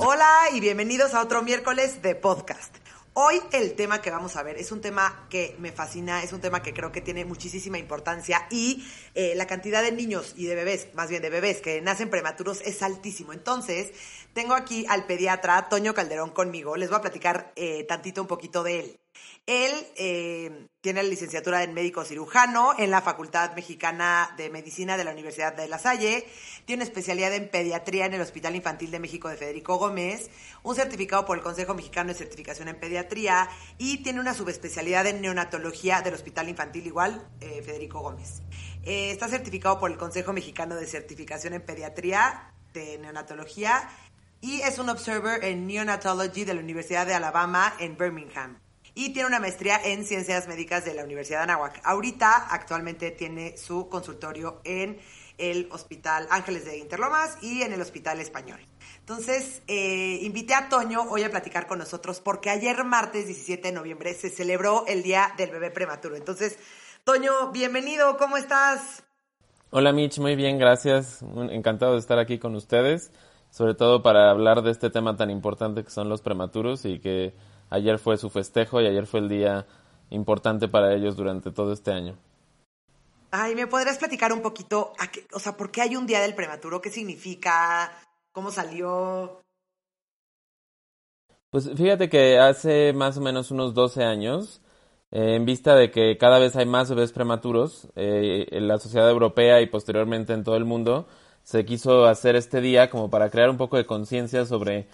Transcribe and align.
Hola 0.02 0.44
y 0.54 0.60
bienvenidos 0.60 1.12
a 1.12 1.20
otro 1.20 1.42
miércoles 1.42 2.00
de 2.00 2.14
podcast. 2.14 2.74
Hoy 3.12 3.38
el 3.52 3.74
tema 3.74 4.00
que 4.00 4.10
vamos 4.10 4.34
a 4.36 4.42
ver 4.42 4.56
es 4.56 4.72
un 4.72 4.80
tema 4.80 5.26
que 5.28 5.54
me 5.58 5.72
fascina, 5.72 6.22
es 6.22 6.32
un 6.32 6.40
tema 6.40 6.62
que 6.62 6.72
creo 6.72 6.90
que 6.90 7.02
tiene 7.02 7.26
muchísima 7.26 7.76
importancia 7.76 8.46
y 8.50 8.82
eh, 9.14 9.34
la 9.36 9.46
cantidad 9.46 9.82
de 9.82 9.92
niños 9.92 10.32
y 10.38 10.46
de 10.46 10.54
bebés, 10.54 10.88
más 10.94 11.10
bien 11.10 11.20
de 11.20 11.28
bebés 11.28 11.60
que 11.60 11.82
nacen 11.82 12.08
prematuros 12.08 12.62
es 12.62 12.82
altísimo. 12.82 13.34
Entonces, 13.34 13.92
tengo 14.32 14.54
aquí 14.54 14.86
al 14.88 15.04
pediatra 15.04 15.68
Toño 15.68 15.92
Calderón 15.92 16.30
conmigo. 16.30 16.76
Les 16.76 16.88
voy 16.88 16.96
a 16.96 17.02
platicar 17.02 17.52
eh, 17.56 17.84
tantito 17.84 18.22
un 18.22 18.28
poquito 18.28 18.62
de 18.62 18.80
él. 18.80 19.00
Él 19.46 19.72
eh, 19.96 20.68
tiene 20.80 21.02
la 21.02 21.08
licenciatura 21.08 21.64
en 21.64 21.74
médico 21.74 22.04
cirujano 22.04 22.72
en 22.78 22.90
la 22.90 23.02
Facultad 23.02 23.54
Mexicana 23.56 24.32
de 24.36 24.48
Medicina 24.48 24.96
de 24.96 25.02
la 25.02 25.10
Universidad 25.10 25.54
de 25.54 25.66
La 25.66 25.80
Salle. 25.80 26.24
Tiene 26.66 26.84
especialidad 26.84 27.34
en 27.34 27.48
pediatría 27.50 28.06
en 28.06 28.14
el 28.14 28.20
Hospital 28.20 28.54
Infantil 28.54 28.92
de 28.92 29.00
México 29.00 29.28
de 29.28 29.36
Federico 29.36 29.76
Gómez, 29.76 30.30
un 30.62 30.76
certificado 30.76 31.26
por 31.26 31.36
el 31.36 31.42
Consejo 31.42 31.74
Mexicano 31.74 32.10
de 32.10 32.14
Certificación 32.14 32.68
en 32.68 32.78
Pediatría 32.78 33.48
y 33.76 34.04
tiene 34.04 34.20
una 34.20 34.34
subespecialidad 34.34 35.06
en 35.06 35.20
neonatología 35.20 36.00
del 36.00 36.14
Hospital 36.14 36.48
Infantil 36.48 36.86
igual, 36.86 37.28
eh, 37.40 37.60
Federico 37.64 38.00
Gómez. 38.00 38.42
Eh, 38.84 39.10
está 39.10 39.26
certificado 39.26 39.80
por 39.80 39.90
el 39.90 39.98
Consejo 39.98 40.32
Mexicano 40.32 40.76
de 40.76 40.86
Certificación 40.86 41.54
en 41.54 41.62
Pediatría 41.62 42.54
de 42.72 42.98
Neonatología 42.98 43.88
y 44.40 44.60
es 44.60 44.78
un 44.78 44.90
observer 44.90 45.44
en 45.44 45.66
Neonatology 45.66 46.44
de 46.44 46.54
la 46.54 46.60
Universidad 46.60 47.04
de 47.04 47.14
Alabama 47.14 47.74
en 47.80 47.96
Birmingham 47.98 48.60
y 48.94 49.12
tiene 49.12 49.28
una 49.28 49.40
maestría 49.40 49.80
en 49.84 50.04
ciencias 50.04 50.48
médicas 50.48 50.84
de 50.84 50.94
la 50.94 51.04
Universidad 51.04 51.38
de 51.38 51.44
Anáhuac. 51.44 51.80
Ahorita, 51.84 52.48
actualmente, 52.50 53.10
tiene 53.10 53.56
su 53.56 53.88
consultorio 53.88 54.60
en 54.64 54.98
el 55.38 55.68
Hospital 55.72 56.26
Ángeles 56.30 56.64
de 56.64 56.78
Interlomas 56.78 57.38
y 57.42 57.62
en 57.62 57.72
el 57.72 57.80
Hospital 57.80 58.20
Español. 58.20 58.60
Entonces, 59.00 59.62
eh, 59.66 60.20
invité 60.22 60.54
a 60.54 60.68
Toño 60.68 61.02
hoy 61.10 61.24
a 61.24 61.30
platicar 61.30 61.66
con 61.66 61.78
nosotros 61.78 62.20
porque 62.20 62.50
ayer, 62.50 62.84
martes 62.84 63.26
17 63.26 63.68
de 63.68 63.74
noviembre, 63.74 64.14
se 64.14 64.30
celebró 64.30 64.84
el 64.86 65.02
Día 65.02 65.32
del 65.36 65.50
Bebé 65.50 65.70
Prematuro. 65.70 66.16
Entonces, 66.16 66.58
Toño, 67.04 67.50
bienvenido, 67.50 68.16
¿cómo 68.18 68.36
estás? 68.36 69.02
Hola 69.70 69.92
Mitch, 69.92 70.18
muy 70.18 70.36
bien, 70.36 70.58
gracias. 70.58 71.22
Encantado 71.50 71.94
de 71.94 72.00
estar 72.00 72.18
aquí 72.18 72.38
con 72.38 72.54
ustedes, 72.54 73.10
sobre 73.50 73.74
todo 73.74 74.02
para 74.02 74.30
hablar 74.30 74.62
de 74.62 74.70
este 74.70 74.90
tema 74.90 75.16
tan 75.16 75.30
importante 75.30 75.82
que 75.82 75.90
son 75.90 76.08
los 76.08 76.20
prematuros 76.22 76.84
y 76.84 76.98
que 76.98 77.34
Ayer 77.70 77.98
fue 77.98 78.16
su 78.16 78.28
festejo 78.30 78.80
y 78.80 78.86
ayer 78.86 79.06
fue 79.06 79.20
el 79.20 79.28
día 79.28 79.66
importante 80.10 80.68
para 80.68 80.92
ellos 80.94 81.16
durante 81.16 81.50
todo 81.50 81.72
este 81.72 81.92
año. 81.92 82.16
Ay, 83.30 83.54
¿me 83.54 83.68
podrías 83.68 83.98
platicar 83.98 84.32
un 84.32 84.42
poquito, 84.42 84.92
o 85.32 85.38
sea, 85.38 85.56
por 85.56 85.70
qué 85.70 85.82
hay 85.82 85.94
un 85.94 86.06
día 86.06 86.20
del 86.20 86.34
prematuro? 86.34 86.80
¿Qué 86.80 86.90
significa? 86.90 87.92
¿Cómo 88.32 88.50
salió? 88.50 89.40
Pues 91.50 91.70
fíjate 91.76 92.08
que 92.08 92.38
hace 92.38 92.92
más 92.92 93.16
o 93.18 93.20
menos 93.20 93.52
unos 93.52 93.72
12 93.74 94.02
años, 94.04 94.60
eh, 95.12 95.34
en 95.36 95.44
vista 95.44 95.76
de 95.76 95.90
que 95.92 96.16
cada 96.18 96.38
vez 96.38 96.56
hay 96.56 96.66
más 96.66 96.90
bebés 96.90 97.12
prematuros, 97.12 97.88
eh, 97.94 98.46
en 98.50 98.66
la 98.66 98.78
sociedad 98.78 99.08
europea 99.08 99.60
y 99.60 99.66
posteriormente 99.66 100.32
en 100.32 100.42
todo 100.42 100.56
el 100.56 100.64
mundo, 100.64 101.06
se 101.42 101.64
quiso 101.64 102.06
hacer 102.06 102.36
este 102.36 102.60
día 102.60 102.90
como 102.90 103.10
para 103.10 103.30
crear 103.30 103.50
un 103.50 103.56
poco 103.56 103.76
de 103.76 103.86
conciencia 103.86 104.44
sobre 104.44 104.88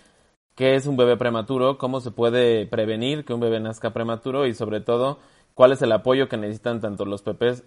qué 0.57 0.75
es 0.75 0.87
un 0.87 0.97
bebé 0.97 1.17
prematuro, 1.17 1.79
cómo 1.79 2.01
se 2.01 2.11
puede 2.11 2.67
prevenir 2.67 3.25
que 3.25 3.35
un 3.35 3.41
bebé 3.41 3.61
nazca 3.61 3.93
prematuro 3.93 4.47
y 4.47 4.55
sobre 4.55 4.81
todo 4.81 5.19
cuál 5.55 5.73
es 5.73 5.83
el 5.83 5.93
apoyo 5.93 6.29
que 6.29 6.39
necesitan 6.39 6.81
tanto 6.81 7.05
los 7.05 7.23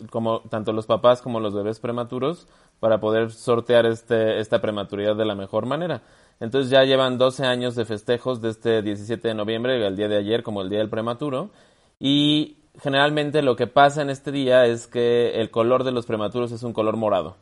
como 0.10 0.42
tanto 0.42 0.74
los 0.74 0.88
papás 0.88 1.22
como 1.22 1.40
los 1.40 1.54
bebés 1.54 1.80
prematuros 1.80 2.48
para 2.80 3.00
poder 3.00 3.32
sortear 3.32 3.86
este, 3.86 4.40
esta 4.40 4.60
prematuridad 4.60 5.16
de 5.16 5.26
la 5.26 5.36
mejor 5.36 5.66
manera. 5.68 6.02
Entonces 6.40 6.72
ya 6.72 6.84
llevan 6.84 7.18
12 7.18 7.46
años 7.46 7.76
de 7.76 7.86
festejos 7.86 8.42
de 8.42 8.50
este 8.50 8.82
17 8.82 9.28
de 9.28 9.34
noviembre, 9.36 9.86
el 9.86 9.96
día 9.96 10.08
de 10.08 10.18
ayer 10.18 10.42
como 10.44 10.62
el 10.62 10.70
día 10.70 10.80
del 10.80 10.90
prematuro 10.90 11.52
y 12.00 12.58
generalmente 12.82 13.44
lo 13.44 13.56
que 13.56 13.68
pasa 13.68 14.02
en 14.02 14.10
este 14.10 14.32
día 14.32 14.66
es 14.66 14.88
que 14.88 15.42
el 15.42 15.52
color 15.52 15.84
de 15.84 15.92
los 15.92 16.08
prematuros 16.08 16.52
es 16.52 16.64
un 16.64 16.74
color 16.74 16.98
morado. 16.98 17.38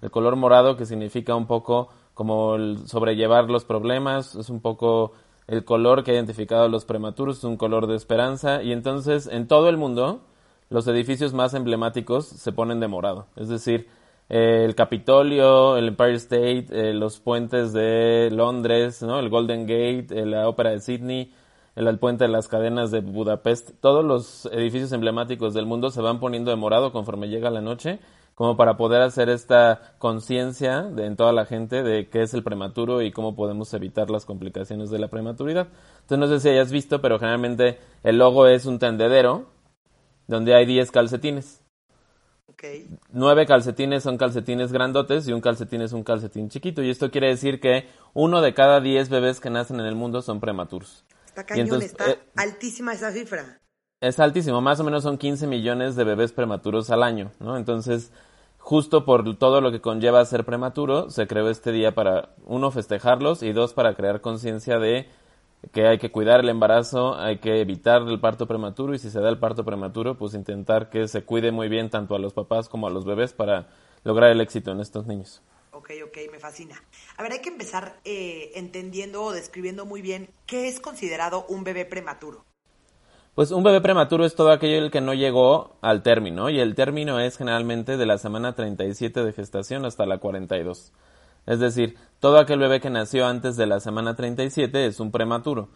El 0.00 0.10
color 0.10 0.36
morado 0.36 0.76
que 0.76 0.86
significa 0.86 1.34
un 1.34 1.46
poco 1.46 1.88
como 2.16 2.54
el 2.54 2.88
sobrellevar 2.88 3.50
los 3.50 3.66
problemas, 3.66 4.36
es 4.36 4.48
un 4.48 4.60
poco 4.60 5.12
el 5.48 5.66
color 5.66 6.02
que 6.02 6.12
ha 6.12 6.14
identificado 6.14 6.66
los 6.66 6.86
prematuros, 6.86 7.44
un 7.44 7.58
color 7.58 7.86
de 7.86 7.94
esperanza 7.94 8.62
y 8.62 8.72
entonces 8.72 9.26
en 9.26 9.46
todo 9.46 9.68
el 9.68 9.76
mundo 9.76 10.22
los 10.70 10.88
edificios 10.88 11.34
más 11.34 11.52
emblemáticos 11.52 12.24
se 12.24 12.52
ponen 12.52 12.80
de 12.80 12.88
morado, 12.88 13.26
es 13.36 13.50
decir, 13.50 13.88
eh, 14.30 14.62
el 14.64 14.74
Capitolio, 14.74 15.76
el 15.76 15.88
Empire 15.88 16.14
State, 16.14 16.68
eh, 16.70 16.94
los 16.94 17.20
puentes 17.20 17.74
de 17.74 18.30
Londres, 18.32 19.02
¿no? 19.02 19.18
el 19.18 19.28
Golden 19.28 19.66
Gate, 19.66 20.06
eh, 20.18 20.24
la 20.24 20.48
Ópera 20.48 20.70
de 20.70 20.80
Sydney, 20.80 21.34
el, 21.74 21.98
puente 21.98 22.24
de 22.24 22.30
las 22.30 22.48
cadenas 22.48 22.90
de 22.90 23.00
Budapest, 23.00 23.72
todos 23.82 24.02
los 24.02 24.46
edificios 24.46 24.90
emblemáticos 24.92 25.52
del 25.52 25.66
mundo 25.66 25.90
se 25.90 26.00
van 26.00 26.18
poniendo 26.18 26.50
de 26.50 26.56
morado 26.56 26.92
conforme 26.92 27.28
llega 27.28 27.50
la 27.50 27.60
noche 27.60 27.98
como 28.36 28.58
para 28.58 28.76
poder 28.76 29.00
hacer 29.00 29.30
esta 29.30 29.94
conciencia 29.98 30.90
en 30.98 31.16
toda 31.16 31.32
la 31.32 31.46
gente 31.46 31.82
de 31.82 32.10
qué 32.10 32.20
es 32.20 32.34
el 32.34 32.42
prematuro 32.42 33.00
y 33.00 33.10
cómo 33.10 33.34
podemos 33.34 33.72
evitar 33.72 34.10
las 34.10 34.26
complicaciones 34.26 34.90
de 34.90 34.98
la 34.98 35.08
prematuridad. 35.08 35.68
Entonces 36.02 36.18
no 36.18 36.26
sé 36.26 36.40
si 36.40 36.50
hayas 36.50 36.70
visto, 36.70 37.00
pero 37.00 37.18
generalmente 37.18 37.78
el 38.02 38.18
logo 38.18 38.46
es 38.46 38.66
un 38.66 38.78
tendedero 38.78 39.46
donde 40.26 40.54
hay 40.54 40.66
10 40.66 40.90
calcetines. 40.90 41.62
Okay. 42.46 42.86
Nueve 43.10 43.46
calcetines 43.46 44.02
son 44.02 44.18
calcetines 44.18 44.70
grandotes 44.70 45.26
y 45.28 45.32
un 45.32 45.40
calcetín 45.40 45.80
es 45.80 45.94
un 45.94 46.04
calcetín 46.04 46.50
chiquito. 46.50 46.82
Y 46.82 46.90
esto 46.90 47.10
quiere 47.10 47.28
decir 47.28 47.58
que 47.58 47.88
uno 48.12 48.42
de 48.42 48.52
cada 48.52 48.80
diez 48.80 49.08
bebés 49.08 49.40
que 49.40 49.48
nacen 49.48 49.80
en 49.80 49.86
el 49.86 49.94
mundo 49.94 50.20
son 50.20 50.40
prematuros. 50.40 51.06
Está 51.24 51.44
cañón, 51.44 51.80
está 51.80 52.10
eh, 52.10 52.18
altísima 52.36 52.92
esa 52.92 53.12
cifra. 53.12 53.60
Es 54.00 54.20
altísimo, 54.20 54.60
más 54.60 54.78
o 54.78 54.84
menos 54.84 55.04
son 55.04 55.16
15 55.16 55.46
millones 55.46 55.96
de 55.96 56.04
bebés 56.04 56.32
prematuros 56.32 56.90
al 56.90 57.02
año, 57.02 57.32
¿no? 57.40 57.56
Entonces, 57.56 58.12
justo 58.66 59.04
por 59.04 59.36
todo 59.38 59.60
lo 59.60 59.70
que 59.70 59.80
conlleva 59.80 60.24
ser 60.24 60.44
prematuro, 60.44 61.08
se 61.08 61.28
creó 61.28 61.48
este 61.50 61.70
día 61.70 61.94
para, 61.94 62.30
uno, 62.46 62.72
festejarlos 62.72 63.44
y 63.44 63.52
dos, 63.52 63.74
para 63.74 63.94
crear 63.94 64.20
conciencia 64.20 64.80
de 64.80 65.08
que 65.72 65.86
hay 65.86 65.98
que 65.98 66.10
cuidar 66.10 66.40
el 66.40 66.48
embarazo, 66.48 67.16
hay 67.16 67.38
que 67.38 67.60
evitar 67.60 68.02
el 68.02 68.18
parto 68.18 68.48
prematuro 68.48 68.92
y 68.92 68.98
si 68.98 69.08
se 69.08 69.20
da 69.20 69.28
el 69.28 69.38
parto 69.38 69.64
prematuro, 69.64 70.18
pues 70.18 70.34
intentar 70.34 70.90
que 70.90 71.06
se 71.06 71.22
cuide 71.22 71.52
muy 71.52 71.68
bien 71.68 71.90
tanto 71.90 72.16
a 72.16 72.18
los 72.18 72.32
papás 72.32 72.68
como 72.68 72.88
a 72.88 72.90
los 72.90 73.04
bebés 73.04 73.32
para 73.32 73.68
lograr 74.02 74.32
el 74.32 74.40
éxito 74.40 74.72
en 74.72 74.80
estos 74.80 75.06
niños. 75.06 75.42
Ok, 75.70 75.90
ok, 76.04 76.18
me 76.32 76.40
fascina. 76.40 76.82
A 77.18 77.22
ver, 77.22 77.34
hay 77.34 77.42
que 77.42 77.50
empezar 77.50 78.00
eh, 78.04 78.50
entendiendo 78.56 79.22
o 79.22 79.30
describiendo 79.30 79.86
muy 79.86 80.02
bien 80.02 80.28
qué 80.44 80.66
es 80.66 80.80
considerado 80.80 81.46
un 81.48 81.62
bebé 81.62 81.84
prematuro. 81.84 82.44
Pues 83.36 83.50
un 83.50 83.62
bebé 83.62 83.82
prematuro 83.82 84.24
es 84.24 84.34
todo 84.34 84.50
aquello 84.50 84.90
que 84.90 85.02
no 85.02 85.12
llegó 85.12 85.76
al 85.82 86.02
término 86.02 86.48
y 86.48 86.58
el 86.58 86.74
término 86.74 87.20
es 87.20 87.36
generalmente 87.36 87.98
de 87.98 88.06
la 88.06 88.16
semana 88.16 88.54
37 88.54 89.22
de 89.22 89.32
gestación 89.34 89.84
hasta 89.84 90.06
la 90.06 90.16
42. 90.16 90.90
Es 91.44 91.60
decir, 91.60 91.98
todo 92.18 92.38
aquel 92.38 92.60
bebé 92.60 92.80
que 92.80 92.88
nació 92.88 93.26
antes 93.26 93.58
de 93.58 93.66
la 93.66 93.78
semana 93.78 94.16
37 94.16 94.86
es 94.86 95.00
un 95.00 95.10
prematuro. 95.10 95.68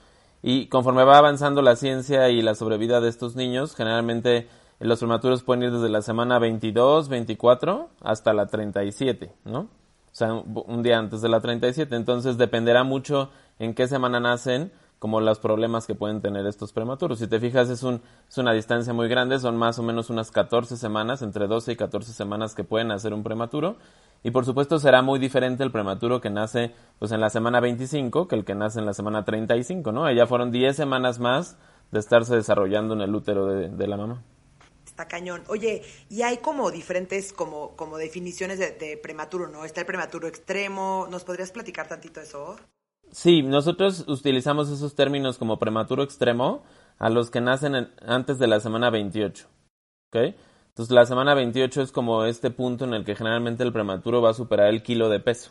Y 0.43 0.69
conforme 0.69 1.05
va 1.05 1.19
avanzando 1.19 1.61
la 1.61 1.77
ciencia 1.77 2.31
y 2.31 2.41
la 2.41 2.55
sobrevida 2.55 3.03
de 3.03 3.11
estos 3.11 3.37
niños, 3.37 3.77
generalmente 3.77 4.49
los 4.79 5.01
prematuros 5.01 5.43
pueden 5.43 5.65
ir 5.65 5.71
desde 5.71 5.91
la 5.91 6.01
semana 6.01 6.39
22, 6.39 7.11
24 7.11 7.91
hasta 8.01 8.33
la 8.33 8.47
37, 8.47 9.35
¿no? 9.45 9.59
O 9.61 9.69
sea, 10.13 10.33
un 10.33 10.83
día 10.83 10.97
antes 10.97 11.21
de 11.21 11.29
la 11.29 11.43
37. 11.43 11.95
Entonces 11.95 12.39
dependerá 12.39 12.85
mucho 12.85 13.29
en 13.59 13.75
qué 13.75 13.87
semana 13.87 14.19
nacen 14.19 14.73
como 15.01 15.23
los 15.23 15.39
problemas 15.39 15.87
que 15.87 15.95
pueden 15.95 16.21
tener 16.21 16.47
estos 16.47 16.75
prematuros. 16.75 17.19
Si 17.19 17.27
te 17.27 17.41
fijas, 17.41 17.71
es, 17.71 17.83
un, 17.83 18.03
es 18.29 18.37
una 18.37 18.53
distancia 18.53 18.93
muy 18.93 19.09
grande, 19.09 19.39
son 19.39 19.57
más 19.57 19.79
o 19.79 19.83
menos 19.83 20.11
unas 20.11 20.31
14 20.31 20.77
semanas, 20.77 21.23
entre 21.23 21.47
12 21.49 21.73
y 21.73 21.77
14 21.77 22.13
semanas 22.13 22.55
que 22.55 22.65
pueden 22.65 22.93
hacer 22.93 23.15
un 23.15 23.23
prematuro. 23.23 23.79
Y 24.23 24.31
por 24.31 24.45
supuesto 24.45 24.79
será 24.79 25.01
muy 25.01 25.19
diferente 25.19 25.65
el 25.65 25.73
prematuro 25.73 26.21
que 26.21 26.29
nace 26.29 26.75
pues 26.99 27.13
en 27.13 27.21
la 27.21 27.31
semana 27.31 27.61
25 27.61 28.29
que 28.29 28.37
el 28.37 28.45
que 28.45 28.55
nace 28.55 28.79
en 28.79 28.85
la 28.85 28.93
semana 28.93 29.25
35, 29.25 29.91
¿no? 29.91 30.13
Ya 30.13 30.27
fueron 30.27 30.53
10 30.53 30.77
semanas 30.77 31.19
más 31.19 31.57
de 31.91 31.99
estarse 31.99 32.37
desarrollando 32.37 32.93
en 32.93 33.01
el 33.01 33.15
útero 33.15 33.47
de, 33.47 33.87
la 33.87 33.97
mamá. 33.97 34.23
Está 34.85 35.09
cañón. 35.09 35.45
Oye, 35.49 35.83
y 36.11 36.21
hay 36.21 36.37
como 36.37 36.71
diferentes 36.71 37.33
como, 37.33 37.75
como 37.75 37.97
definiciones 37.97 38.59
de, 38.59 38.73
de 38.73 38.99
prematuro, 38.99 39.49
¿no? 39.49 39.65
Está 39.65 39.81
el 39.81 39.87
prematuro 39.87 40.29
extremo. 40.29 41.09
¿Nos 41.11 41.25
podrías 41.25 41.53
platicar 41.53 41.89
tantito 41.89 42.21
eso? 42.21 42.57
Sí, 43.13 43.43
nosotros 43.43 44.05
utilizamos 44.09 44.71
esos 44.71 44.95
términos 44.95 45.37
como 45.37 45.59
prematuro 45.59 46.03
extremo 46.03 46.63
a 46.99 47.11
los 47.11 47.31
que 47.31 47.41
nacen 47.41 47.91
antes 48.07 48.39
de 48.39 48.47
la 48.47 48.61
semana 48.61 48.91
28. 48.91 49.47
¿Ok? 50.09 50.35
Entonces 50.69 50.95
la 50.95 51.05
semana 51.05 51.35
28 51.35 51.83
es 51.83 51.93
como 51.93 52.25
este 52.25 52.51
punto 52.51 52.85
en 52.85 52.95
el 52.95 53.05
que 53.05 53.17
generalmente 53.17 53.65
el 53.65 53.73
prematuro 53.73 54.23
va 54.23 54.31
a 54.31 54.35
superar 54.35 54.69
el 54.69 54.83
kilo 54.83 55.09
de 55.09 55.19
peso. 55.19 55.51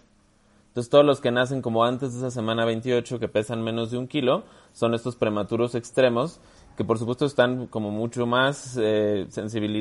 Entonces 0.69 0.89
todos 0.89 1.05
los 1.05 1.19
que 1.19 1.31
nacen 1.31 1.61
como 1.61 1.83
antes 1.83 2.13
de 2.13 2.19
esa 2.19 2.31
semana 2.31 2.63
28 2.63 3.19
que 3.19 3.27
pesan 3.27 3.61
menos 3.61 3.91
de 3.91 3.97
un 3.97 4.07
kilo 4.07 4.43
son 4.71 4.93
estos 4.93 5.15
prematuros 5.15 5.75
extremos 5.75 6.39
que 6.77 6.85
por 6.85 6.97
supuesto 6.97 7.25
están 7.25 7.67
como 7.67 7.91
mucho 7.91 8.25
más 8.25 8.77
eh, 8.79 9.27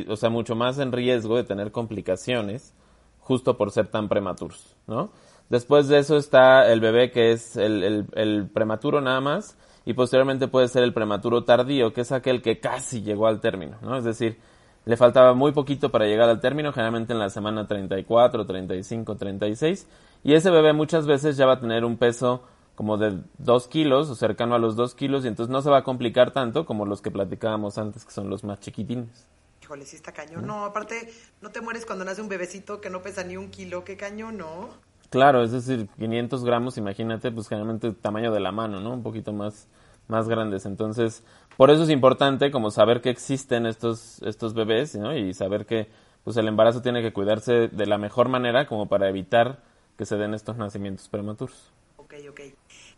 o 0.08 0.16
sea, 0.16 0.30
mucho 0.30 0.56
más 0.56 0.78
en 0.78 0.90
riesgo 0.90 1.36
de 1.36 1.44
tener 1.44 1.70
complicaciones 1.70 2.74
justo 3.20 3.56
por 3.56 3.70
ser 3.70 3.88
tan 3.88 4.08
prematuros, 4.08 4.74
¿no? 4.86 5.10
Después 5.50 5.88
de 5.88 5.98
eso 5.98 6.16
está 6.16 6.70
el 6.70 6.80
bebé 6.80 7.10
que 7.10 7.32
es 7.32 7.56
el, 7.56 8.50
prematuro 8.52 9.00
nada 9.00 9.20
más 9.20 9.56
y 9.86 9.94
posteriormente 9.94 10.48
puede 10.48 10.68
ser 10.68 10.82
el 10.82 10.92
prematuro 10.92 11.44
tardío, 11.44 11.92
que 11.92 12.02
es 12.02 12.12
aquel 12.12 12.42
que 12.42 12.60
casi 12.60 13.02
llegó 13.02 13.26
al 13.26 13.40
término, 13.40 13.78
¿no? 13.80 13.96
Es 13.96 14.04
decir, 14.04 14.38
le 14.84 14.96
faltaba 14.96 15.32
muy 15.32 15.52
poquito 15.52 15.90
para 15.90 16.06
llegar 16.06 16.28
al 16.28 16.40
término, 16.40 16.72
generalmente 16.72 17.14
en 17.14 17.18
la 17.18 17.30
semana 17.30 17.66
34, 17.66 18.44
35, 18.44 19.16
36, 19.16 19.86
y 20.24 20.34
ese 20.34 20.50
bebé 20.50 20.74
muchas 20.74 21.06
veces 21.06 21.38
ya 21.38 21.46
va 21.46 21.54
a 21.54 21.60
tener 21.60 21.84
un 21.86 21.96
peso 21.96 22.42
como 22.74 22.98
de 22.98 23.18
2 23.38 23.68
kilos 23.68 24.10
o 24.10 24.14
cercano 24.14 24.54
a 24.54 24.58
los 24.58 24.76
2 24.76 24.94
kilos 24.94 25.24
y 25.24 25.28
entonces 25.28 25.50
no 25.50 25.62
se 25.62 25.70
va 25.70 25.78
a 25.78 25.84
complicar 25.84 26.32
tanto 26.32 26.66
como 26.66 26.84
los 26.84 27.00
que 27.00 27.10
platicábamos 27.10 27.78
antes, 27.78 28.04
que 28.04 28.12
son 28.12 28.28
los 28.28 28.44
más 28.44 28.60
chiquitines. 28.60 29.26
Híjole, 29.62 29.84
sí 29.84 29.96
está 29.96 30.12
cañón. 30.12 30.46
No, 30.46 30.64
aparte, 30.64 31.12
no 31.40 31.50
te 31.50 31.60
mueres 31.60 31.84
cuando 31.84 32.04
nace 32.04 32.22
un 32.22 32.28
bebecito 32.28 32.80
que 32.80 32.88
no 32.88 33.02
pesa 33.02 33.24
ni 33.24 33.36
un 33.36 33.50
kilo, 33.50 33.84
qué 33.84 33.96
cañón, 33.96 34.38
¿no? 34.38 34.87
Claro, 35.10 35.42
es 35.42 35.52
decir, 35.52 35.88
500 35.98 36.44
gramos, 36.44 36.76
imagínate, 36.76 37.30
pues 37.32 37.48
generalmente 37.48 37.86
el 37.86 37.96
tamaño 37.96 38.30
de 38.30 38.40
la 38.40 38.52
mano, 38.52 38.80
¿no? 38.80 38.92
Un 38.92 39.02
poquito 39.02 39.32
más, 39.32 39.66
más 40.06 40.28
grandes. 40.28 40.66
Entonces, 40.66 41.24
por 41.56 41.70
eso 41.70 41.84
es 41.84 41.90
importante 41.90 42.50
como 42.50 42.70
saber 42.70 43.00
que 43.00 43.10
existen 43.10 43.64
estos, 43.64 44.20
estos 44.22 44.52
bebés, 44.52 44.94
¿no? 44.96 45.16
Y 45.16 45.32
saber 45.32 45.64
que, 45.64 45.88
pues 46.24 46.36
el 46.36 46.46
embarazo 46.46 46.82
tiene 46.82 47.00
que 47.00 47.12
cuidarse 47.12 47.68
de 47.68 47.86
la 47.86 47.96
mejor 47.96 48.28
manera 48.28 48.66
como 48.66 48.86
para 48.86 49.08
evitar 49.08 49.62
que 49.96 50.04
se 50.04 50.16
den 50.16 50.34
estos 50.34 50.56
nacimientos 50.56 51.08
prematuros. 51.08 51.72
Ok, 51.96 52.14
ok. 52.28 52.40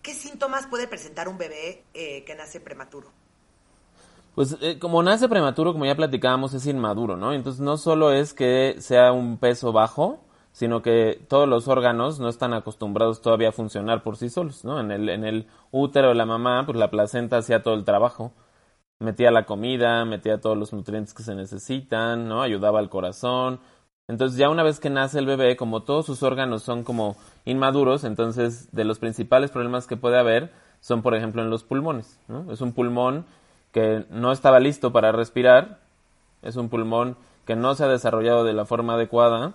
¿Qué 0.03 0.15
síntomas 0.15 0.67
puede 0.67 0.89
presentar 0.89 1.29
un 1.29 1.39
bebé 1.39 1.85
eh, 1.95 2.25
que 2.25 2.35
nace 2.35 2.61
prematuro? 2.61 3.09
Pues 4.35 4.57
eh, 4.61 4.79
como 4.79 5.03
nace 5.03 5.29
prematuro, 5.29 5.73
como 5.73 5.87
ya 5.87 5.95
platicábamos, 5.95 6.55
es 6.55 6.67
inmaduro, 6.67 7.17
¿no? 7.17 7.33
Entonces 7.33 7.61
no 7.61 7.77
solo 7.77 8.13
es 8.13 8.33
que 8.33 8.77
sea 8.79 9.13
un 9.13 9.39
peso 9.39 9.73
bajo, 9.73 10.21
sino 10.53 10.83
que 10.83 11.25
todos 11.29 11.49
los 11.49 11.69
órganos 11.69 12.19
no 12.21 12.29
están 12.29 12.53
acostumbrados 12.55 13.21
todavía 13.21 13.51
a 13.51 13.53
funcionar 13.53 14.03
por 14.03 14.17
sí 14.17 14.29
solos, 14.31 14.65
¿no? 14.65 14.81
En 14.81 14.91
el, 14.91 15.09
en 15.09 15.25
el 15.25 15.47
útero 15.71 16.09
de 16.09 16.15
la 16.15 16.27
mamá, 16.27 16.65
pues 16.67 16.79
la 16.79 16.91
placenta 16.91 17.39
hacía 17.39 17.63
todo 17.63 17.75
el 17.75 17.85
trabajo, 17.85 18.33
metía 18.99 19.31
la 19.31 19.47
comida, 19.47 20.05
metía 20.05 20.41
todos 20.41 20.57
los 20.59 20.73
nutrientes 20.73 21.15
que 21.15 21.23
se 21.23 21.35
necesitan, 21.35 22.29
¿no? 22.29 22.43
Ayudaba 22.43 22.79
al 22.79 22.91
corazón. 22.91 23.61
Entonces 24.09 24.37
ya 24.37 24.51
una 24.51 24.65
vez 24.65 24.81
que 24.81 24.91
nace 24.91 25.21
el 25.21 25.27
bebé, 25.27 25.57
como 25.57 25.83
todos 25.85 26.07
sus 26.07 26.23
órganos 26.23 26.63
son 26.63 26.83
como 26.83 27.17
inmaduros, 27.45 28.05
entonces 28.05 28.71
de 28.73 28.85
los 28.85 28.99
principales 28.99 29.51
problemas 29.53 29.87
que 29.87 29.97
puede 29.97 30.19
haber 30.19 30.53
son, 30.81 31.03
por 31.03 31.15
ejemplo, 31.15 31.43
en 31.43 31.51
los 31.51 31.63
pulmones, 31.63 32.19
¿no? 32.27 32.51
Es 32.53 32.61
un 32.61 32.73
pulmón 32.73 33.25
que 33.73 34.07
no 34.11 34.33
estaba 34.33 34.59
listo 34.59 34.93
para 34.93 35.13
respirar, 35.13 35.79
es 36.43 36.57
un 36.57 36.69
pulmón 36.69 37.17
que 37.47 37.55
no 37.55 37.75
se 37.75 37.85
ha 37.85 37.89
desarrollado 37.89 38.45
de 38.45 38.53
la 38.53 38.65
forma 38.65 38.95
adecuada, 38.95 39.55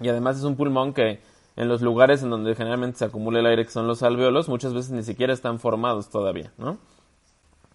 y 0.00 0.08
además 0.08 0.38
es 0.38 0.44
un 0.44 0.56
pulmón 0.56 0.92
que 0.92 1.20
en 1.56 1.68
los 1.68 1.82
lugares 1.82 2.22
en 2.22 2.30
donde 2.30 2.54
generalmente 2.54 2.98
se 2.98 3.04
acumula 3.04 3.40
el 3.40 3.46
aire, 3.46 3.64
que 3.64 3.70
son 3.70 3.86
los 3.86 4.02
alveolos, 4.02 4.48
muchas 4.48 4.74
veces 4.74 4.90
ni 4.90 5.02
siquiera 5.02 5.32
están 5.32 5.60
formados 5.60 6.10
todavía, 6.10 6.52
¿no? 6.58 6.78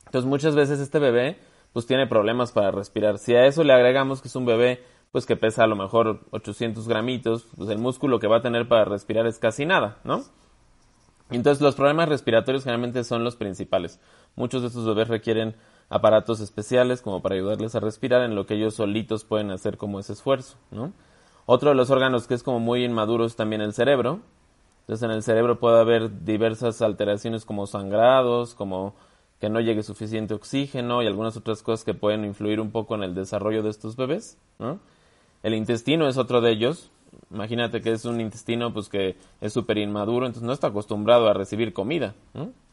Entonces 0.05 0.27
muchas 0.27 0.55
veces 0.55 0.79
este 0.79 0.99
bebé 0.99 1.37
pues 1.71 1.85
tiene 1.85 2.07
problemas 2.07 2.51
para 2.51 2.71
respirar. 2.71 3.19
Si 3.19 3.35
a 3.35 3.45
eso 3.45 3.63
le 3.63 3.73
agregamos 3.73 4.21
que 4.21 4.27
es 4.27 4.35
un 4.35 4.45
bebé 4.45 4.83
pues 5.11 5.25
que 5.25 5.35
pesa 5.35 5.63
a 5.63 5.67
lo 5.67 5.75
mejor 5.75 6.21
800 6.31 6.87
gramitos, 6.87 7.47
pues 7.55 7.69
el 7.69 7.77
músculo 7.77 8.19
que 8.19 8.27
va 8.27 8.37
a 8.37 8.41
tener 8.41 8.67
para 8.67 8.85
respirar 8.85 9.25
es 9.27 9.39
casi 9.39 9.65
nada, 9.65 9.97
¿no? 10.03 10.23
Entonces 11.31 11.61
los 11.61 11.75
problemas 11.75 12.09
respiratorios 12.09 12.63
generalmente 12.63 13.03
son 13.03 13.23
los 13.23 13.35
principales. 13.35 13.99
Muchos 14.35 14.61
de 14.61 14.69
estos 14.69 14.85
bebés 14.85 15.07
requieren 15.07 15.55
aparatos 15.89 16.39
especiales 16.39 17.01
como 17.01 17.21
para 17.21 17.35
ayudarles 17.35 17.75
a 17.75 17.79
respirar 17.79 18.21
en 18.23 18.35
lo 18.35 18.45
que 18.45 18.55
ellos 18.55 18.75
solitos 18.75 19.25
pueden 19.25 19.51
hacer 19.51 19.77
como 19.77 19.99
ese 19.99 20.13
esfuerzo, 20.13 20.57
¿no? 20.71 20.93
Otro 21.51 21.69
de 21.69 21.75
los 21.75 21.89
órganos 21.89 22.27
que 22.27 22.35
es 22.35 22.43
como 22.43 22.59
muy 22.59 22.85
inmaduro 22.85 23.25
es 23.25 23.35
también 23.35 23.63
el 23.63 23.73
cerebro. 23.73 24.19
Entonces 24.81 25.03
en 25.03 25.09
el 25.09 25.23
cerebro 25.23 25.59
puede 25.59 25.79
haber 25.79 26.23
diversas 26.23 26.79
alteraciones 26.83 27.43
como 27.43 27.65
sangrados, 27.65 28.53
como 28.53 28.93
que 29.39 29.49
no 29.49 29.59
llegue 29.59 29.81
suficiente 29.81 30.35
oxígeno 30.35 31.01
y 31.01 31.07
algunas 31.07 31.37
otras 31.37 31.63
cosas 31.63 31.83
que 31.83 31.95
pueden 31.95 32.23
influir 32.23 32.59
un 32.59 32.69
poco 32.69 32.93
en 32.93 33.01
el 33.01 33.15
desarrollo 33.15 33.63
de 33.63 33.71
estos 33.71 33.95
bebés. 33.95 34.37
El 35.41 35.55
intestino 35.55 36.07
es 36.07 36.17
otro 36.17 36.39
de 36.39 36.51
ellos. 36.51 36.91
Imagínate 37.31 37.81
que 37.81 37.93
es 37.93 38.05
un 38.05 38.21
intestino 38.21 38.71
pues 38.71 38.87
que 38.87 39.17
es 39.41 39.51
súper 39.51 39.79
inmaduro, 39.79 40.27
entonces 40.27 40.45
no 40.45 40.53
está 40.53 40.67
acostumbrado 40.67 41.29
a 41.29 41.33
recibir 41.33 41.73
comida. 41.73 42.13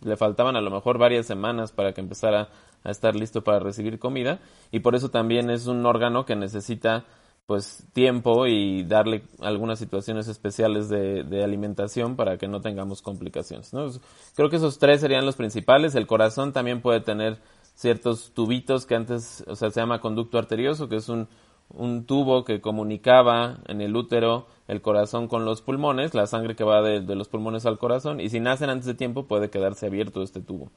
Le 0.02 0.17
faltaban 0.19 0.55
a 0.55 0.61
lo 0.61 0.70
mejor 0.70 0.99
varias 0.99 1.25
semanas 1.25 1.72
para 1.72 1.94
que 1.94 2.02
empezara 2.02 2.50
a 2.84 2.90
estar 2.90 3.17
listo 3.17 3.43
para 3.43 3.58
recibir 3.58 3.99
comida 3.99 4.38
y 4.70 4.81
por 4.81 4.94
eso 4.94 5.08
también 5.08 5.49
es 5.49 5.67
un 5.67 5.87
órgano 5.87 6.26
que 6.26 6.37
necesita 6.37 7.06
pues 7.46 7.87
tiempo 7.93 8.46
y 8.46 8.82
darle 8.82 9.22
algunas 9.40 9.78
situaciones 9.78 10.26
especiales 10.28 10.88
de, 10.88 11.22
de 11.22 11.44
alimentación 11.44 12.16
para 12.16 12.38
que 12.38 12.48
no 12.48 12.60
tengamos 12.60 13.02
complicaciones. 13.02 13.72
¿no? 13.72 13.88
Creo 14.34 14.50
que 14.50 14.56
esos 14.56 14.78
tres 14.78 15.00
serían 15.00 15.25
los 15.25 15.37
principales. 15.37 15.94
El 15.94 16.08
corazón 16.08 16.52
también 16.52 16.82
puede 16.82 17.00
tener 17.00 17.38
ciertos 17.75 18.32
tubitos 18.32 18.86
que 18.86 18.96
antes, 18.96 19.44
o 19.46 19.55
sea, 19.55 19.70
se 19.70 19.81
llama 19.81 20.00
conducto 20.00 20.38
arterioso, 20.38 20.88
que 20.88 20.96
es 20.96 21.08
un, 21.08 21.29
un 21.69 22.05
tubo 22.05 22.44
que 22.44 22.60
comunicaba 22.60 23.58
en 23.69 23.81
el 23.81 23.94
útero 23.94 24.46
el 24.67 24.81
corazón 24.81 25.29
con 25.29 25.44
los 25.44 25.62
pulmones, 25.62 26.15
la 26.15 26.26
sangre 26.26 26.56
que 26.56 26.65
va 26.65 26.82
de, 26.82 27.15
los 27.15 27.29
pulmones 27.29 27.67
al 27.67 27.79
corazón, 27.79 28.20
y 28.20 28.31
si 28.31 28.41
nacen 28.41 28.70
antes 28.70 28.86
de 28.86 28.94
tiempo 28.94 29.26
puede 29.26 29.50
quedarse 29.50 29.86
abierto 29.86 30.22
este 30.22 30.41
tubo. 30.41 30.70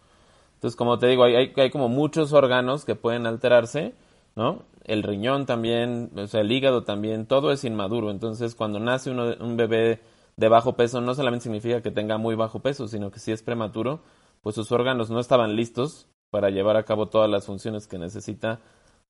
Entonces, 0.55 0.75
como 0.75 0.99
te 0.99 1.07
digo, 1.07 1.23
hay, 1.23 1.35
hay, 1.35 1.53
hay 1.55 1.69
como 1.69 1.87
muchos 1.87 2.33
órganos 2.33 2.85
que 2.85 2.95
pueden 2.95 3.25
alterarse, 3.25 3.93
¿no? 4.35 4.63
El 4.89 5.03
riñón 5.03 5.45
también, 5.45 6.11
o 6.15 6.27
sea, 6.27 6.41
el 6.41 6.51
hígado 6.51 6.83
también, 6.83 7.27
todo 7.27 7.51
es 7.51 7.63
inmaduro. 7.63 8.11
Entonces, 8.11 8.55
cuando 8.55 8.79
nace 8.79 9.11
uno, 9.11 9.35
un 9.39 9.55
bebé 9.55 10.01
de 10.35 10.49
bajo 10.49 10.75
peso, 10.75 10.99
no 10.99 11.13
solamente 11.13 11.43
significa 11.43 11.81
que 11.81 11.91
tenga 11.91 12.17
muy 12.17 12.35
bajo 12.35 12.59
peso, 12.59 12.87
sino 12.87 13.11
que 13.11 13.19
si 13.19 13.31
es 13.31 13.43
prematuro, 13.43 14.01
pues 14.41 14.55
sus 14.55 14.71
órganos 14.71 15.09
no 15.09 15.19
estaban 15.19 15.55
listos 15.55 16.07
para 16.29 16.49
llevar 16.49 16.75
a 16.77 16.83
cabo 16.83 17.07
todas 17.07 17.29
las 17.29 17.45
funciones 17.45 17.87
que 17.87 17.97
necesita 17.97 18.59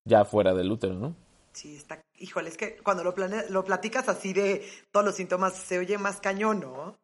ya 0.05 0.25
fuera 0.25 0.53
del 0.53 0.71
útero, 0.71 0.95
¿no? 0.95 1.15
Sí, 1.53 1.75
está, 1.75 2.01
híjole, 2.17 2.49
es 2.49 2.57
que 2.57 2.77
cuando 2.77 3.03
lo, 3.03 3.13
lo 3.49 3.63
platicas 3.63 4.09
así 4.09 4.33
de 4.33 4.63
todos 4.91 5.05
los 5.05 5.15
síntomas 5.15 5.53
se 5.53 5.79
oye 5.79 5.97
más 5.97 6.19
cañón, 6.19 6.59
¿no? 6.61 6.97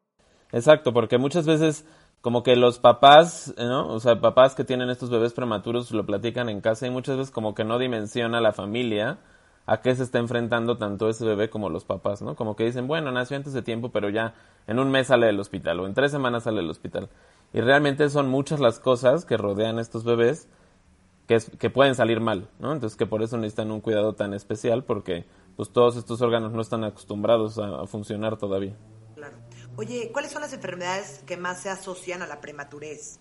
Exacto, 0.52 0.94
porque 0.94 1.18
muchas 1.18 1.46
veces 1.46 1.86
como 2.26 2.42
que 2.42 2.56
los 2.56 2.80
papás, 2.80 3.54
¿no? 3.56 3.88
O 3.88 4.00
sea, 4.00 4.20
papás 4.20 4.56
que 4.56 4.64
tienen 4.64 4.90
estos 4.90 5.12
bebés 5.12 5.32
prematuros 5.34 5.92
lo 5.92 6.08
platican 6.08 6.50
en 6.50 6.60
casa 6.60 6.88
y 6.88 6.90
muchas 6.90 7.18
veces 7.18 7.32
como 7.32 7.54
que 7.54 7.64
no 7.64 7.78
dimensiona 7.78 8.42
la 8.42 8.52
familia 8.52 9.20
a 9.68 9.82
qué 9.82 9.94
se 9.94 10.02
está 10.02 10.18
enfrentando 10.18 10.80
tanto 10.80 11.08
ese 11.08 11.24
bebé 11.24 11.52
como 11.52 11.70
los 11.70 11.86
papás, 11.86 12.24
¿no? 12.24 12.36
Como 12.36 12.56
que 12.56 12.64
dicen, 12.64 12.88
bueno, 12.88 13.12
nació 13.12 13.38
antes 13.38 13.54
de 13.54 13.62
tiempo, 13.62 13.92
pero 13.92 14.10
ya 14.10 14.34
en 14.66 14.80
un 14.80 14.90
mes 14.90 15.06
sale 15.06 15.28
del 15.28 15.40
hospital 15.40 15.80
o 15.82 15.86
en 15.86 15.94
tres 15.94 16.10
semanas 16.10 16.46
sale 16.46 16.62
del 16.62 16.70
hospital. 16.72 17.10
Y 17.54 17.62
realmente 17.62 18.10
son 18.10 18.28
muchas 18.28 18.60
las 18.60 18.80
cosas 18.80 19.24
que 19.24 19.38
rodean 19.38 19.78
estos 19.78 20.04
bebés 20.04 20.50
que, 21.28 21.38
que 21.60 21.70
pueden 21.70 21.94
salir 21.94 22.22
mal, 22.22 22.48
¿no? 22.58 22.74
Entonces 22.74 22.98
que 22.98 23.06
por 23.06 23.22
eso 23.22 23.38
necesitan 23.38 23.70
un 23.70 23.82
cuidado 23.82 24.14
tan 24.14 24.34
especial 24.34 24.84
porque 24.84 25.26
pues 25.58 25.70
todos 25.70 25.96
estos 25.96 26.24
órganos 26.24 26.54
no 26.54 26.62
están 26.62 26.86
acostumbrados 26.86 27.60
a 27.60 27.86
funcionar 27.86 28.38
todavía. 28.38 28.74
Oye, 29.78 30.10
¿cuáles 30.14 30.32
son 30.32 30.42
las 30.42 30.54
enfermedades 30.54 31.22
que 31.26 31.36
más 31.36 31.62
se 31.62 31.70
asocian 31.70 32.22
a 32.22 32.28
la 32.28 32.40
prematurez? 32.40 33.20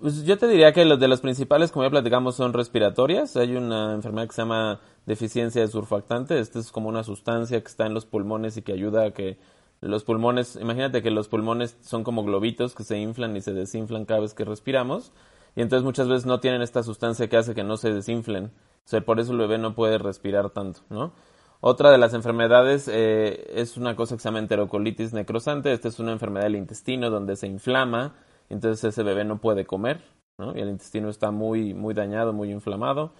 Pues 0.00 0.24
yo 0.24 0.38
te 0.38 0.48
diría 0.48 0.72
que 0.72 0.84
los 0.84 0.98
de 0.98 1.08
las 1.08 1.20
principales, 1.20 1.70
como 1.70 1.84
ya 1.84 1.90
platicamos, 1.90 2.34
son 2.34 2.52
respiratorias. 2.52 3.36
Hay 3.36 3.54
una 3.54 3.92
enfermedad 3.92 4.26
que 4.26 4.34
se 4.34 4.42
llama 4.42 4.80
deficiencia 5.06 5.60
de 5.60 5.68
surfactante. 5.68 6.38
Esta 6.40 6.58
es 6.58 6.72
como 6.72 6.88
una 6.88 7.04
sustancia 7.04 7.60
que 7.60 7.68
está 7.68 7.86
en 7.86 7.94
los 7.94 8.06
pulmones 8.06 8.56
y 8.56 8.62
que 8.62 8.72
ayuda 8.72 9.04
a 9.04 9.10
que 9.12 9.38
Los 9.82 10.04
pulmones, 10.04 10.56
imagínate 10.56 11.02
que 11.02 11.10
los 11.10 11.28
pulmones 11.28 11.76
son 11.80 12.04
como 12.04 12.22
globitos 12.22 12.74
que 12.74 12.84
se 12.84 12.98
inflan 12.98 13.34
y 13.36 13.40
se 13.40 13.54
desinflan 13.54 14.04
cada 14.04 14.20
vez 14.20 14.34
que 14.34 14.44
respiramos. 14.44 15.12
Y 15.56 15.62
entonces 15.62 15.84
muchas 15.84 16.06
veces 16.06 16.26
no 16.26 16.40
tienen 16.40 16.60
esta 16.60 16.82
sustancia 16.82 17.28
que 17.28 17.36
hace 17.38 17.54
que 17.54 17.64
no 17.64 17.76
se 17.76 17.92
desinflen. 17.92 18.46
O 18.46 18.88
sea, 18.90 19.00
por 19.00 19.20
eso 19.20 19.32
el 19.32 19.38
bebé 19.38 19.58
no 19.58 19.74
puede 19.74 19.98
respirar 19.98 20.50
tanto, 20.50 20.80
¿no? 20.90 21.12
Otra 21.62 21.90
de 21.90 21.98
las 21.98 22.14
enfermedades 22.14 22.88
eh, 22.88 23.46
es 23.54 23.76
una 23.76 23.94
cosa 23.94 24.16
que 24.16 24.22
se 24.22 24.28
llama 24.28 24.38
enterocolitis 24.38 25.12
necrosante. 25.12 25.72
Esta 25.72 25.88
es 25.88 25.98
una 25.98 26.12
enfermedad 26.12 26.44
del 26.44 26.56
intestino 26.56 27.10
donde 27.10 27.36
se 27.36 27.46
inflama, 27.46 28.14
entonces 28.48 28.84
ese 28.84 29.02
bebé 29.02 29.24
no 29.24 29.38
puede 29.38 29.66
comer, 29.66 30.02
¿no? 30.38 30.56
Y 30.56 30.60
el 30.60 30.70
intestino 30.70 31.10
está 31.10 31.30
muy, 31.30 31.74
muy 31.74 31.92
dañado, 31.92 32.32
muy 32.32 32.50
inflamado. 32.50 33.12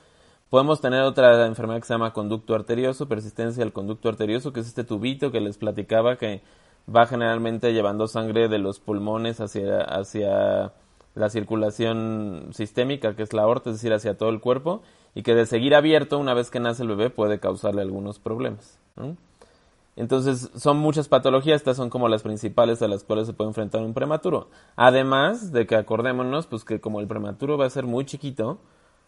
Podemos 0.48 0.80
tener 0.80 1.02
otra 1.02 1.46
enfermedad 1.46 1.80
que 1.80 1.86
se 1.86 1.94
llama 1.94 2.14
conducto 2.14 2.54
arterioso, 2.54 3.08
persistencia 3.08 3.62
del 3.62 3.74
conducto 3.74 4.08
arterioso, 4.08 4.52
que 4.52 4.60
es 4.60 4.66
este 4.66 4.84
tubito 4.84 5.30
que 5.30 5.40
les 5.40 5.58
platicaba 5.58 6.16
que 6.16 6.42
va 6.92 7.06
generalmente 7.06 7.72
llevando 7.72 8.08
sangre 8.08 8.48
de 8.48 8.58
los 8.58 8.80
pulmones 8.80 9.40
hacia, 9.40 9.82
hacia 9.82 10.72
la 11.14 11.28
circulación 11.28 12.48
sistémica, 12.52 13.14
que 13.14 13.22
es 13.22 13.32
la 13.34 13.42
aorta, 13.42 13.70
es 13.70 13.76
decir, 13.76 13.92
hacia 13.92 14.16
todo 14.16 14.30
el 14.30 14.40
cuerpo, 14.40 14.82
y 15.14 15.22
que 15.22 15.34
de 15.34 15.46
seguir 15.46 15.74
abierto 15.74 16.18
una 16.18 16.34
vez 16.34 16.50
que 16.50 16.60
nace 16.60 16.82
el 16.82 16.88
bebé 16.88 17.10
puede 17.10 17.40
causarle 17.40 17.82
algunos 17.82 18.18
problemas. 18.18 18.78
Entonces, 19.96 20.50
son 20.54 20.78
muchas 20.78 21.08
patologías, 21.08 21.56
estas 21.56 21.76
son 21.76 21.90
como 21.90 22.08
las 22.08 22.22
principales 22.22 22.80
a 22.82 22.88
las 22.88 23.04
cuales 23.04 23.26
se 23.26 23.32
puede 23.32 23.50
enfrentar 23.50 23.82
un 23.82 23.94
prematuro. 23.94 24.48
Además 24.76 25.52
de 25.52 25.66
que 25.66 25.76
acordémonos, 25.76 26.46
pues 26.46 26.64
que 26.64 26.80
como 26.80 27.00
el 27.00 27.06
prematuro 27.06 27.58
va 27.58 27.66
a 27.66 27.70
ser 27.70 27.84
muy 27.84 28.04
chiquito, 28.04 28.58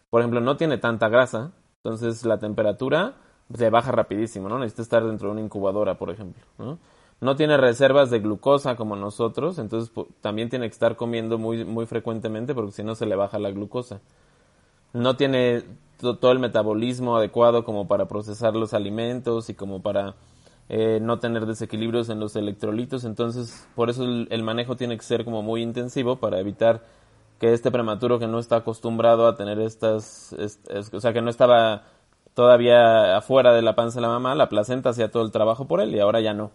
por 0.09 0.21
ejemplo, 0.21 0.41
no 0.41 0.57
tiene 0.57 0.77
tanta 0.77 1.09
grasa, 1.09 1.51
entonces 1.77 2.25
la 2.25 2.37
temperatura 2.37 3.15
se 3.53 3.69
baja 3.69 3.91
rapidísimo, 3.91 4.49
¿no? 4.49 4.59
Necesita 4.59 4.81
estar 4.83 5.05
dentro 5.05 5.29
de 5.29 5.33
una 5.33 5.41
incubadora, 5.41 5.97
por 5.97 6.09
ejemplo, 6.09 6.43
¿no? 6.57 6.77
no 7.23 7.35
tiene 7.37 7.57
reservas 7.57 8.09
de 8.09 8.19
glucosa 8.19 8.75
como 8.75 8.95
nosotros, 8.95 9.57
entonces 9.57 9.91
también 10.21 10.49
tiene 10.49 10.67
que 10.67 10.73
estar 10.73 10.97
comiendo 10.97 11.37
muy, 11.37 11.63
muy 11.63 11.85
frecuentemente 11.85 12.53
porque 12.53 12.73
si 12.73 12.83
no 12.83 12.95
se 12.95 13.05
le 13.05 13.15
baja 13.15 13.39
la 13.39 13.51
glucosa. 13.51 14.01
No 14.93 15.15
tiene 15.15 15.63
todo 15.97 16.31
el 16.31 16.39
metabolismo 16.39 17.17
adecuado 17.17 17.63
como 17.63 17.87
para 17.87 18.07
procesar 18.07 18.55
los 18.55 18.73
alimentos 18.73 19.49
y 19.49 19.53
como 19.53 19.81
para 19.81 20.15
eh, 20.69 20.99
no 21.01 21.19
tener 21.19 21.45
desequilibrios 21.45 22.09
en 22.09 22.19
los 22.19 22.35
electrolitos, 22.35 23.03
entonces 23.03 23.67
por 23.75 23.89
eso 23.89 24.03
el, 24.03 24.43
manejo 24.43 24.75
tiene 24.75 24.97
que 24.97 25.03
ser 25.03 25.25
como 25.25 25.41
muy 25.41 25.61
intensivo 25.61 26.17
para 26.17 26.39
evitar 26.39 26.83
que 27.39 27.53
este 27.53 27.69
prematuro 27.71 28.19
que 28.19 28.27
no 28.27 28.39
está 28.39 28.57
acostumbrado 28.57 29.27
a 29.27 29.35
tener 29.35 29.59
estas, 29.59 30.33
o 30.93 30.99
sea, 31.01 31.13
que 31.13 31.21
no 31.21 31.29
estaba 31.29 31.83
todavía 32.33 33.17
afuera 33.17 33.53
de 33.53 33.61
la 33.61 33.75
panza 33.75 33.97
de 33.97 34.03
la 34.03 34.07
mamá, 34.07 34.35
la 34.35 34.49
placenta 34.49 34.89
hacía 34.89 35.11
todo 35.11 35.23
el 35.23 35.31
trabajo 35.31 35.67
por 35.67 35.81
él 35.81 35.93
y 35.93 35.99
ahora 35.99 36.21
ya 36.21 36.33
no. 36.33 36.51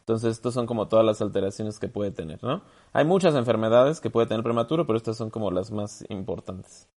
Entonces, 0.00 0.32
estos 0.32 0.54
son 0.54 0.66
como 0.66 0.88
todas 0.88 1.06
las 1.06 1.22
alteraciones 1.22 1.78
que 1.78 1.88
puede 1.88 2.10
tener, 2.10 2.42
¿no? 2.42 2.62
Hay 2.92 3.04
muchas 3.04 3.36
enfermedades 3.36 4.00
que 4.00 4.10
puede 4.10 4.26
tener 4.26 4.42
prematuro, 4.42 4.84
pero 4.86 4.96
estas 4.96 5.16
son 5.16 5.30
como 5.30 5.52
las 5.52 5.70
más 5.70 6.04
importantes. 6.08 6.88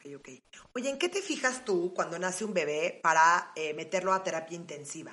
Ok, 0.00 0.16
ok. 0.16 0.28
Oye, 0.74 0.88
¿en 0.88 0.98
qué 0.98 1.10
te 1.10 1.20
fijas 1.20 1.64
tú 1.64 1.92
cuando 1.94 2.18
nace 2.18 2.44
un 2.44 2.54
bebé 2.54 2.98
para 3.02 3.52
eh, 3.54 3.74
meterlo 3.74 4.14
a 4.14 4.22
terapia 4.22 4.56
intensiva? 4.56 5.12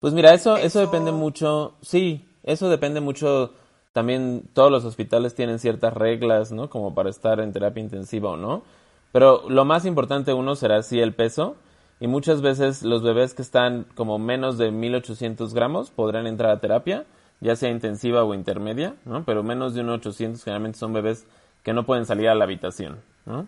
Pues 0.00 0.12
mira, 0.12 0.34
eso, 0.34 0.56
eso, 0.56 0.66
eso 0.66 0.80
depende 0.80 1.12
mucho, 1.12 1.76
sí, 1.80 2.28
eso 2.42 2.68
depende 2.68 3.00
mucho, 3.00 3.54
también 3.92 4.50
todos 4.52 4.70
los 4.70 4.84
hospitales 4.84 5.34
tienen 5.34 5.58
ciertas 5.60 5.94
reglas, 5.94 6.52
¿no? 6.52 6.68
Como 6.68 6.94
para 6.94 7.08
estar 7.08 7.40
en 7.40 7.52
terapia 7.52 7.82
intensiva 7.82 8.30
o 8.30 8.36
no. 8.36 8.64
Pero 9.12 9.48
lo 9.48 9.64
más 9.64 9.86
importante 9.86 10.34
uno 10.34 10.54
será 10.54 10.82
sí 10.82 11.00
el 11.00 11.14
peso 11.14 11.56
y 12.00 12.08
muchas 12.08 12.42
veces 12.42 12.82
los 12.82 13.02
bebés 13.02 13.32
que 13.32 13.42
están 13.42 13.86
como 13.94 14.18
menos 14.18 14.58
de 14.58 14.72
1800 14.72 15.54
gramos 15.54 15.90
podrán 15.90 16.26
entrar 16.26 16.50
a 16.50 16.60
terapia, 16.60 17.06
ya 17.40 17.56
sea 17.56 17.70
intensiva 17.70 18.24
o 18.24 18.34
intermedia, 18.34 18.96
¿no? 19.06 19.24
Pero 19.24 19.42
menos 19.42 19.74
de 19.74 19.82
1800 19.84 20.44
generalmente 20.44 20.78
son 20.78 20.92
bebés 20.92 21.26
que 21.62 21.72
no 21.72 21.84
pueden 21.84 22.06
salir 22.06 22.28
a 22.28 22.34
la 22.34 22.44
habitación, 22.44 23.00
¿no? 23.26 23.46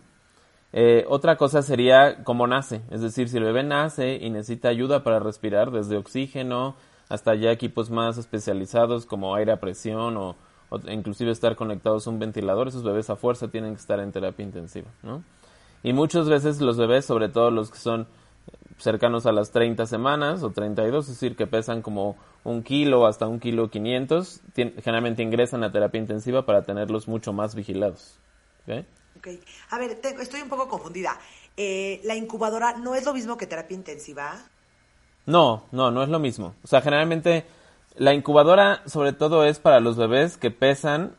Eh, 0.73 1.04
otra 1.09 1.37
cosa 1.37 1.62
sería 1.62 2.25
cómo 2.25 2.49
nace, 2.49 2.83
es 2.90 3.00
decir, 3.00 3.28
si 3.28 3.37
el 3.37 3.44
bebé 3.44 3.62
nace 3.62 4.16
y 4.16 4.30
necesita 4.30 4.68
ayuda 4.68 5.04
para 5.04 5.21
respirar, 5.21 5.71
desde 5.71 5.97
oxígeno 5.97 6.75
hasta 7.09 7.35
ya 7.37 7.52
equipos 7.52 7.90
más 7.90 8.18
especializados 8.18 9.06
como 9.06 9.37
aire 9.37 9.52
a 9.52 9.61
presión 9.61 10.16
o, 10.16 10.35
o 10.71 10.80
inclusive 10.90 11.30
estar 11.30 11.54
conectados 11.54 12.06
a 12.06 12.11
un 12.11 12.18
ventilador, 12.18 12.66
esos 12.66 12.83
bebés 12.83 13.09
a 13.09 13.14
fuerza 13.14 13.49
tienen 13.49 13.75
que 13.75 13.80
estar 13.80 14.00
en 14.00 14.11
terapia 14.11 14.44
intensiva, 14.44 14.88
¿no? 15.02 15.23
Y 15.85 15.92
muchas 15.92 16.28
veces 16.28 16.61
los 16.61 16.76
bebés, 16.76 17.04
sobre 17.04 17.28
todo 17.28 17.50
los 17.50 17.71
que 17.71 17.78
son 17.78 18.09
cercanos 18.78 19.26
a 19.26 19.33
las 19.33 19.50
30 19.50 19.87
semanas 19.87 20.43
o 20.43 20.50
32, 20.50 21.04
es 21.04 21.14
decir, 21.14 21.37
que 21.37 21.47
pesan 21.47 21.83
como 21.83 22.16
un 22.43 22.62
kilo 22.62 23.07
hasta 23.07 23.26
un 23.26 23.40
kilo 23.40 23.71
500, 23.71 24.40
generalmente 24.83 25.23
ingresan 25.23 25.64
a 25.64 25.73
terapia 25.73 26.00
intensiva 26.00 26.45
para 26.45 26.62
tenerlos 26.62 27.09
mucho 27.09 27.33
más 27.33 27.54
vigilados. 27.54 28.19
¿okay? 29.16 29.40
A 29.71 29.78
ver, 29.78 29.99
estoy 30.21 30.43
un 30.43 30.49
poco 30.49 30.69
confundida. 30.69 31.19
Eh, 31.57 32.00
¿La 32.04 32.16
incubadora 32.16 32.76
no 32.76 32.95
es 32.95 33.04
lo 33.04 33.14
mismo 33.14 33.37
que 33.37 33.47
terapia 33.47 33.76
intensiva? 33.76 34.37
No, 35.26 35.64
no, 35.73 35.90
no 35.90 36.02
es 36.02 36.09
lo 36.09 36.19
mismo. 36.19 36.54
O 36.62 36.66
sea, 36.66 36.83
generalmente 36.83 37.47
la 37.97 38.12
incubadora 38.12 38.83
sobre 38.87 39.12
todo 39.12 39.45
es 39.45 39.59
para 39.59 39.81
los 39.81 39.97
bebés 39.97 40.37
que 40.37 40.50
pesan 40.50 41.14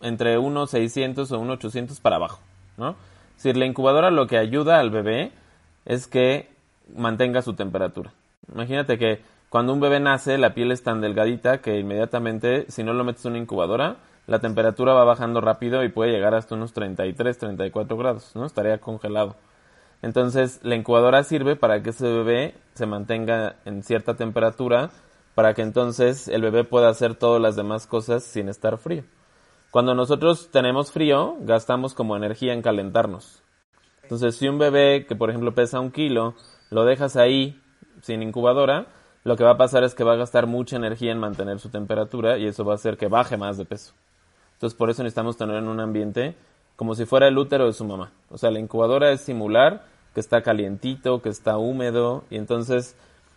entre 0.00 0.38
unos 0.38 0.70
600 0.70 1.30
o 1.32 1.38
unos 1.38 1.58
800 1.58 2.00
para 2.00 2.16
abajo, 2.16 2.40
¿no? 2.76 2.96
Es 3.36 3.42
decir, 3.42 3.56
la 3.56 3.66
incubadora 3.66 4.10
lo 4.10 4.26
que 4.26 4.38
ayuda 4.38 4.78
al 4.78 4.90
bebé 4.90 5.32
es 5.84 6.06
que 6.06 6.53
mantenga 6.94 7.42
su 7.42 7.54
temperatura. 7.54 8.12
Imagínate 8.52 8.98
que 8.98 9.22
cuando 9.48 9.72
un 9.72 9.80
bebé 9.80 10.00
nace, 10.00 10.38
la 10.38 10.54
piel 10.54 10.72
es 10.72 10.82
tan 10.82 11.00
delgadita 11.00 11.60
que 11.60 11.78
inmediatamente, 11.78 12.66
si 12.68 12.82
no 12.82 12.92
lo 12.92 13.04
metes 13.04 13.24
en 13.24 13.32
una 13.32 13.40
incubadora, 13.40 13.96
la 14.26 14.40
temperatura 14.40 14.94
va 14.94 15.04
bajando 15.04 15.40
rápido 15.40 15.84
y 15.84 15.90
puede 15.90 16.12
llegar 16.12 16.34
hasta 16.34 16.54
unos 16.54 16.72
33, 16.72 17.38
34 17.38 17.96
grados, 17.96 18.34
¿no? 18.34 18.46
Estaría 18.46 18.78
congelado. 18.78 19.36
Entonces, 20.02 20.60
la 20.62 20.74
incubadora 20.74 21.22
sirve 21.24 21.56
para 21.56 21.82
que 21.82 21.90
ese 21.90 22.06
bebé 22.06 22.54
se 22.74 22.86
mantenga 22.86 23.56
en 23.64 23.82
cierta 23.82 24.14
temperatura 24.16 24.90
para 25.34 25.54
que 25.54 25.62
entonces 25.62 26.28
el 26.28 26.42
bebé 26.42 26.64
pueda 26.64 26.88
hacer 26.88 27.14
todas 27.14 27.40
las 27.40 27.56
demás 27.56 27.86
cosas 27.86 28.24
sin 28.24 28.48
estar 28.48 28.78
frío. 28.78 29.04
Cuando 29.70 29.94
nosotros 29.94 30.50
tenemos 30.52 30.92
frío, 30.92 31.36
gastamos 31.40 31.94
como 31.94 32.16
energía 32.16 32.52
en 32.52 32.62
calentarnos. 32.62 33.42
Entonces, 34.02 34.36
si 34.36 34.46
un 34.46 34.58
bebé 34.58 35.06
que, 35.06 35.16
por 35.16 35.30
ejemplo, 35.30 35.54
pesa 35.54 35.80
un 35.80 35.90
kilo, 35.90 36.34
lo 36.74 36.84
dejas 36.84 37.14
ahí 37.14 37.62
sin 38.02 38.20
incubadora, 38.20 38.86
lo 39.22 39.36
que 39.36 39.44
va 39.44 39.52
a 39.52 39.56
pasar 39.56 39.84
es 39.84 39.94
que 39.94 40.02
va 40.02 40.14
a 40.14 40.16
gastar 40.16 40.48
mucha 40.48 40.74
energía 40.74 41.12
en 41.12 41.20
mantener 41.20 41.60
su 41.60 41.68
temperatura 41.68 42.36
y 42.36 42.46
eso 42.46 42.64
va 42.64 42.72
a 42.72 42.74
hacer 42.74 42.96
que 42.96 43.06
baje 43.06 43.36
más 43.36 43.56
de 43.56 43.64
peso. 43.64 43.94
Entonces 44.54 44.76
por 44.76 44.90
eso 44.90 45.04
necesitamos 45.04 45.36
tener 45.36 45.56
en 45.56 45.68
un 45.68 45.78
ambiente 45.78 46.34
como 46.74 46.96
si 46.96 47.04
fuera 47.04 47.28
el 47.28 47.38
útero 47.38 47.66
de 47.66 47.72
su 47.72 47.84
mamá. 47.84 48.10
O 48.28 48.38
sea, 48.38 48.50
la 48.50 48.58
incubadora 48.58 49.12
es 49.12 49.20
simular 49.20 49.84
que 50.14 50.20
está 50.20 50.42
calientito, 50.42 51.22
que 51.22 51.28
está 51.28 51.58
húmedo 51.58 52.24
y 52.28 52.38
entonces 52.38 52.96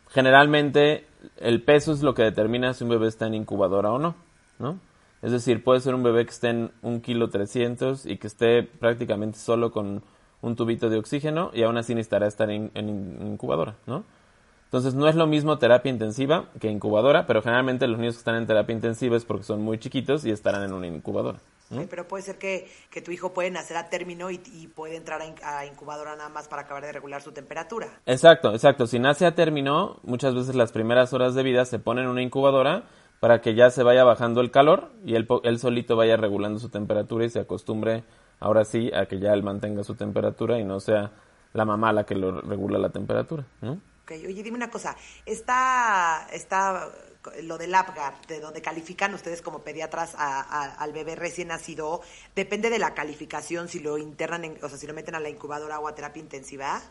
generalmente 0.10 1.06
el 1.38 1.62
peso 1.62 1.92
es 1.92 2.02
lo 2.02 2.16
que 2.16 2.24
determina 2.24 2.74
si 2.74 2.86
un 2.86 2.90
bebé 2.90 3.08
está 3.08 3.28
en 3.28 3.36
incubadora 3.36 3.92
o 3.92 4.00
no, 4.00 4.16
¿no? 4.58 4.80
Es 5.22 5.32
decir, 5.32 5.64
puede 5.64 5.82
ser 5.82 5.94
un 5.94 6.02
bebé 6.02 6.26
que 6.26 6.32
esté 6.32 6.50
en 6.50 6.72
un 6.82 7.02
kilo 7.02 7.30
trescientos 7.30 8.08
y 8.08 8.18
que 8.18 8.26
esté 8.26 8.64
prácticamente 8.64 9.38
solo 9.38 9.72
con 9.72 10.02
un 10.42 10.56
tubito 10.56 10.90
de 10.90 10.98
oxígeno 10.98 11.52
y 11.54 11.64
aún 11.64 11.78
así 11.78 11.96
necesitará 11.96 12.28
estar 12.28 12.50
en, 12.50 12.72
incubadora, 12.76 13.76
¿no? 13.86 14.04
Entonces 14.66 14.96
no 14.96 15.08
es 15.08 15.16
lo 15.16 15.28
mismo 15.28 15.58
terapia 15.60 15.90
intensiva 15.90 16.50
que 16.60 16.70
incubadora, 16.70 17.26
pero 17.26 17.42
generalmente 17.42 17.88
los 17.88 17.98
niños 17.98 18.16
que 18.16 18.20
están 18.20 18.36
en 18.36 18.48
terapia 18.48 18.76
intensiva 18.76 19.16
es 19.16 19.24
porque 19.24 19.46
son 19.46 19.62
muy 19.62 19.80
chiquitos 19.80 20.26
y 20.26 20.32
estarán 20.32 20.64
en 20.64 20.74
una 20.74 20.88
incubadora. 20.88 21.40
pero 21.90 22.06
puede 22.06 22.24
ser 22.24 22.38
que, 22.38 22.70
tu 23.04 23.12
hijo 23.12 23.34
puede 23.34 23.50
nacer 23.50 23.78
a 23.78 23.90
término 23.90 24.30
y, 24.30 24.38
puede 24.76 24.98
entrar 24.98 25.22
a, 25.22 25.66
incubadora 25.66 26.18
nada 26.18 26.28
más 26.28 26.50
para 26.50 26.64
acabar 26.64 26.84
de 26.84 26.92
regular 26.92 27.22
su 27.22 27.32
temperatura. 27.32 27.88
Exacto, 28.06 28.54
exacto. 28.54 28.88
Si 28.88 29.00
nace 29.00 29.26
a 29.26 29.36
término, 29.36 30.02
muchas 30.04 30.36
veces 30.36 30.54
las 30.54 30.74
primeras 30.74 31.14
horas 31.14 31.34
de 31.34 31.44
vida 31.44 31.64
se 31.64 31.80
pone 31.80 32.02
en 32.02 32.08
una 32.08 32.22
incubadora 32.22 32.84
para 33.22 33.40
que 33.40 33.56
ya 33.56 33.72
se 33.72 33.84
vaya 33.84 34.04
bajando 34.04 34.42
el 34.42 34.52
calor 34.52 34.92
y 35.06 35.16
él, 35.16 35.28
él 35.44 35.60
solito 35.60 35.96
vaya 35.96 36.18
regulando 36.18 36.60
su 36.60 36.68
temperatura 36.68 37.24
y 37.24 37.30
se 37.30 37.40
acostumbre 37.40 38.04
ahora 38.40 38.66
sí 38.66 38.92
a 38.94 39.06
que 39.06 39.20
ya 39.20 39.34
él 39.34 39.44
mantenga 39.44 39.84
su 39.84 39.96
temperatura 39.96 40.60
y 40.60 40.64
no 40.64 40.80
sea 40.80 41.12
la 41.54 41.66
mamá 41.66 41.94
la 41.94 42.06
que 42.06 42.16
lo 42.16 42.42
regula 42.42 42.78
la 42.78 42.90
temperatura. 42.90 43.46
¿no? 43.62 43.80
oye, 44.10 44.44
dime 44.44 44.58
una 44.58 44.70
cosa, 44.70 44.96
está, 45.26 46.28
está 46.32 46.90
lo 47.44 47.58
del 47.58 47.74
APGAR, 47.76 48.14
de 48.28 48.40
donde 48.40 48.62
califican 48.62 49.14
ustedes 49.14 49.42
como 49.42 49.60
pediatras 49.60 50.16
al 50.18 50.94
bebé 50.94 51.16
recién 51.16 51.50
nacido, 51.50 52.02
depende 52.36 52.70
de 52.70 52.80
la 52.80 52.94
calificación 52.94 53.68
si 53.68 53.80
lo 53.80 53.98
internan, 53.98 54.46
en, 54.46 54.58
o 54.64 54.70
sea, 54.70 54.78
si 54.78 54.88
lo 54.88 54.94
meten 54.94 55.16
a 55.16 55.20
la 55.20 55.30
incubadora 55.30 55.80
o 55.80 55.88
a 55.88 55.96
terapia 55.96 56.22
intensiva. 56.22 56.82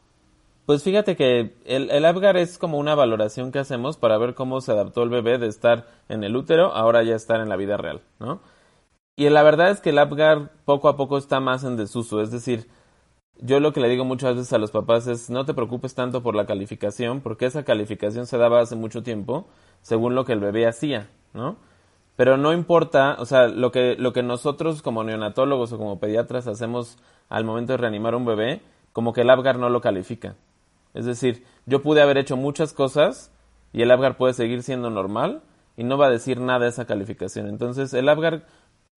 Pues 0.66 0.82
fíjate 0.82 1.16
que 1.16 1.54
el, 1.64 1.90
el 1.90 2.04
APGAR 2.04 2.36
es 2.36 2.58
como 2.58 2.78
una 2.78 2.94
valoración 2.94 3.52
que 3.52 3.60
hacemos 3.60 3.96
para 3.96 4.18
ver 4.18 4.34
cómo 4.34 4.60
se 4.60 4.72
adaptó 4.72 5.04
el 5.04 5.10
bebé 5.10 5.38
de 5.38 5.46
estar 5.46 5.86
en 6.08 6.24
el 6.24 6.34
útero 6.36 6.74
ahora 6.74 7.04
ya 7.04 7.14
estar 7.14 7.40
en 7.40 7.48
la 7.48 7.56
vida 7.56 7.76
real, 7.76 8.02
¿no? 8.18 8.40
Y 9.16 9.30
la 9.30 9.42
verdad 9.42 9.70
es 9.70 9.80
que 9.80 9.90
el 9.90 9.98
APGAR 9.98 10.52
poco 10.66 10.88
a 10.88 10.96
poco 10.96 11.16
está 11.16 11.40
más 11.40 11.64
en 11.64 11.76
desuso, 11.76 12.20
es 12.20 12.30
decir, 12.30 12.68
yo 13.38 13.60
lo 13.60 13.72
que 13.72 13.80
le 13.80 13.88
digo 13.88 14.04
muchas 14.04 14.36
veces 14.36 14.52
a 14.52 14.58
los 14.58 14.70
papás 14.70 15.06
es 15.06 15.30
no 15.30 15.44
te 15.44 15.54
preocupes 15.54 15.94
tanto 15.94 16.22
por 16.22 16.34
la 16.34 16.46
calificación, 16.46 17.22
porque 17.22 17.46
esa 17.46 17.64
calificación 17.64 18.26
se 18.26 18.36
daba 18.38 18.60
hace 18.60 18.76
mucho 18.76 19.02
tiempo 19.02 19.48
según 19.80 20.14
lo 20.14 20.24
que 20.24 20.32
el 20.34 20.40
bebé 20.40 20.66
hacía, 20.66 21.08
¿no? 21.32 21.56
Pero 22.16 22.36
no 22.36 22.52
importa, 22.52 23.16
o 23.18 23.26
sea, 23.26 23.48
lo 23.48 23.72
que, 23.72 23.94
lo 23.98 24.12
que 24.12 24.22
nosotros 24.22 24.82
como 24.82 25.04
neonatólogos 25.04 25.72
o 25.72 25.78
como 25.78 25.98
pediatras 25.98 26.46
hacemos 26.46 26.98
al 27.28 27.44
momento 27.44 27.72
de 27.72 27.78
reanimar 27.78 28.14
un 28.14 28.24
bebé, 28.24 28.62
como 28.92 29.12
que 29.12 29.20
el 29.22 29.30
Apgar 29.30 29.58
no 29.58 29.68
lo 29.68 29.82
califica. 29.82 30.34
Es 30.94 31.04
decir, 31.04 31.44
yo 31.66 31.82
pude 31.82 32.00
haber 32.00 32.16
hecho 32.16 32.36
muchas 32.36 32.72
cosas 32.72 33.30
y 33.72 33.82
el 33.82 33.90
Apgar 33.90 34.16
puede 34.16 34.32
seguir 34.32 34.62
siendo 34.62 34.88
normal 34.88 35.42
y 35.76 35.84
no 35.84 35.98
va 35.98 36.06
a 36.06 36.10
decir 36.10 36.40
nada 36.40 36.66
esa 36.66 36.86
calificación. 36.86 37.48
Entonces, 37.48 37.92
el 37.92 38.08
Apgar 38.08 38.46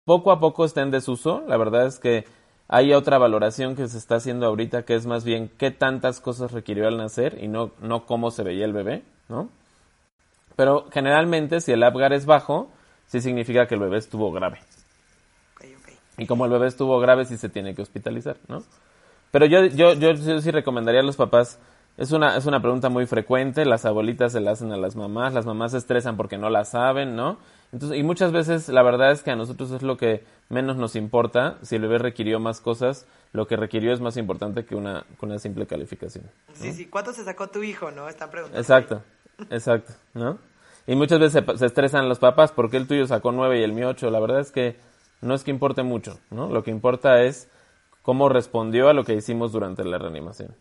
poco 0.06 0.32
a 0.32 0.40
poco 0.40 0.64
está 0.64 0.80
en 0.80 0.90
desuso. 0.90 1.42
La 1.46 1.58
verdad 1.58 1.86
es 1.86 1.98
que 1.98 2.24
hay 2.68 2.94
otra 2.94 3.18
valoración 3.18 3.76
que 3.76 3.86
se 3.88 3.98
está 3.98 4.14
haciendo 4.14 4.46
ahorita 4.46 4.84
que 4.84 4.94
es 4.94 5.04
más 5.04 5.24
bien 5.24 5.50
qué 5.58 5.70
tantas 5.70 6.20
cosas 6.20 6.52
requirió 6.52 6.88
al 6.88 6.96
nacer 6.96 7.38
y 7.42 7.48
no, 7.48 7.72
no 7.82 8.06
cómo 8.06 8.30
se 8.30 8.42
veía 8.42 8.64
el 8.64 8.72
bebé, 8.72 9.02
¿no? 9.28 9.50
Pero 10.54 10.86
generalmente 10.90 11.60
si 11.60 11.72
el 11.72 11.82
Apgar 11.82 12.14
es 12.14 12.24
bajo, 12.24 12.70
sí 13.06 13.20
significa 13.20 13.66
que 13.66 13.74
el 13.74 13.80
bebé 13.80 13.98
estuvo 13.98 14.32
grave. 14.32 14.60
Y 16.18 16.26
como 16.26 16.46
el 16.46 16.52
bebé 16.52 16.68
estuvo 16.68 16.98
grave, 16.98 17.26
sí 17.26 17.36
se 17.36 17.50
tiene 17.50 17.74
que 17.74 17.82
hospitalizar, 17.82 18.38
¿no? 18.48 18.62
Pero 19.32 19.44
yo, 19.44 19.66
yo, 19.66 19.92
yo, 19.92 20.16
sí 20.40 20.50
recomendaría 20.50 21.00
a 21.00 21.04
los 21.04 21.16
papás, 21.16 21.58
es 21.98 22.12
una, 22.12 22.36
es 22.36 22.46
una 22.46 22.62
pregunta 22.62 22.88
muy 22.88 23.06
frecuente, 23.06 23.66
las 23.66 23.84
abuelitas 23.84 24.32
se 24.32 24.40
la 24.40 24.52
hacen 24.52 24.72
a 24.72 24.78
las 24.78 24.96
mamás, 24.96 25.34
las 25.34 25.44
mamás 25.44 25.72
se 25.72 25.78
estresan 25.78 26.16
porque 26.16 26.38
no 26.38 26.48
la 26.48 26.64
saben, 26.64 27.16
¿no? 27.16 27.36
Entonces, 27.76 27.98
y 27.98 28.02
muchas 28.02 28.32
veces 28.32 28.70
la 28.70 28.82
verdad 28.82 29.12
es 29.12 29.22
que 29.22 29.30
a 29.30 29.36
nosotros 29.36 29.70
es 29.70 29.82
lo 29.82 29.98
que 29.98 30.24
menos 30.48 30.78
nos 30.78 30.96
importa, 30.96 31.58
si 31.60 31.76
el 31.76 31.82
bebé 31.82 31.98
requirió 31.98 32.40
más 32.40 32.62
cosas, 32.62 33.06
lo 33.34 33.46
que 33.46 33.54
requirió 33.54 33.92
es 33.92 34.00
más 34.00 34.16
importante 34.16 34.64
que 34.64 34.74
una, 34.74 35.04
que 35.20 35.26
una 35.26 35.38
simple 35.38 35.66
calificación. 35.66 36.24
Sí, 36.54 36.72
sí, 36.72 36.86
¿cuánto 36.86 37.12
se 37.12 37.22
sacó 37.22 37.48
tu 37.48 37.62
hijo, 37.62 37.90
no? 37.90 38.08
Están 38.08 38.30
preguntando. 38.30 38.58
Exacto, 38.58 39.02
exacto, 39.50 39.92
¿no? 40.14 40.38
Y 40.86 40.96
muchas 40.96 41.20
veces 41.20 41.44
se, 41.58 41.66
estresan 41.66 42.08
los 42.08 42.18
papás 42.18 42.50
porque 42.50 42.78
el 42.78 42.86
tuyo 42.86 43.06
sacó 43.06 43.30
nueve 43.30 43.60
y 43.60 43.62
el 43.62 43.74
mío 43.74 43.90
ocho. 43.90 44.08
La 44.08 44.20
verdad 44.20 44.40
es 44.40 44.52
que 44.52 44.78
no 45.20 45.34
es 45.34 45.44
que 45.44 45.50
importe 45.50 45.82
mucho, 45.82 46.18
¿no? 46.30 46.48
Lo 46.48 46.62
que 46.62 46.70
importa 46.70 47.24
es 47.24 47.50
cómo 48.00 48.30
respondió 48.30 48.88
a 48.88 48.94
lo 48.94 49.04
que 49.04 49.12
hicimos 49.12 49.52
durante 49.52 49.84
la 49.84 49.98
reanimación. 49.98 50.56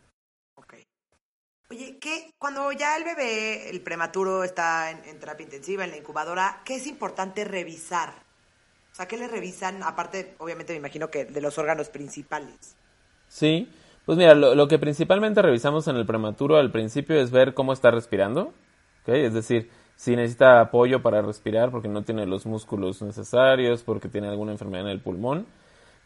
Ok. 2.45 2.51
Oye, 2.51 2.75
¿qué, 2.75 2.79
cuando 2.79 2.79
ya 2.79 2.95
el 2.97 3.03
bebé, 3.03 3.69
el 3.69 3.81
prematuro, 3.81 4.43
está 4.43 4.91
en, 4.91 5.19
terapia 5.19 5.43
intensiva, 5.43 5.83
en 5.83 5.91
la 5.91 5.97
incubadora, 5.97 6.61
¿qué 6.63 6.75
es 6.75 6.87
importante 6.87 7.43
revisar? 7.43 8.09
O 8.91 8.95
sea, 8.95 9.07
¿qué 9.07 9.17
le 9.17 9.27
revisan? 9.27 9.81
Aparte, 9.83 10.35
obviamente 10.37 10.73
me 10.73 10.79
imagino 10.79 11.09
que 11.09 11.25
de 11.25 11.41
los 11.41 11.57
órganos 11.57 11.89
principales. 11.89 12.77
Sí, 13.27 13.67
pues 14.05 14.17
mira, 14.17 14.35
lo, 14.35 14.67
que 14.67 14.77
principalmente 14.77 15.41
revisamos 15.41 15.87
en 15.87 15.95
el 15.95 16.05
prematuro 16.05 16.57
al 16.57 16.71
principio 16.71 17.19
es 17.19 17.31
ver 17.31 17.53
cómo 17.53 17.73
está 17.73 17.91
respirando, 17.91 18.53
¿ok? 19.01 19.09
Es 19.09 19.33
decir, 19.33 19.69
si 19.95 20.15
necesita 20.15 20.61
apoyo 20.61 21.01
para 21.01 21.21
respirar 21.21 21.71
porque 21.71 21.87
no 21.87 22.03
tiene 22.03 22.27
los 22.27 22.45
músculos 22.45 23.01
necesarios, 23.01 23.83
porque 23.83 24.07
tiene 24.07 24.27
alguna 24.27 24.51
enfermedad 24.51 24.85
en 24.85 24.91
el 24.91 25.01
pulmón. 25.01 25.47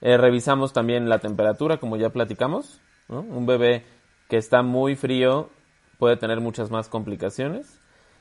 Eh, 0.01 0.17
revisamos 0.17 0.71
también 0.71 1.09
la 1.09 1.19
temperatura, 1.19 1.79
como 1.79 1.97
ya 1.97 2.09
platicamos. 2.09 2.79
Un 3.09 3.45
bebé 3.45 3.83
que 4.29 4.37
está 4.37 4.61
muy 4.61 4.95
frío 4.95 5.49
puede 5.99 6.17
tener 6.17 6.41
muchas 6.41 6.71
más 6.71 6.89
complicaciones. 6.89 7.79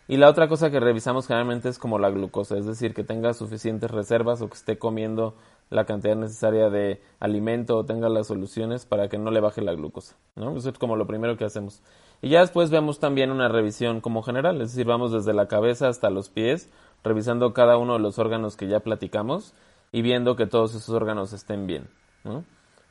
Y 0.09 0.17
la 0.17 0.29
otra 0.29 0.49
cosa 0.49 0.71
que 0.71 0.81
revisamos 0.81 1.27
generalmente 1.27 1.69
es 1.69 1.79
como 1.79 1.99
la 1.99 2.11
glucosa, 2.11 2.57
es 2.57 2.67
decir, 2.67 2.95
que 2.95 3.05
tenga 3.05 3.35
suficientes 3.35 3.91
reservas 3.91 4.43
o 4.43 4.49
que 4.49 4.55
esté 4.55 4.79
comiendo 4.79 5.35
la 5.71 5.85
cantidad 5.85 6.17
necesaria 6.17 6.71
de 6.71 7.03
alimento 7.21 7.77
o 7.77 7.85
tenga 7.85 8.09
las 8.09 8.27
soluciones 8.27 8.87
para 8.87 9.09
que 9.09 9.19
no 9.19 9.31
le 9.31 9.41
baje 9.41 9.61
la 9.61 9.75
glucosa. 9.75 10.17
¿no? 10.35 10.57
Eso 10.57 10.71
es 10.71 10.79
como 10.79 10.97
lo 10.97 11.07
primero 11.07 11.37
que 11.37 11.45
hacemos. 11.45 11.83
Y 12.23 12.31
ya 12.31 12.41
después 12.41 12.71
vemos 12.71 13.01
también 13.01 13.31
una 13.31 13.49
revisión 13.49 14.01
como 14.01 14.23
general, 14.23 14.61
es 14.63 14.71
decir, 14.71 14.87
vamos 14.87 15.13
desde 15.13 15.35
la 15.35 15.47
cabeza 15.47 15.89
hasta 15.89 16.09
los 16.09 16.31
pies, 16.31 16.71
revisando 17.05 17.53
cada 17.53 17.77
uno 17.77 17.93
de 17.93 18.01
los 18.01 18.19
órganos 18.19 18.57
que 18.57 18.67
ya 18.67 18.81
platicamos 18.81 19.55
y 19.93 20.03
viendo 20.03 20.37
que 20.37 20.47
todos 20.47 20.75
esos 20.75 20.89
órganos 20.89 21.35
estén 21.35 21.67
bien. 21.67 21.87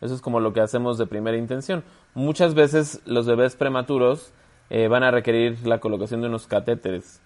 Eso 0.01 0.13
es 0.13 0.21
como 0.21 0.39
lo 0.39 0.53
que 0.53 0.61
hacemos 0.61 0.99
de 0.99 1.07
primera 1.07 1.37
intención. 1.37 1.83
Muchas 2.13 2.53
veces 2.53 3.01
los 3.05 3.25
bebés 3.25 3.55
prematuros 3.55 4.31
eh, 4.69 4.87
van 4.87 5.03
a 5.03 5.11
requerir 5.11 5.65
la 5.65 5.79
colocación 5.79 6.21
de 6.21 6.27
unos 6.27 6.47
catéteres. 6.47 7.21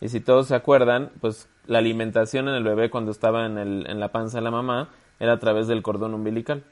Y 0.00 0.08
si 0.08 0.20
todos 0.20 0.48
se 0.48 0.54
acuerdan, 0.54 1.10
pues 1.20 1.48
la 1.66 1.78
alimentación 1.78 2.48
en 2.48 2.54
el 2.54 2.64
bebé 2.64 2.90
cuando 2.90 3.10
estaba 3.10 3.46
en, 3.46 3.58
el, 3.58 3.86
en 3.88 4.00
la 4.00 4.12
panza 4.12 4.38
de 4.38 4.44
la 4.44 4.50
mamá 4.50 4.90
era 5.20 5.32
a 5.32 5.38
través 5.38 5.66
del 5.66 5.82
cordón 5.82 6.14
umbilical. 6.14 6.64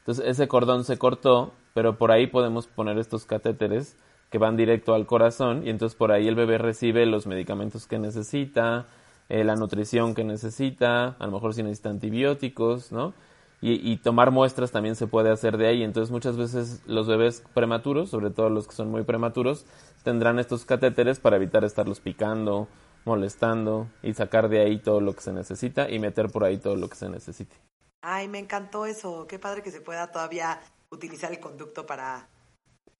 Entonces 0.00 0.24
ese 0.26 0.48
cordón 0.48 0.84
se 0.84 0.98
cortó, 0.98 1.52
pero 1.74 1.98
por 1.98 2.12
ahí 2.12 2.26
podemos 2.26 2.66
poner 2.66 2.98
estos 2.98 3.24
catéteres 3.26 3.96
que 4.30 4.38
van 4.38 4.56
directo 4.56 4.94
al 4.94 5.06
corazón 5.06 5.66
y 5.66 5.70
entonces 5.70 5.96
por 5.96 6.12
ahí 6.12 6.26
el 6.26 6.34
bebé 6.34 6.58
recibe 6.58 7.06
los 7.06 7.26
medicamentos 7.26 7.86
que 7.86 7.98
necesita, 7.98 8.86
eh, 9.28 9.44
la 9.44 9.56
nutrición 9.56 10.14
que 10.14 10.24
necesita, 10.24 11.16
a 11.18 11.26
lo 11.26 11.32
mejor 11.32 11.54
si 11.54 11.62
necesita 11.62 11.90
antibióticos, 11.90 12.92
¿no? 12.92 13.14
Y, 13.62 13.96
tomar 13.96 14.30
muestras 14.30 14.70
también 14.70 14.96
se 14.96 15.06
puede 15.06 15.30
hacer 15.30 15.56
de 15.56 15.66
ahí. 15.66 15.82
Entonces 15.82 16.12
muchas 16.12 16.36
veces 16.36 16.82
los 16.86 17.08
bebés 17.08 17.42
prematuros, 17.54 18.10
sobre 18.10 18.30
todo 18.30 18.50
los 18.50 18.68
que 18.68 18.74
son 18.74 18.90
muy 18.90 19.02
prematuros, 19.02 19.64
tendrán 20.04 20.38
estos 20.38 20.64
catéteres 20.64 21.18
para 21.18 21.36
evitar 21.36 21.64
estarlos 21.64 22.00
picando, 22.00 22.68
molestando 23.04 23.88
y 24.02 24.12
sacar 24.14 24.48
de 24.48 24.60
ahí 24.60 24.78
todo 24.78 25.00
lo 25.00 25.14
que 25.14 25.22
se 25.22 25.32
necesita 25.32 25.90
y 25.90 25.98
meter 25.98 26.30
por 26.30 26.44
ahí 26.44 26.58
todo 26.58 26.76
lo 26.76 26.88
que 26.88 26.96
se 26.96 27.08
necesite. 27.08 27.56
Ay, 28.02 28.28
me 28.28 28.38
encantó 28.38 28.86
eso. 28.86 29.26
Qué 29.26 29.38
padre 29.38 29.62
que 29.62 29.70
se 29.70 29.80
pueda 29.80 30.12
todavía 30.12 30.60
utilizar 30.90 31.32
el 31.32 31.40
conducto 31.40 31.86
para... 31.86 32.28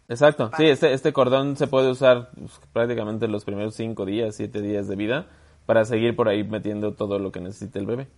Exacto, 0.08 0.50
sí, 0.56 0.66
este, 0.66 0.92
este 0.92 1.12
cordón 1.12 1.56
se 1.56 1.66
puede 1.66 1.90
usar 1.90 2.30
pues, 2.36 2.60
prácticamente 2.72 3.28
los 3.28 3.44
primeros 3.44 3.74
cinco 3.74 4.04
días, 4.04 4.36
siete 4.36 4.62
días 4.62 4.88
de 4.88 4.96
vida 4.96 5.26
para 5.66 5.84
seguir 5.84 6.14
por 6.14 6.28
ahí 6.28 6.44
metiendo 6.44 6.94
todo 6.94 7.18
lo 7.18 7.32
que 7.32 7.40
necesite 7.40 7.78
el 7.78 7.86
bebé. 7.86 8.08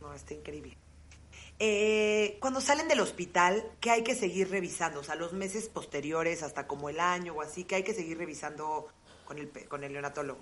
No, 0.00 0.12
está 0.12 0.34
increíble. 0.34 0.76
Eh, 1.62 2.38
cuando 2.40 2.62
salen 2.62 2.88
del 2.88 3.00
hospital, 3.00 3.62
¿qué 3.80 3.90
hay 3.90 4.02
que 4.02 4.14
seguir 4.14 4.50
revisando? 4.50 5.00
O 5.00 5.02
sea, 5.02 5.14
los 5.14 5.34
meses 5.34 5.68
posteriores, 5.68 6.42
hasta 6.42 6.66
como 6.66 6.88
el 6.88 6.98
año 6.98 7.34
o 7.34 7.42
así, 7.42 7.64
¿qué 7.64 7.74
hay 7.74 7.82
que 7.82 7.92
seguir 7.92 8.16
revisando 8.16 8.86
con 9.26 9.38
el, 9.38 9.50
con 9.68 9.84
el 9.84 9.92
neonatólogo? 9.92 10.40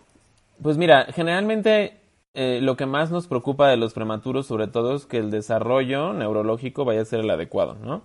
Pues 0.62 0.76
mira, 0.76 1.06
generalmente 1.12 2.00
eh, 2.34 2.60
lo 2.62 2.76
que 2.76 2.86
más 2.86 3.10
nos 3.10 3.26
preocupa 3.26 3.68
de 3.68 3.76
los 3.76 3.94
prematuros, 3.94 4.46
sobre 4.46 4.68
todo, 4.68 4.94
es 4.94 5.06
que 5.06 5.18
el 5.18 5.32
desarrollo 5.32 6.12
neurológico 6.12 6.84
vaya 6.84 7.02
a 7.02 7.04
ser 7.04 7.20
el 7.20 7.30
adecuado, 7.30 7.74
¿no? 7.74 8.02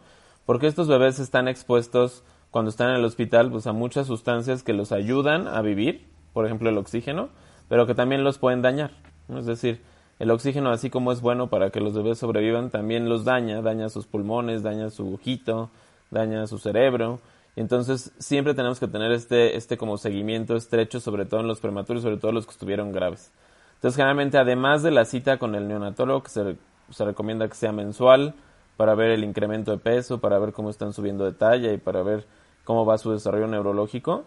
Porque 0.48 0.66
estos 0.66 0.88
bebés 0.88 1.20
están 1.20 1.48
expuestos 1.48 2.24
cuando 2.50 2.70
están 2.70 2.90
en 2.90 2.96
el 2.96 3.06
hospital 3.06 3.52
pues, 3.52 3.68
a 3.68 3.74
muchas 3.74 4.08
sustancias 4.08 4.64
que 4.64 4.74
los 4.74 4.92
ayudan 4.92 5.48
a 5.48 5.62
vivir, 5.62 6.10
por 6.34 6.48
ejemplo 6.48 6.68
el 6.68 6.80
oxígeno, 6.80 7.30
pero 7.70 7.86
que 7.86 7.94
también 7.94 8.24
los 8.24 8.40
pueden 8.40 8.64
dañar. 8.64 8.90
Es 9.30 9.46
decir, 9.46 9.84
el 10.20 10.32
oxígeno, 10.32 10.70
así 10.70 10.90
como 10.90 11.12
es 11.12 11.22
bueno 11.22 11.48
para 11.48 11.70
que 11.70 11.80
los 11.80 11.94
bebés 11.94 12.20
sobrevivan, 12.20 12.70
también 12.70 13.10
los 13.10 13.26
daña, 13.26 13.62
daña 13.62 13.90
sus 13.90 14.06
pulmones, 14.06 14.64
daña 14.64 14.90
su 14.90 15.14
ojito, 15.14 15.70
daña 16.12 16.48
su 16.48 16.58
cerebro. 16.58 17.20
Y 17.56 17.62
entonces 17.62 18.12
siempre 18.20 18.54
tenemos 18.54 18.80
que 18.80 18.88
tener 18.88 19.12
este, 19.12 19.58
este 19.58 19.78
como 19.78 19.98
seguimiento 19.98 20.56
estrecho, 20.56 21.00
sobre 21.00 21.26
todo 21.26 21.42
en 21.42 21.48
los 21.48 21.60
prematuros, 21.60 22.04
sobre 22.04 22.18
todo 22.18 22.32
los 22.32 22.46
que 22.46 22.52
estuvieron 22.52 22.92
graves. 22.92 23.32
Entonces, 23.76 23.98
generalmente, 23.98 24.38
además 24.38 24.82
de 24.82 24.92
la 24.92 25.06
cita 25.06 25.38
con 25.38 25.56
el 25.56 25.68
neonatólogo, 25.68 26.24
que 26.24 26.30
se, 26.30 26.56
se 26.90 27.06
recomienda 27.06 27.48
que 27.48 27.56
sea 27.56 27.72
mensual, 27.72 28.34
para 28.78 28.96
ver 28.96 29.12
el 29.12 29.24
incremento 29.24 29.72
de 29.72 29.78
peso, 29.78 30.20
para 30.20 30.40
ver 30.40 30.54
cómo 30.54 30.70
están 30.70 30.94
subiendo 30.94 31.26
de 31.26 31.34
talla 31.34 31.72
y 31.74 31.78
para 31.78 32.02
ver 32.02 32.26
cómo 32.64 32.86
va 32.86 32.98
su 32.98 33.12
desarrollo 33.12 33.48
neurológico, 33.48 34.26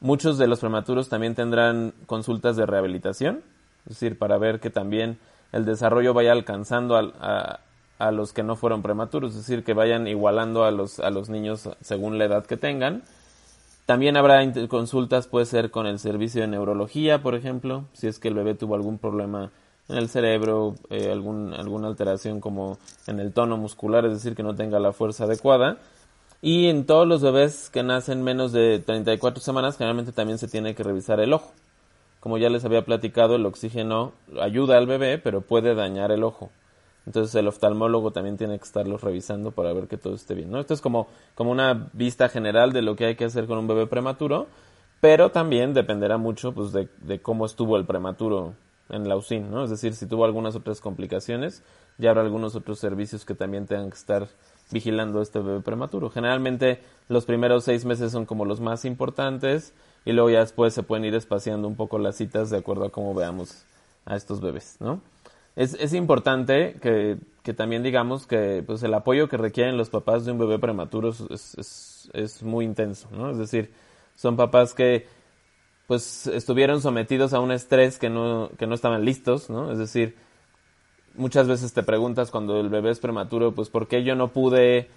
muchos 0.00 0.38
de 0.38 0.46
los 0.46 0.60
prematuros 0.60 1.08
también 1.08 1.34
tendrán 1.34 1.92
consultas 2.06 2.56
de 2.56 2.66
rehabilitación, 2.66 3.42
es 3.86 4.00
decir, 4.00 4.18
para 4.18 4.38
ver 4.38 4.60
que 4.60 4.70
también 4.70 5.18
el 5.52 5.64
desarrollo 5.64 6.14
vaya 6.14 6.32
alcanzando 6.32 6.96
a, 6.96 7.60
a, 7.98 8.10
los 8.10 8.32
que 8.32 8.42
no 8.42 8.56
fueron 8.56 8.82
prematuros, 8.82 9.32
es 9.32 9.38
decir, 9.38 9.64
que 9.64 9.74
vayan 9.74 10.06
igualando 10.06 10.64
a 10.64 10.70
los, 10.70 11.00
a 11.00 11.10
los 11.10 11.28
niños 11.28 11.68
según 11.80 12.18
la 12.18 12.26
edad 12.26 12.46
que 12.46 12.56
tengan. 12.56 13.02
También 13.86 14.18
habrá 14.18 14.42
consultas, 14.68 15.26
puede 15.26 15.46
ser 15.46 15.70
con 15.70 15.86
el 15.86 15.98
servicio 15.98 16.42
de 16.42 16.48
neurología, 16.48 17.22
por 17.22 17.34
ejemplo, 17.34 17.84
si 17.94 18.06
es 18.06 18.18
que 18.18 18.28
el 18.28 18.34
bebé 18.34 18.54
tuvo 18.54 18.74
algún 18.74 18.98
problema 18.98 19.50
en 19.88 19.96
el 19.96 20.08
cerebro, 20.10 20.74
eh, 20.90 21.10
algún, 21.10 21.54
alguna 21.54 21.88
alteración 21.88 22.40
como 22.40 22.78
en 23.06 23.20
el 23.20 23.32
tono 23.32 23.56
muscular, 23.56 24.04
es 24.04 24.12
decir, 24.12 24.34
que 24.34 24.42
no 24.42 24.54
tenga 24.54 24.78
la 24.78 24.92
fuerza 24.92 25.24
adecuada. 25.24 25.78
Y 26.42 26.68
en 26.68 26.86
todos 26.86 27.06
los 27.08 27.22
bebés 27.22 27.70
que 27.70 27.82
nacen 27.82 28.22
menos 28.22 28.52
de 28.52 28.78
34 28.78 29.42
semanas, 29.42 29.76
generalmente 29.76 30.12
también 30.12 30.38
se 30.38 30.48
tiene 30.48 30.74
que 30.74 30.82
revisar 30.82 31.18
el 31.20 31.32
ojo. 31.32 31.50
Como 32.20 32.38
ya 32.38 32.50
les 32.50 32.64
había 32.64 32.84
platicado, 32.84 33.36
el 33.36 33.46
oxígeno 33.46 34.12
ayuda 34.40 34.76
al 34.76 34.86
bebé, 34.86 35.18
pero 35.18 35.40
puede 35.40 35.74
dañar 35.74 36.10
el 36.10 36.24
ojo. 36.24 36.50
Entonces 37.08 37.34
el 37.36 37.48
oftalmólogo 37.48 38.10
también 38.10 38.36
tiene 38.36 38.58
que 38.58 38.64
estarlos 38.64 39.00
revisando 39.00 39.50
para 39.50 39.72
ver 39.72 39.88
que 39.88 39.96
todo 39.96 40.14
esté 40.14 40.34
bien. 40.34 40.50
¿no? 40.50 40.60
Esto 40.60 40.74
es 40.74 40.82
como, 40.82 41.08
como 41.34 41.50
una 41.50 41.88
vista 41.94 42.28
general 42.28 42.74
de 42.74 42.82
lo 42.82 42.96
que 42.96 43.06
hay 43.06 43.16
que 43.16 43.24
hacer 43.24 43.46
con 43.46 43.56
un 43.56 43.66
bebé 43.66 43.86
prematuro, 43.86 44.46
pero 45.00 45.30
también 45.30 45.72
dependerá 45.72 46.18
mucho 46.18 46.52
pues, 46.52 46.72
de, 46.72 47.20
cómo 47.22 47.46
estuvo 47.46 47.78
el 47.78 47.86
prematuro 47.86 48.54
en 48.90 49.08
la 49.08 49.16
UCIN, 49.16 49.50
¿no? 49.50 49.64
Es 49.64 49.70
decir, 49.70 49.94
si 49.94 50.04
tuvo 50.04 50.26
algunas 50.26 50.54
otras 50.54 50.82
complicaciones, 50.82 51.62
ya 51.96 52.10
habrá 52.10 52.22
algunos 52.22 52.54
otros 52.54 52.78
servicios 52.78 53.24
que 53.24 53.34
también 53.34 53.66
tengan 53.66 53.88
que 53.88 53.96
estar 53.96 54.28
vigilando 54.70 55.22
este 55.22 55.38
bebé 55.38 55.60
prematuro. 55.60 56.10
Generalmente 56.10 56.82
los 57.08 57.24
primeros 57.24 57.64
seis 57.64 57.86
meses 57.86 58.12
son 58.12 58.26
como 58.26 58.44
los 58.44 58.60
más 58.60 58.84
importantes 58.84 59.72
y 60.08 60.12
luego 60.14 60.30
ya 60.30 60.40
después 60.40 60.72
se 60.72 60.82
pueden 60.82 61.04
ir 61.04 61.14
espaciando 61.14 61.68
un 61.68 61.76
poco 61.76 61.98
las 61.98 62.16
citas 62.16 62.48
de 62.48 62.56
acuerdo 62.56 62.86
a 62.86 62.90
cómo 62.90 63.12
veamos 63.12 63.66
a 64.06 64.16
estos 64.16 64.40
bebés, 64.40 64.78
¿no? 64.80 65.02
Es, 65.54 65.74
es 65.74 65.92
importante 65.92 66.76
que, 66.80 67.18
que, 67.42 67.52
también 67.52 67.82
digamos 67.82 68.26
que 68.26 68.64
pues 68.66 68.82
el 68.82 68.94
apoyo 68.94 69.28
que 69.28 69.36
requieren 69.36 69.76
los 69.76 69.90
papás 69.90 70.24
de 70.24 70.32
un 70.32 70.38
bebé 70.38 70.58
prematuro 70.58 71.10
es, 71.10 71.54
es, 71.58 72.10
es 72.14 72.42
muy 72.42 72.64
intenso, 72.64 73.06
¿no? 73.12 73.30
Es 73.30 73.36
decir, 73.36 73.70
son 74.14 74.34
papás 74.34 74.72
que 74.72 75.06
pues 75.86 76.26
estuvieron 76.26 76.80
sometidos 76.80 77.34
a 77.34 77.40
un 77.40 77.52
estrés 77.52 77.98
que 77.98 78.08
no, 78.08 78.48
que 78.56 78.66
no 78.66 78.74
estaban 78.74 79.04
listos, 79.04 79.50
¿no? 79.50 79.70
Es 79.70 79.76
decir, 79.76 80.16
muchas 81.16 81.46
veces 81.48 81.74
te 81.74 81.82
preguntas 81.82 82.30
cuando 82.30 82.58
el 82.60 82.70
bebé 82.70 82.92
es 82.92 82.98
prematuro, 82.98 83.52
pues 83.52 83.68
¿por 83.68 83.88
qué 83.88 84.04
yo 84.04 84.14
no 84.14 84.28
pude 84.28 84.88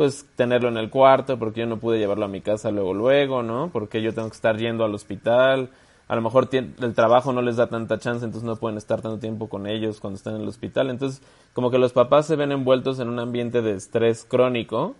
pues 0.00 0.26
tenerlo 0.34 0.70
en 0.70 0.78
el 0.78 0.88
cuarto? 0.88 1.38
¿Por 1.38 1.52
qué 1.52 1.60
yo 1.60 1.66
no 1.66 1.78
pude 1.78 1.98
llevarlo 1.98 2.24
a 2.24 2.28
mi 2.28 2.40
casa 2.40 2.70
luego 2.70 2.94
luego, 2.94 3.42
¿no? 3.42 3.68
¿Por 3.68 3.90
qué 3.90 4.00
yo 4.00 4.14
tengo 4.14 4.30
que 4.30 4.34
estar 4.34 4.56
yendo 4.56 4.82
al 4.82 4.94
hospital? 4.94 5.68
A 6.08 6.16
lo 6.16 6.22
mejor 6.22 6.48
el 6.50 6.94
trabajo 6.94 7.34
no 7.34 7.42
les 7.42 7.56
da 7.56 7.66
tanta 7.66 7.98
chance, 7.98 8.24
entonces 8.24 8.46
no 8.48 8.56
pueden 8.56 8.78
estar 8.78 9.02
tanto 9.02 9.18
tiempo 9.18 9.50
con 9.50 9.66
ellos 9.66 10.00
cuando 10.00 10.16
están 10.16 10.36
en 10.36 10.40
el 10.40 10.48
hospital. 10.48 10.88
Entonces, 10.88 11.20
como 11.52 11.70
que 11.70 11.76
los 11.76 11.92
papás 11.92 12.24
se 12.24 12.36
ven 12.36 12.50
envueltos 12.50 12.98
en 12.98 13.10
un 13.10 13.18
ambiente 13.18 13.60
de 13.60 13.72
estrés 13.72 14.24
crónico 14.24 14.94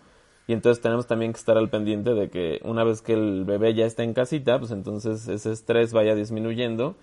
y 0.46 0.52
entonces 0.52 0.82
tenemos 0.82 1.06
también 1.06 1.32
que 1.32 1.38
estar 1.38 1.56
al 1.56 1.70
pendiente 1.70 2.12
de 2.12 2.28
que 2.28 2.60
una 2.62 2.84
vez 2.84 3.00
que 3.00 3.14
el 3.14 3.46
bebé 3.46 3.72
ya 3.72 3.86
está 3.86 4.02
en 4.02 4.12
casita, 4.12 4.58
pues 4.58 4.70
entonces 4.70 5.28
ese 5.28 5.50
estrés 5.50 5.94
vaya 5.94 6.14
disminuyendo 6.14 6.96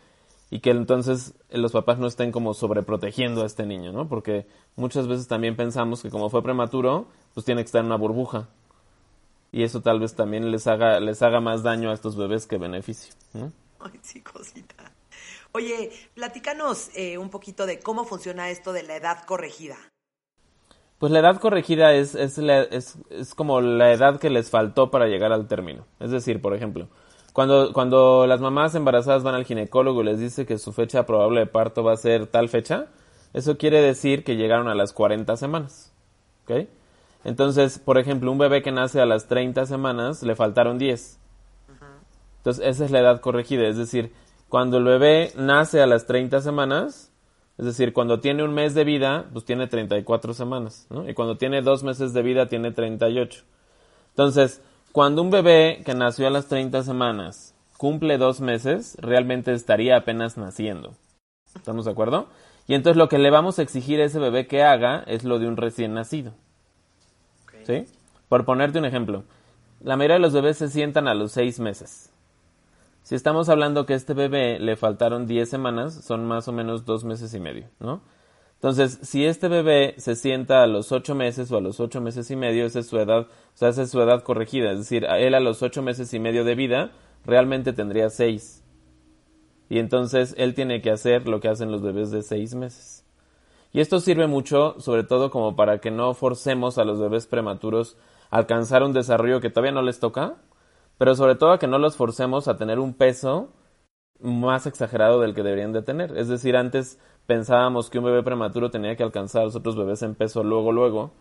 y 0.49 0.60
que 0.60 0.69
entonces 0.69 1.33
los 1.49 1.73
papás 1.73 1.99
no 1.99 2.07
estén 2.07 2.31
como 2.31 2.53
sobreprotegiendo 2.53 3.43
a 3.43 3.45
este 3.45 3.65
niño, 3.65 3.91
¿no? 3.91 4.07
Porque 4.07 4.47
muchas 4.75 5.07
veces 5.07 5.27
también 5.27 5.55
pensamos 5.55 6.01
que 6.01 6.10
como 6.10 6.29
fue 6.29 6.41
prematuro, 6.41 7.07
pues 7.33 7.45
tiene 7.45 7.62
que 7.62 7.65
estar 7.65 7.81
en 7.81 7.88
una 7.88 7.97
burbuja. 7.97 8.47
Y 9.51 9.63
eso 9.63 9.81
tal 9.81 9.99
vez 9.99 10.15
también 10.15 10.51
les 10.51 10.67
haga, 10.67 10.99
les 10.99 11.21
haga 11.21 11.41
más 11.41 11.63
daño 11.63 11.89
a 11.89 11.93
estos 11.93 12.15
bebés 12.15 12.47
que 12.47 12.57
beneficio. 12.57 13.13
Ay, 13.79 13.91
sí, 14.01 14.21
cosita. 14.21 14.91
Oye, 15.51 15.91
platícanos 16.13 16.91
eh, 16.95 17.17
un 17.17 17.29
poquito 17.29 17.65
de 17.65 17.79
cómo 17.79 18.05
funciona 18.05 18.49
esto 18.49 18.73
de 18.73 18.83
la 18.83 18.95
edad 18.95 19.23
corregida. 19.25 19.77
Pues 20.99 21.12
la 21.12 21.19
edad 21.19 21.39
corregida 21.39 21.93
es, 21.93 22.15
es, 22.15 22.38
es, 22.38 22.97
es 23.10 23.36
como 23.36 23.62
la 23.62 23.91
edad 23.93 24.19
que 24.19 24.29
les 24.29 24.49
faltó 24.49 24.89
para 24.89 25.07
llegar 25.07 25.31
al 25.31 25.47
término. 25.47 25.86
Es 25.99 26.12
decir, 26.12 26.41
por 26.41 26.55
ejemplo, 26.55 26.89
cuando, 27.38 27.71
cuando 27.71 28.26
las 28.26 28.41
mamás 28.41 28.73
embarazadas 28.73 29.21
van 29.21 29.36
al 29.36 29.45
ginecólogo 29.45 30.02
y 30.02 30.06
les 30.06 30.19
dice 30.19 30.47
que 30.47 30.58
su 30.58 30.73
fecha 30.73 31.06
probable 31.06 31.41
de 31.41 31.45
parto 31.45 31.84
va 31.84 31.93
a 31.93 31.97
ser 31.97 32.26
tal 32.26 32.50
fecha, 32.50 32.88
eso 33.32 33.60
quiere 33.60 33.80
decir 33.80 34.23
que 34.23 34.38
llegaron 34.38 34.67
a 34.67 34.73
las 34.73 34.91
40 34.91 35.38
semanas. 35.38 35.93
¿Ok? 36.45 36.67
Entonces, 37.23 37.78
por 37.78 38.00
ejemplo, 38.00 38.32
un 38.32 38.39
bebé 38.39 38.63
que 38.63 38.71
nace 38.71 39.02
a 39.02 39.06
las 39.06 39.28
30 39.28 39.67
semanas, 39.67 40.23
le 40.23 40.36
faltaron 40.36 40.80
10. 40.80 41.19
Entonces, 42.38 42.65
esa 42.65 42.86
es 42.86 42.89
la 42.89 43.02
edad 43.02 43.21
corregida. 43.21 43.67
Es 43.67 43.78
decir, 43.78 44.12
cuando 44.50 44.80
el 44.80 44.86
bebé 44.86 45.32
nace 45.36 45.80
a 45.80 45.86
las 45.86 46.08
30 46.08 46.41
semanas, 46.41 47.12
es 47.60 47.65
decir, 47.67 47.93
cuando 47.93 48.19
tiene 48.19 48.45
un 48.45 48.56
mes 48.56 48.73
de 48.73 48.84
vida, 48.84 49.28
pues 49.32 49.45
tiene 49.45 49.67
34 49.67 50.34
semanas, 50.34 50.88
¿no? 50.89 51.08
Y 51.08 51.13
cuando 51.13 51.38
tiene 51.38 51.62
dos 51.62 51.84
meses 51.84 52.13
de 52.13 52.23
vida, 52.23 52.47
tiene 52.47 52.71
38. 52.71 53.43
Entonces, 54.10 54.60
cuando 54.97 55.21
un 55.21 55.29
bebé 55.29 55.83
que 55.86 55.93
nació 55.93 56.25
a 56.25 56.31
las 56.31 56.47
30 56.47 56.81
semanas 56.81 57.53
cumple 57.77 58.17
dos 58.17 58.41
meses, 58.41 58.97
realmente 58.99 59.53
estaría 59.53 59.95
apenas 59.95 60.38
naciendo. 60.38 60.95
¿Estamos 61.53 61.86
de 61.86 61.91
acuerdo? 61.91 62.29
Y 62.65 62.73
entonces 62.73 62.97
lo 62.97 63.07
que 63.07 63.19
le 63.19 63.29
vamos 63.29 63.60
a 63.60 63.62
exigir 63.62 64.01
a 64.01 64.05
ese 64.05 64.17
bebé 64.17 64.47
que 64.47 64.63
haga 64.63 65.03
es 65.05 65.23
lo 65.23 65.38
de 65.38 65.47
un 65.47 65.55
recién 65.55 65.93
nacido. 65.93 66.33
¿Sí? 67.67 67.86
Por 68.27 68.43
ponerte 68.43 68.79
un 68.79 68.86
ejemplo, 68.86 69.23
la 69.81 69.97
mayoría 69.97 70.15
de 70.15 70.21
los 70.21 70.33
bebés 70.33 70.57
se 70.57 70.67
sientan 70.67 71.07
a 71.07 71.13
los 71.13 71.31
seis 71.31 71.60
meses. 71.60 72.12
Si 73.03 73.13
estamos 73.13 73.49
hablando 73.49 73.86
que 73.86 73.93
a 73.93 73.97
este 73.97 74.15
bebé 74.15 74.57
le 74.57 74.77
faltaron 74.77 75.27
10 75.27 75.47
semanas, 75.47 75.93
son 75.93 76.25
más 76.25 76.47
o 76.47 76.53
menos 76.53 76.86
dos 76.86 77.03
meses 77.03 77.31
y 77.36 77.39
medio, 77.39 77.67
¿no? 77.79 78.01
Entonces, 78.57 78.97
si 79.03 79.23
este 79.23 79.49
bebé 79.49 79.93
se 79.97 80.15
sienta 80.15 80.63
a 80.63 80.67
los 80.67 80.91
ocho 80.91 81.13
meses 81.13 81.51
o 81.51 81.57
a 81.57 81.61
los 81.61 81.79
ocho 81.79 82.01
meses 82.01 82.31
y 82.31 82.35
medio, 82.35 82.65
esa 82.65 82.79
es 82.79 82.87
su 82.87 82.97
edad, 82.97 83.27
o 83.27 83.27
sea, 83.53 83.69
esa 83.69 83.83
es 83.83 83.91
su 83.91 84.01
edad 84.01 84.23
corregida. 84.23 84.71
Es 84.71 84.79
decir, 84.79 85.05
él 85.05 85.35
a 85.35 85.39
los 85.39 85.61
ocho 85.61 85.83
meses 85.83 86.11
y 86.15 86.19
medio 86.19 86.43
de 86.43 86.55
vida 86.55 86.91
realmente 87.23 87.71
tendría 87.71 88.09
seis. 88.09 88.63
Y 89.69 89.77
entonces 89.77 90.33
él 90.37 90.55
tiene 90.55 90.81
que 90.81 90.89
hacer 90.89 91.27
lo 91.27 91.39
que 91.39 91.49
hacen 91.49 91.71
los 91.71 91.83
bebés 91.83 92.09
de 92.09 92.23
seis 92.23 92.55
meses. 92.55 93.05
Y 93.73 93.79
esto 93.79 93.99
sirve 93.99 94.25
mucho, 94.25 94.79
sobre 94.79 95.03
todo 95.03 95.29
como 95.29 95.55
para 95.55 95.79
que 95.79 95.91
no 95.91 96.15
forcemos 96.15 96.79
a 96.79 96.83
los 96.83 96.99
bebés 96.99 97.27
prematuros 97.27 97.95
a 98.31 98.37
alcanzar 98.37 98.81
un 98.81 98.93
desarrollo 98.93 99.39
que 99.39 99.51
todavía 99.51 99.73
no 99.73 99.83
les 99.83 99.99
toca, 99.99 100.37
pero 100.97 101.15
sobre 101.15 101.35
todo 101.35 101.51
a 101.51 101.59
que 101.59 101.67
no 101.67 101.77
los 101.77 101.95
forcemos 101.95 102.47
a 102.47 102.57
tener 102.57 102.79
un 102.79 102.95
peso 102.95 103.53
más 104.19 104.65
exagerado 104.65 105.19
del 105.19 105.35
que 105.35 105.43
deberían 105.43 105.73
de 105.73 105.83
tener. 105.83 106.17
Es 106.17 106.27
decir, 106.27 106.55
antes 106.55 106.99
pensábamos 107.27 107.89
que 107.89 107.99
un 107.99 108.05
bebé 108.05 108.23
prematuro 108.23 108.71
tenía 108.71 108.95
que 108.95 109.03
alcanzar 109.03 109.43
a 109.43 109.45
los 109.45 109.55
otros 109.55 109.75
bebés 109.75 110.01
en 110.01 110.15
peso 110.15 110.43
luego, 110.43 110.71
luego, 110.71 111.11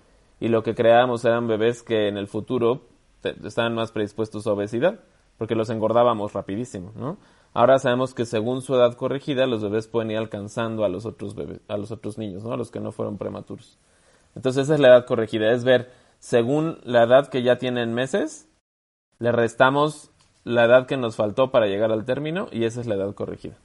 y 0.40 0.49
lo 0.49 0.62
que 0.62 0.75
creábamos 0.75 1.25
eran 1.25 1.49
bebés 1.49 1.83
que 1.83 2.09
en 2.09 2.16
el 2.16 2.29
futuro 2.29 2.83
estaban 3.23 3.75
más 3.75 3.92
predispuestos 3.92 4.47
a 4.47 4.53
obesidad, 4.53 5.01
porque 5.37 5.55
los 5.55 5.69
engordábamos 5.69 6.33
rapidísimo, 6.33 6.92
¿no? 6.97 7.19
Ahora 7.53 7.79
sabemos 7.79 8.14
que 8.14 8.25
según 8.27 8.62
su 8.62 8.75
edad 8.75 8.95
corregida, 8.95 9.47
los 9.47 9.62
bebés 9.62 9.88
pueden 9.88 10.11
ir 10.11 10.19
alcanzando 10.19 10.85
a 10.85 10.88
los 10.88 11.07
otros 11.07 11.35
bebés, 11.35 11.61
a 11.69 11.77
los 11.77 11.90
otros 11.90 12.19
niños, 12.19 12.45
¿no? 12.45 12.53
A 12.53 12.57
los 12.57 12.71
que 12.71 12.81
no 12.81 12.92
fueron 12.92 13.19
prematuros. 13.19 13.79
Entonces 14.35 14.64
esa 14.64 14.75
es 14.75 14.81
la 14.81 14.88
edad 14.88 15.07
corregida, 15.07 15.51
es 15.53 15.64
ver 15.64 15.90
según 16.19 16.79
la 16.85 17.05
edad 17.05 17.29
que 17.29 17.42
ya 17.42 17.57
tienen 17.57 17.95
meses, 17.95 18.49
le 19.19 19.33
restamos 19.33 20.11
la 20.45 20.64
edad 20.64 20.87
que 20.87 20.97
nos 20.97 21.16
faltó 21.16 21.51
para 21.51 21.66
llegar 21.66 21.90
al 21.90 22.05
término 22.05 22.49
y 22.53 22.64
esa 22.64 22.81
es 22.81 22.87
la 22.87 22.95
edad 22.95 23.14
corregida. 23.14 23.57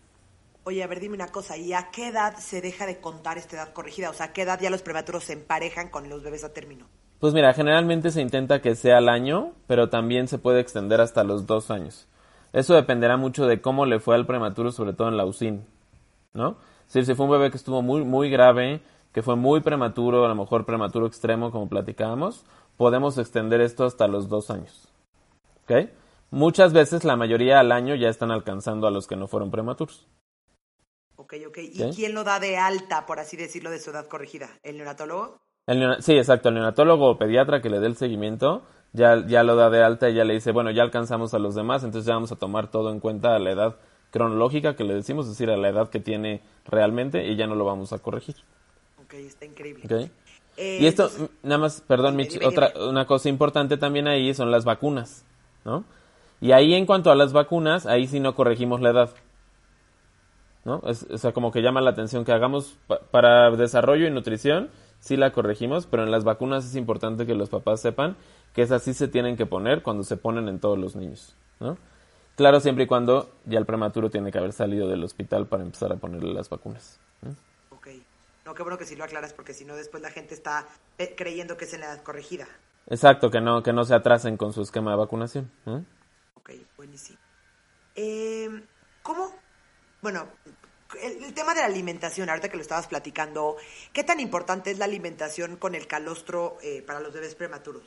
Oye, 0.64 0.84
a 0.84 0.88
ver, 0.88 1.00
dime 1.00 1.16
una 1.16 1.30
cosa, 1.30 1.58
¿y 1.58 1.74
a 1.74 1.90
qué 1.92 2.10
edad 2.10 2.38
se 2.38 2.62
deja 2.62 2.86
de 2.86 3.00
contar 3.00 3.40
esta 3.40 3.56
edad 3.56 3.74
corregida? 3.74 4.12
O 4.12 4.14
sea, 4.14 4.28
¿a 4.28 4.34
qué 4.34 4.44
edad 4.44 4.60
ya 4.62 4.70
los 4.70 4.84
prematuros 4.84 5.24
se 5.24 5.34
emparejan 5.34 5.90
con 5.90 6.08
los 6.08 6.22
bebés 6.22 6.44
a 6.44 6.54
término? 6.54 6.86
Pues 7.20 7.34
mira, 7.34 7.54
generalmente 7.54 8.12
se 8.12 8.22
intenta 8.22 8.62
que 8.62 8.76
sea 8.76 9.00
al 9.00 9.10
año, 9.10 9.54
pero 9.66 9.90
también 9.90 10.28
se 10.28 10.38
puede 10.38 10.60
extender 10.60 11.02
hasta 11.02 11.24
los 11.24 11.48
dos 11.48 11.72
años. 11.72 12.08
Eso 12.54 12.76
dependerá 12.76 13.18
mucho 13.18 13.48
de 13.48 13.60
cómo 13.60 13.88
le 13.88 14.00
fue 14.00 14.14
al 14.14 14.28
prematuro, 14.28 14.72
sobre 14.72 14.94
todo 14.94 15.08
en 15.08 15.18
la 15.18 15.26
UCIN, 15.26 15.66
¿no? 16.34 16.58
Si 16.86 17.04
fue 17.16 17.26
un 17.26 17.32
bebé 17.32 17.50
que 17.50 17.58
estuvo 17.58 17.82
muy, 17.82 18.04
muy 18.04 18.30
grave, 18.30 18.82
que 19.14 19.24
fue 19.24 19.36
muy 19.36 19.62
prematuro, 19.62 20.26
a 20.26 20.28
lo 20.28 20.36
mejor 20.36 20.66
prematuro 20.66 21.08
extremo, 21.08 21.50
como 21.50 21.70
platicábamos, 21.70 22.46
podemos 22.78 23.18
extender 23.18 23.62
esto 23.62 23.86
hasta 23.86 24.08
los 24.08 24.30
dos 24.30 24.52
años. 24.52 24.90
¿Ok? 25.64 25.90
Muchas 26.30 26.72
veces 26.72 27.04
la 27.04 27.16
mayoría 27.16 27.60
al 27.60 27.72
año 27.72 27.96
ya 27.96 28.10
están 28.10 28.30
alcanzando 28.30 28.88
a 28.88 28.92
los 28.92 29.08
que 29.08 29.16
no 29.16 29.28
fueron 29.28 29.52
prematuros. 29.52 30.06
Ok, 31.22 31.36
ok. 31.48 31.58
¿Y 31.60 31.92
quién 31.96 32.16
lo 32.16 32.24
da 32.24 32.40
de 32.40 32.58
alta, 32.58 33.06
por 33.06 33.20
así 33.20 33.38
decirlo, 33.38 33.70
de 33.70 33.80
su 33.80 33.92
edad 33.92 34.08
corregida? 34.08 34.50
¿El 34.64 34.78
neonatólogo? 34.78 35.40
El 35.68 36.02
sí, 36.02 36.14
exacto. 36.14 36.50
El 36.50 36.56
neonatólogo 36.56 37.12
o 37.12 37.18
pediatra 37.20 37.62
que 37.62 37.70
le 37.70 37.80
dé 37.80 37.86
el 37.86 37.96
seguimiento 37.96 38.64
ya, 38.92 39.24
ya 39.28 39.44
lo 39.44 39.56
da 39.56 39.70
de 39.70 39.84
alta 39.84 40.10
y 40.10 40.16
ya 40.16 40.26
le 40.26 40.34
dice, 40.34 40.52
bueno, 40.52 40.72
ya 40.72 40.82
alcanzamos 40.82 41.36
a 41.36 41.40
los 41.40 41.54
demás, 41.54 41.84
entonces 41.84 42.08
ya 42.08 42.16
vamos 42.16 42.32
a 42.32 42.38
tomar 42.38 42.72
todo 42.72 42.92
en 42.92 43.00
cuenta 43.00 43.36
a 43.36 43.40
la 43.40 43.52
edad 43.52 43.76
cronológica 44.10 44.76
que 44.76 44.84
le 44.84 44.96
decimos, 44.96 45.26
es 45.26 45.34
decir, 45.34 45.52
a 45.52 45.58
la 45.58 45.70
edad 45.70 45.90
que 45.90 46.00
tiene 46.00 46.42
realmente 46.66 47.28
y 47.28 47.36
ya 47.36 47.46
no 47.46 47.54
lo 47.54 47.66
vamos 47.66 47.94
a 47.94 48.00
corregir. 48.00 48.36
Ok, 49.04 49.14
está 49.14 49.46
increíble. 49.46 49.86
Okay. 49.86 50.12
Eh, 50.58 50.80
y 50.82 50.88
esto, 50.88 51.10
nada 51.44 51.60
más, 51.60 51.82
perdón, 51.82 52.16
Mitch, 52.16 52.44
otra, 52.44 52.74
una 52.90 53.06
cosa 53.06 53.30
importante 53.30 53.78
también 53.78 54.08
ahí 54.08 54.34
son 54.34 54.50
las 54.50 54.66
vacunas, 54.66 55.24
¿no? 55.64 55.86
Y 56.42 56.52
ahí 56.52 56.74
en 56.74 56.88
cuanto 56.88 57.12
a 57.12 57.16
las 57.16 57.32
vacunas, 57.32 57.86
ahí 57.86 58.08
sí 58.08 58.20
no 58.20 58.34
corregimos 58.34 58.82
la 58.82 58.90
edad. 58.90 59.12
¿No? 60.64 60.82
Es, 60.86 61.04
o 61.10 61.18
sea, 61.18 61.32
como 61.32 61.52
que 61.52 61.62
llama 61.62 61.82
la 61.82 61.92
atención 61.92 62.24
que 62.24 62.32
hagamos 62.32 62.78
para 63.10 63.50
desarrollo 63.52 64.06
y 64.08 64.12
nutrición, 64.12 64.70
sí 65.00 65.18
la 65.18 65.32
corregimos, 65.32 65.88
pero 65.88 66.04
en 66.04 66.12
las 66.12 66.24
vacunas 66.24 66.66
es 66.66 66.76
importante 66.76 67.26
que 67.26 67.34
los 67.34 67.50
papás 67.50 67.82
sepan 67.82 68.16
que 68.54 68.62
esas 68.62 68.84
sí 68.84 68.94
se 68.94 69.08
tienen 69.08 69.38
que 69.38 69.46
poner 69.46 69.82
cuando 69.82 70.04
se 70.04 70.18
ponen 70.18 70.48
en 70.48 70.60
todos 70.60 70.78
los 70.78 70.96
niños, 70.96 71.36
¿no? 71.60 71.78
Claro, 72.36 72.60
siempre 72.60 72.86
y 72.86 72.88
cuando 72.88 73.30
ya 73.46 73.60
el 73.60 73.66
prematuro 73.66 74.10
tiene 74.10 74.32
que 74.32 74.38
haber 74.38 74.54
salido 74.54 74.88
del 74.88 75.04
hospital 75.04 75.48
para 75.48 75.64
empezar 75.64 75.92
a 75.92 75.98
ponerle 75.98 76.34
las 76.34 76.50
vacunas. 76.50 77.00
Ok. 77.70 77.88
No, 78.46 78.54
qué 78.54 78.64
bueno 78.64 78.78
que 78.78 78.86
sí 78.86 78.96
lo 78.96 79.04
aclaras 79.04 79.34
porque 79.34 79.54
si 79.54 79.66
no 79.66 79.76
después 79.76 80.02
la 80.02 80.10
gente 80.10 80.34
está 80.34 80.66
eh, 80.98 81.14
creyendo 81.16 81.58
que 81.58 81.66
es 81.66 81.74
en 81.74 81.82
la 81.82 81.88
edad 81.88 82.04
corregida. 82.04 82.48
Exacto, 82.88 83.30
que 83.30 83.42
no, 83.42 83.62
que 83.62 83.74
no 83.74 83.84
se 83.84 83.94
atrasen 83.94 84.38
con 84.38 84.54
su 84.54 84.62
esquema 84.62 84.92
de 84.92 84.98
vacunación. 84.98 85.52
¿eh? 85.68 85.84
Ok, 86.36 86.52
buenísimo. 86.78 87.20
Eh, 87.96 88.50
¿Cómo? 89.04 89.32
Bueno, 90.02 90.26
el, 91.02 91.34
tema 91.34 91.54
de 91.54 91.62
la 91.62 91.68
alimentación, 91.68 92.30
ahorita 92.30 92.50
que 92.50 92.58
lo 92.58 92.62
estabas 92.62 92.88
platicando, 92.88 93.56
¿qué 93.94 94.04
tan 94.04 94.20
importante 94.20 94.72
es 94.72 94.80
la 94.80 94.86
alimentación 94.86 95.56
con 95.58 95.76
el 95.76 95.88
calostro 95.88 96.58
eh, 96.64 96.84
para 96.86 97.00
los 97.00 97.14
bebés 97.14 97.36
prematuros? 97.36 97.84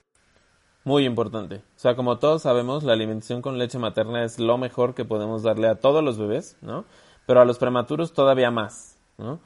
Muy 0.85 1.07
importante. 1.07 1.57
O 1.57 1.79
sea, 1.79 1.97
como 1.97 2.19
todos 2.19 2.43
sabemos, 2.43 2.85
la 2.85 2.93
alimentación 2.93 3.41
con 3.41 3.59
leche 3.59 3.79
materna 3.79 4.25
es 4.25 4.39
lo 4.39 4.59
mejor 4.59 4.95
que 4.95 5.05
podemos 5.05 5.43
darle 5.43 5.69
a 5.69 5.77
todos 5.77 6.05
los 6.05 6.19
bebés, 6.19 6.57
¿no? 6.61 6.85
pero 7.27 7.41
a 7.41 7.45
los 7.45 7.59
prematuros 7.59 8.13
todavía 8.13 8.51
más, 8.51 8.97
¿no? 9.19 9.41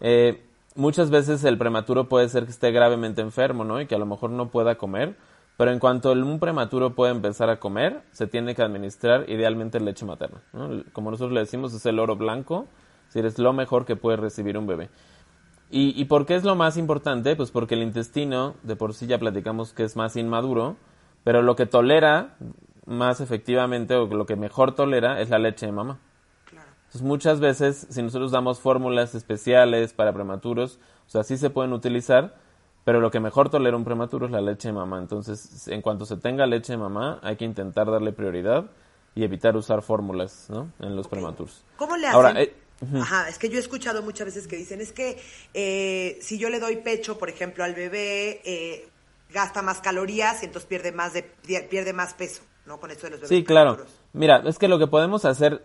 Eh, 0.00 0.44
muchas 0.74 1.10
veces 1.10 1.44
el 1.44 1.58
prematuro 1.58 2.08
puede 2.08 2.28
ser 2.28 2.44
que 2.44 2.50
esté 2.50 2.70
gravemente 2.70 3.20
enfermo, 3.20 3.64
¿no? 3.64 3.80
Y 3.80 3.86
que 3.86 3.94
a 3.94 3.98
lo 3.98 4.06
mejor 4.06 4.30
no 4.30 4.50
pueda 4.50 4.76
comer, 4.76 5.16
pero 5.62 5.70
en 5.70 5.78
cuanto 5.78 6.10
un 6.10 6.40
prematuro 6.40 6.96
puede 6.96 7.12
empezar 7.12 7.48
a 7.48 7.60
comer, 7.60 8.02
se 8.10 8.26
tiene 8.26 8.52
que 8.56 8.62
administrar 8.62 9.30
idealmente 9.30 9.78
leche 9.78 10.04
materna, 10.04 10.42
¿no? 10.52 10.82
Como 10.92 11.12
nosotros 11.12 11.32
le 11.32 11.38
decimos, 11.38 11.72
es 11.72 11.86
el 11.86 12.00
oro 12.00 12.16
blanco, 12.16 12.66
es 13.06 13.14
decir, 13.14 13.26
es 13.26 13.38
lo 13.38 13.52
mejor 13.52 13.84
que 13.84 13.94
puede 13.94 14.16
recibir 14.16 14.58
un 14.58 14.66
bebé. 14.66 14.90
¿Y, 15.70 15.94
¿Y 15.96 16.06
por 16.06 16.26
qué 16.26 16.34
es 16.34 16.42
lo 16.42 16.56
más 16.56 16.76
importante? 16.76 17.36
Pues 17.36 17.52
porque 17.52 17.76
el 17.76 17.82
intestino, 17.82 18.56
de 18.64 18.74
por 18.74 18.92
sí 18.92 19.06
ya 19.06 19.20
platicamos 19.20 19.72
que 19.72 19.84
es 19.84 19.94
más 19.94 20.16
inmaduro, 20.16 20.78
pero 21.22 21.42
lo 21.42 21.54
que 21.54 21.66
tolera 21.66 22.34
más 22.84 23.20
efectivamente 23.20 23.94
o 23.94 24.06
lo 24.08 24.26
que 24.26 24.34
mejor 24.34 24.74
tolera 24.74 25.20
es 25.20 25.30
la 25.30 25.38
leche 25.38 25.66
de 25.66 25.70
mamá. 25.70 26.00
Entonces 26.86 27.02
muchas 27.02 27.38
veces 27.38 27.86
si 27.88 28.02
nosotros 28.02 28.32
damos 28.32 28.58
fórmulas 28.58 29.14
especiales 29.14 29.92
para 29.92 30.12
prematuros, 30.12 30.80
o 31.06 31.10
sea, 31.10 31.22
sí 31.22 31.36
se 31.36 31.50
pueden 31.50 31.72
utilizar, 31.72 32.34
pero 32.84 33.00
lo 33.00 33.10
que 33.10 33.20
mejor 33.20 33.48
tolera 33.50 33.76
un 33.76 33.84
prematuro 33.84 34.26
es 34.26 34.32
la 34.32 34.40
leche 34.40 34.68
de 34.68 34.74
mamá. 34.74 34.98
Entonces, 34.98 35.68
en 35.68 35.82
cuanto 35.82 36.04
se 36.04 36.16
tenga 36.16 36.46
leche 36.46 36.72
de 36.72 36.78
mamá, 36.78 37.20
hay 37.22 37.36
que 37.36 37.44
intentar 37.44 37.90
darle 37.90 38.12
prioridad 38.12 38.66
y 39.14 39.24
evitar 39.24 39.56
usar 39.56 39.82
fórmulas, 39.82 40.48
¿no? 40.50 40.72
En 40.80 40.96
los 40.96 41.08
prematuros. 41.08 41.64
¿Cómo 41.76 41.96
le 41.96 42.06
hacen? 42.06 42.16
Ahora, 42.16 42.40
eh, 42.40 42.54
Ajá, 43.00 43.28
es 43.28 43.38
que 43.38 43.48
yo 43.48 43.58
he 43.58 43.60
escuchado 43.60 44.02
muchas 44.02 44.26
veces 44.26 44.48
que 44.48 44.56
dicen, 44.56 44.80
es 44.80 44.92
que 44.92 45.22
eh, 45.54 46.18
si 46.20 46.38
yo 46.38 46.50
le 46.50 46.58
doy 46.58 46.76
pecho, 46.76 47.16
por 47.16 47.28
ejemplo, 47.28 47.62
al 47.62 47.74
bebé, 47.74 48.40
eh, 48.44 48.88
gasta 49.32 49.62
más 49.62 49.80
calorías 49.80 50.42
y 50.42 50.46
entonces 50.46 50.68
pierde 50.68 50.90
más, 50.90 51.12
de, 51.12 51.22
pierde 51.70 51.92
más 51.92 52.14
peso, 52.14 52.42
¿no? 52.66 52.80
Con 52.80 52.90
esto 52.90 53.06
de 53.06 53.10
los 53.10 53.20
bebés 53.20 53.28
Sí, 53.28 53.44
claro. 53.44 53.78
Mira, 54.12 54.42
es 54.46 54.58
que 54.58 54.66
lo 54.66 54.80
que 54.80 54.88
podemos 54.88 55.24
hacer 55.24 55.62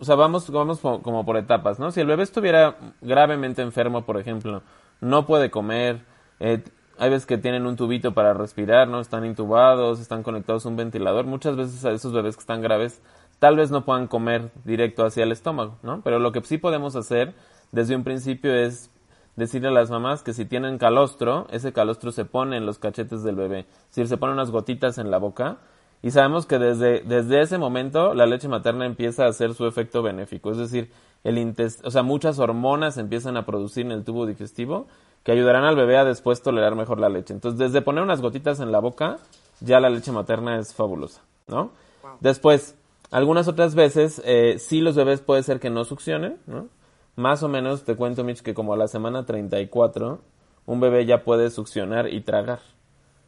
o 0.00 0.04
sea, 0.04 0.14
vamos, 0.14 0.50
vamos 0.50 0.80
como 0.80 1.26
por 1.26 1.36
etapas, 1.36 1.78
¿no? 1.78 1.92
Si 1.92 2.00
el 2.00 2.06
bebé 2.06 2.22
estuviera 2.22 2.74
gravemente 3.02 3.60
enfermo, 3.60 4.06
por 4.06 4.18
ejemplo, 4.18 4.62
no 5.02 5.26
puede 5.26 5.50
comer, 5.50 6.00
eh, 6.40 6.64
hay 6.98 7.08
veces 7.08 7.24
que 7.24 7.38
tienen 7.38 7.66
un 7.66 7.76
tubito 7.76 8.12
para 8.12 8.34
respirar, 8.34 8.88
¿no? 8.88 9.00
Están 9.00 9.24
intubados, 9.24 10.00
están 10.00 10.22
conectados 10.22 10.66
a 10.66 10.68
un 10.68 10.76
ventilador. 10.76 11.24
Muchas 11.24 11.56
veces 11.56 11.84
a 11.86 11.92
esos 11.92 12.12
bebés 12.12 12.36
que 12.36 12.40
están 12.40 12.60
graves, 12.60 13.00
tal 13.38 13.56
vez 13.56 13.70
no 13.70 13.86
puedan 13.86 14.06
comer 14.06 14.50
directo 14.64 15.06
hacia 15.06 15.22
el 15.22 15.32
estómago, 15.32 15.78
¿no? 15.82 16.02
Pero 16.02 16.18
lo 16.18 16.32
que 16.32 16.42
sí 16.42 16.58
podemos 16.58 16.96
hacer 16.96 17.34
desde 17.72 17.96
un 17.96 18.04
principio 18.04 18.54
es 18.54 18.90
decirle 19.36 19.68
a 19.68 19.72
las 19.72 19.90
mamás 19.90 20.22
que 20.22 20.34
si 20.34 20.44
tienen 20.44 20.76
calostro, 20.76 21.46
ese 21.50 21.72
calostro 21.72 22.12
se 22.12 22.26
pone 22.26 22.58
en 22.58 22.66
los 22.66 22.78
cachetes 22.78 23.22
del 23.22 23.36
bebé. 23.36 23.66
Decir, 23.88 24.06
se 24.06 24.18
pone 24.18 24.34
unas 24.34 24.50
gotitas 24.50 24.98
en 24.98 25.10
la 25.10 25.18
boca 25.18 25.58
y 26.02 26.10
sabemos 26.10 26.46
que 26.46 26.58
desde, 26.58 27.00
desde 27.00 27.40
ese 27.40 27.56
momento 27.56 28.14
la 28.14 28.26
leche 28.26 28.48
materna 28.48 28.86
empieza 28.86 29.24
a 29.24 29.28
hacer 29.28 29.54
su 29.54 29.66
efecto 29.66 30.02
benéfico, 30.02 30.50
es 30.50 30.58
decir, 30.58 30.90
el 31.24 31.54
o 31.84 31.90
sea, 31.90 32.02
muchas 32.02 32.38
hormonas 32.38 32.96
empiezan 32.96 33.36
a 33.36 33.44
producir 33.44 33.84
en 33.84 33.92
el 33.92 34.04
tubo 34.04 34.26
digestivo 34.26 34.86
que 35.22 35.32
ayudarán 35.32 35.64
al 35.64 35.76
bebé 35.76 35.98
a 35.98 36.04
después 36.04 36.42
tolerar 36.42 36.74
mejor 36.74 36.98
la 36.98 37.08
leche. 37.08 37.34
Entonces, 37.34 37.58
desde 37.58 37.82
poner 37.82 38.02
unas 38.02 38.20
gotitas 38.20 38.60
en 38.60 38.72
la 38.72 38.78
boca, 38.78 39.18
ya 39.60 39.80
la 39.80 39.90
leche 39.90 40.12
materna 40.12 40.58
es 40.58 40.74
fabulosa, 40.74 41.22
¿no? 41.46 41.72
Después, 42.20 42.74
algunas 43.10 43.48
otras 43.48 43.74
veces, 43.74 44.22
eh, 44.24 44.56
sí 44.58 44.80
los 44.80 44.96
bebés 44.96 45.20
puede 45.20 45.42
ser 45.42 45.60
que 45.60 45.70
no 45.70 45.84
succionen, 45.84 46.38
¿no? 46.46 46.68
Más 47.16 47.42
o 47.42 47.48
menos, 47.48 47.84
te 47.84 47.96
cuento, 47.96 48.24
Mitch, 48.24 48.40
que 48.40 48.54
como 48.54 48.72
a 48.72 48.76
la 48.76 48.88
semana 48.88 49.26
34, 49.26 50.20
un 50.66 50.80
bebé 50.80 51.04
ya 51.04 51.22
puede 51.24 51.50
succionar 51.50 52.08
y 52.08 52.20
tragar. 52.22 52.60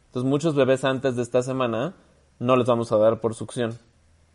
Entonces, 0.07 0.29
muchos 0.29 0.55
bebés 0.55 0.83
antes 0.83 1.15
de 1.15 1.21
esta 1.21 1.41
semana 1.43 1.93
no 2.39 2.55
les 2.55 2.67
vamos 2.67 2.91
a 2.91 2.97
dar 2.97 3.19
por 3.19 3.35
succión, 3.35 3.77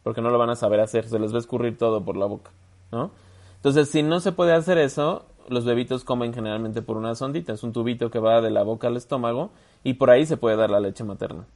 porque 0.02 0.20
no 0.20 0.30
lo 0.30 0.38
van 0.38 0.50
a 0.50 0.56
saber 0.56 0.80
hacer, 0.80 1.08
se 1.08 1.18
les 1.18 1.32
va 1.32 1.36
a 1.36 1.40
escurrir 1.40 1.76
todo 1.76 2.04
por 2.04 2.16
la 2.16 2.26
boca, 2.26 2.50
¿no? 2.92 3.10
Entonces, 3.58 3.90
si 3.90 4.02
no 4.02 4.20
se 4.20 4.32
puede 4.32 4.54
hacer 4.54 4.78
eso, 4.78 5.26
los 5.48 5.64
bebitos 5.64 6.04
comen 6.04 6.32
generalmente 6.32 6.82
por 6.82 6.96
una 6.96 7.14
sondita, 7.14 7.52
es 7.52 7.62
un 7.62 7.72
tubito 7.72 8.10
que 8.10 8.18
va 8.18 8.40
de 8.40 8.50
la 8.50 8.62
boca 8.62 8.86
al 8.88 8.96
estómago 8.96 9.50
y 9.82 9.94
por 9.94 10.10
ahí 10.10 10.26
se 10.26 10.36
puede 10.36 10.56
dar 10.56 10.70
la 10.70 10.80
leche 10.80 11.04
materna. 11.04 11.46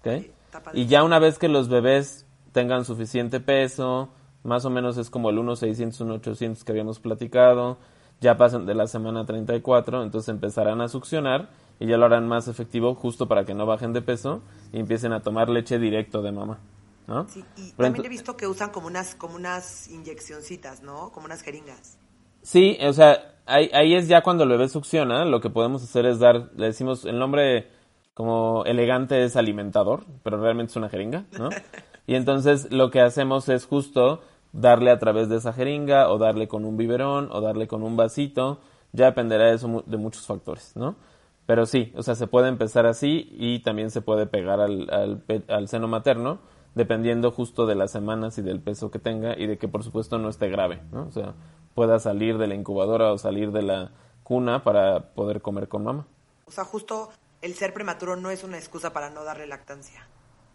¿Ok? 0.00 0.26
Y 0.74 0.86
ya 0.86 1.04
una 1.04 1.18
vez 1.18 1.38
que 1.38 1.48
los 1.48 1.68
bebés 1.68 2.26
tengan 2.52 2.84
suficiente 2.84 3.40
peso, 3.40 4.10
más 4.42 4.64
o 4.64 4.70
menos 4.70 4.98
es 4.98 5.08
como 5.08 5.30
el 5.30 5.38
1.600, 5.38 6.20
1.800 6.20 6.64
que 6.64 6.72
habíamos 6.72 7.00
platicado, 7.00 7.78
ya 8.20 8.36
pasan 8.36 8.66
de 8.66 8.74
la 8.74 8.86
semana 8.86 9.24
34, 9.24 10.02
entonces 10.02 10.28
empezarán 10.28 10.80
a 10.80 10.88
succionar 10.88 11.48
y 11.80 11.86
ya 11.86 11.96
lo 11.96 12.06
harán 12.06 12.28
más 12.28 12.48
efectivo 12.48 12.94
justo 12.94 13.26
para 13.26 13.44
que 13.44 13.54
no 13.54 13.66
bajen 13.66 13.92
de 13.92 14.02
peso 14.02 14.42
y 14.72 14.78
empiecen 14.78 15.12
a 15.12 15.20
tomar 15.20 15.48
leche 15.48 15.78
directo 15.78 16.22
de 16.22 16.32
mamá. 16.32 16.58
¿No? 17.12 17.28
Sí, 17.28 17.44
y 17.56 17.72
también 17.72 18.06
he 18.06 18.08
visto 18.08 18.36
que 18.36 18.46
usan 18.46 18.70
como 18.70 18.86
unas, 18.86 19.14
como 19.14 19.36
unas 19.36 19.88
inyeccioncitas, 19.88 20.82
¿no? 20.82 21.10
Como 21.12 21.26
unas 21.26 21.42
jeringas. 21.42 21.98
Sí, 22.42 22.78
o 22.82 22.92
sea, 22.92 23.36
ahí, 23.46 23.70
ahí 23.74 23.94
es 23.94 24.08
ya 24.08 24.22
cuando 24.22 24.44
el 24.44 24.50
bebé 24.50 24.68
succiona, 24.68 25.24
lo 25.24 25.40
que 25.40 25.50
podemos 25.50 25.82
hacer 25.82 26.06
es 26.06 26.18
dar, 26.18 26.50
le 26.56 26.66
decimos, 26.66 27.04
el 27.04 27.18
nombre 27.18 27.70
como 28.14 28.64
elegante 28.64 29.24
es 29.24 29.36
alimentador, 29.36 30.04
pero 30.22 30.40
realmente 30.40 30.70
es 30.70 30.76
una 30.76 30.88
jeringa, 30.88 31.24
¿no? 31.38 31.50
y 32.06 32.14
entonces 32.14 32.72
lo 32.72 32.90
que 32.90 33.00
hacemos 33.00 33.48
es 33.48 33.66
justo 33.66 34.22
darle 34.52 34.90
a 34.90 34.98
través 34.98 35.28
de 35.28 35.36
esa 35.36 35.52
jeringa 35.52 36.10
o 36.10 36.18
darle 36.18 36.48
con 36.48 36.64
un 36.64 36.76
biberón 36.76 37.28
o 37.30 37.40
darle 37.40 37.66
con 37.66 37.82
un 37.82 37.96
vasito, 37.96 38.60
ya 38.92 39.06
dependerá 39.06 39.46
de, 39.46 39.54
eso, 39.54 39.82
de 39.86 39.96
muchos 39.96 40.26
factores, 40.26 40.72
¿no? 40.76 40.96
Pero 41.46 41.66
sí, 41.66 41.92
o 41.96 42.02
sea, 42.02 42.14
se 42.14 42.26
puede 42.26 42.48
empezar 42.48 42.86
así 42.86 43.28
y 43.32 43.60
también 43.60 43.90
se 43.90 44.00
puede 44.00 44.26
pegar 44.26 44.60
al, 44.60 45.20
al, 45.48 45.68
seno 45.68 45.88
materno, 45.88 46.38
dependiendo 46.74 47.30
justo 47.30 47.66
de 47.66 47.74
las 47.74 47.90
semanas 47.90 48.38
y 48.38 48.42
del 48.42 48.60
peso 48.60 48.90
que 48.90 48.98
tenga 48.98 49.38
y 49.38 49.46
de 49.46 49.58
que 49.58 49.68
por 49.68 49.84
supuesto 49.84 50.18
no 50.18 50.28
esté 50.28 50.48
grave, 50.48 50.82
¿no? 50.90 51.06
O 51.06 51.12
sea, 51.12 51.34
pueda 51.74 51.98
salir 51.98 52.38
de 52.38 52.46
la 52.46 52.54
incubadora 52.54 53.12
o 53.12 53.18
salir 53.18 53.52
de 53.52 53.62
la 53.62 53.92
cuna 54.22 54.64
para 54.64 55.14
poder 55.14 55.42
comer 55.42 55.68
con 55.68 55.84
mamá. 55.84 56.06
O 56.46 56.50
sea, 56.50 56.64
justo 56.64 57.10
el 57.40 57.54
ser 57.54 57.74
prematuro 57.74 58.16
no 58.16 58.30
es 58.30 58.44
una 58.44 58.58
excusa 58.58 58.92
para 58.92 59.10
no 59.10 59.24
darle 59.24 59.46
lactancia. 59.46 60.06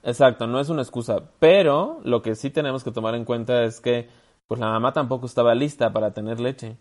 Exacto, 0.03 0.47
no 0.47 0.59
es 0.59 0.69
una 0.69 0.81
excusa, 0.81 1.31
pero 1.39 1.99
lo 2.03 2.21
que 2.21 2.35
sí 2.35 2.49
tenemos 2.49 2.83
que 2.83 2.91
tomar 2.91 3.15
en 3.15 3.25
cuenta 3.25 3.63
es 3.63 3.81
que 3.81 4.09
pues 4.47 4.59
la 4.59 4.67
mamá 4.67 4.93
tampoco 4.93 5.25
estaba 5.25 5.53
lista 5.55 5.91
para 5.91 6.11
tener 6.11 6.39
leche. 6.39 6.77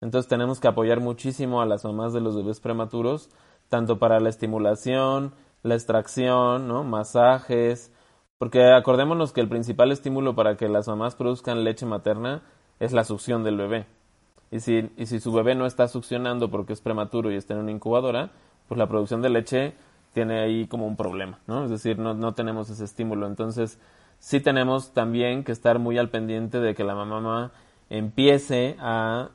Entonces 0.00 0.28
tenemos 0.28 0.60
que 0.60 0.68
apoyar 0.68 1.00
muchísimo 1.00 1.62
a 1.62 1.66
las 1.66 1.84
mamás 1.84 2.12
de 2.12 2.20
los 2.20 2.36
bebés 2.36 2.60
prematuros, 2.60 3.30
tanto 3.68 3.98
para 3.98 4.20
la 4.20 4.28
estimulación, 4.28 5.34
la 5.62 5.74
extracción, 5.74 6.68
¿no? 6.68 6.84
masajes, 6.84 7.90
porque 8.38 8.72
acordémonos 8.72 9.32
que 9.32 9.40
el 9.40 9.48
principal 9.48 9.92
estímulo 9.92 10.34
para 10.34 10.56
que 10.56 10.68
las 10.68 10.88
mamás 10.88 11.14
produzcan 11.14 11.64
leche 11.64 11.86
materna 11.86 12.42
es 12.80 12.92
la 12.92 13.04
succión 13.04 13.44
del 13.44 13.56
bebé. 13.56 13.86
Y 14.50 14.60
si, 14.60 14.90
y 14.96 15.06
si 15.06 15.20
su 15.20 15.32
bebé 15.32 15.54
no 15.54 15.66
está 15.66 15.88
succionando 15.88 16.50
porque 16.50 16.72
es 16.72 16.80
prematuro 16.80 17.32
y 17.32 17.36
está 17.36 17.54
en 17.54 17.60
una 17.60 17.72
incubadora, 17.72 18.30
pues 18.68 18.78
la 18.78 18.88
producción 18.88 19.22
de 19.22 19.30
leche 19.30 19.74
tiene 20.12 20.40
ahí 20.40 20.66
como 20.66 20.86
un 20.86 20.96
problema, 20.96 21.40
¿no? 21.46 21.64
Es 21.64 21.70
decir, 21.70 21.98
no, 21.98 22.14
no 22.14 22.34
tenemos 22.34 22.70
ese 22.70 22.84
estímulo. 22.84 23.26
Entonces, 23.26 23.80
sí 24.18 24.40
tenemos 24.40 24.92
también 24.92 25.44
que 25.44 25.52
estar 25.52 25.78
muy 25.78 25.98
al 25.98 26.08
pendiente 26.08 26.60
de 26.60 26.74
que 26.74 26.84
la 26.84 26.94
mamá 26.94 27.52
empiece 27.90 28.76
a 28.78 29.30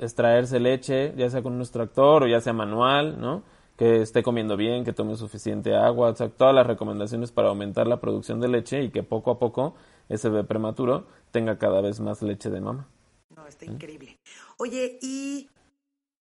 extraerse 0.00 0.58
leche, 0.58 1.14
ya 1.16 1.30
sea 1.30 1.42
con 1.42 1.54
un 1.54 1.60
extractor 1.60 2.24
o 2.24 2.26
ya 2.26 2.40
sea 2.40 2.52
manual, 2.52 3.20
¿no? 3.20 3.42
Que 3.76 4.02
esté 4.02 4.22
comiendo 4.22 4.56
bien, 4.56 4.84
que 4.84 4.92
tome 4.92 5.16
suficiente 5.16 5.74
agua, 5.74 6.10
o 6.10 6.14
sea, 6.14 6.28
todas 6.28 6.54
las 6.54 6.66
recomendaciones 6.66 7.32
para 7.32 7.48
aumentar 7.48 7.86
la 7.86 8.00
producción 8.00 8.40
de 8.40 8.48
leche 8.48 8.82
y 8.82 8.90
que 8.90 9.02
poco 9.02 9.32
a 9.32 9.38
poco 9.38 9.74
ese 10.08 10.28
bebé 10.28 10.44
prematuro 10.44 11.06
tenga 11.32 11.58
cada 11.58 11.80
vez 11.80 12.00
más 12.00 12.22
leche 12.22 12.50
de 12.50 12.60
mama. 12.60 12.88
No, 13.34 13.46
está 13.46 13.64
increíble. 13.64 14.18
Oye, 14.58 14.98
¿y 15.02 15.48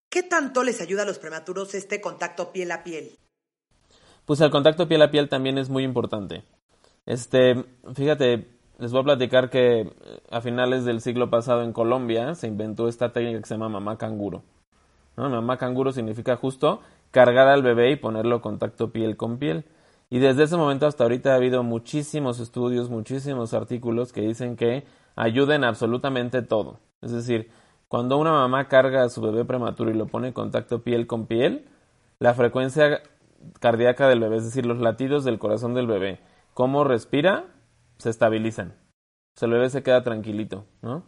qué 0.09 0.23
tanto 0.23 0.63
les 0.63 0.81
ayuda 0.81 1.03
a 1.03 1.05
los 1.05 1.19
prematuros 1.19 1.75
este 1.75 2.01
contacto 2.01 2.51
piel 2.51 2.71
a 2.71 2.83
piel? 2.83 3.11
Pues 4.25 4.41
el 4.41 4.49
contacto 4.49 4.87
piel 4.87 5.01
a 5.01 5.11
piel 5.11 5.29
también 5.29 5.57
es 5.57 5.69
muy 5.69 5.83
importante. 5.83 6.43
Este, 7.05 7.65
fíjate, 7.93 8.47
les 8.79 8.91
voy 8.91 9.01
a 9.01 9.05
platicar 9.05 9.49
que 9.49 9.81
eh, 9.81 9.89
a 10.31 10.41
finales 10.41 10.85
del 10.85 11.01
siglo 11.01 11.29
pasado 11.29 11.61
en 11.63 11.73
Colombia 11.73 12.33
se 12.35 12.47
inventó 12.47 12.87
esta 12.87 13.11
técnica 13.11 13.39
que 13.39 13.47
se 13.47 13.55
llama 13.55 13.69
mamá 13.69 13.97
canguro. 13.97 14.43
Mamá 15.15 15.57
canguro 15.57 15.91
significa 15.91 16.37
justo 16.37 16.81
cargar 17.13 17.47
al 17.47 17.61
bebé 17.61 17.91
y 17.91 17.95
ponerlo 17.95 18.37
en 18.37 18.41
contacto 18.41 18.91
piel 18.91 19.15
con 19.15 19.37
piel. 19.37 19.65
Y 20.09 20.17
desde 20.17 20.43
ese 20.43 20.57
momento 20.57 20.87
hasta 20.87 21.03
ahorita 21.03 21.31
ha 21.31 21.35
habido 21.35 21.63
muchísimos 21.63 22.39
estudios, 22.39 22.89
muchísimos 22.89 23.53
artículos 23.53 24.11
que 24.11 24.21
dicen 24.21 24.55
que 24.55 24.85
ayuden 25.15 25.63
absolutamente 25.63 26.41
todo. 26.41 26.79
Es 27.01 27.11
decir, 27.11 27.51
cuando 27.87 28.17
una 28.17 28.31
mamá 28.31 28.67
carga 28.67 29.03
a 29.03 29.09
su 29.09 29.21
bebé 29.21 29.45
prematuro 29.45 29.91
y 29.91 29.93
lo 29.93 30.07
pone 30.07 30.29
en 30.29 30.33
contacto 30.33 30.81
piel 30.81 31.05
con 31.05 31.27
piel, 31.27 31.67
la 32.17 32.33
frecuencia 32.33 33.03
cardíaca 33.59 34.07
del 34.07 34.19
bebé, 34.19 34.37
es 34.37 34.45
decir, 34.45 34.65
los 34.65 34.79
latidos 34.79 35.23
del 35.23 35.37
corazón 35.37 35.75
del 35.75 35.85
bebé, 35.85 36.19
cómo 36.55 36.83
respira, 36.83 37.45
se 37.97 38.09
estabilizan. 38.09 38.73
El 39.39 39.51
bebé 39.51 39.69
se 39.69 39.83
queda 39.83 40.03
tranquilito, 40.03 40.65
¿no? 40.81 41.03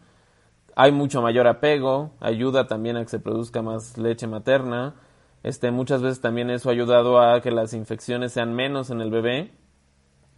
Hay 0.76 0.92
mucho 0.92 1.22
mayor 1.22 1.48
apego, 1.48 2.12
ayuda 2.20 2.68
también 2.68 2.98
a 2.98 3.02
que 3.02 3.10
se 3.10 3.20
produzca 3.20 3.62
más 3.62 3.98
leche 3.98 4.28
materna. 4.28 4.96
Este, 5.46 5.70
muchas 5.70 6.02
veces 6.02 6.22
también 6.22 6.50
eso 6.50 6.70
ha 6.70 6.72
ayudado 6.72 7.22
a 7.22 7.40
que 7.40 7.52
las 7.52 7.74
infecciones 7.74 8.32
sean 8.32 8.56
menos 8.56 8.90
en 8.90 9.00
el 9.00 9.12
bebé, 9.12 9.52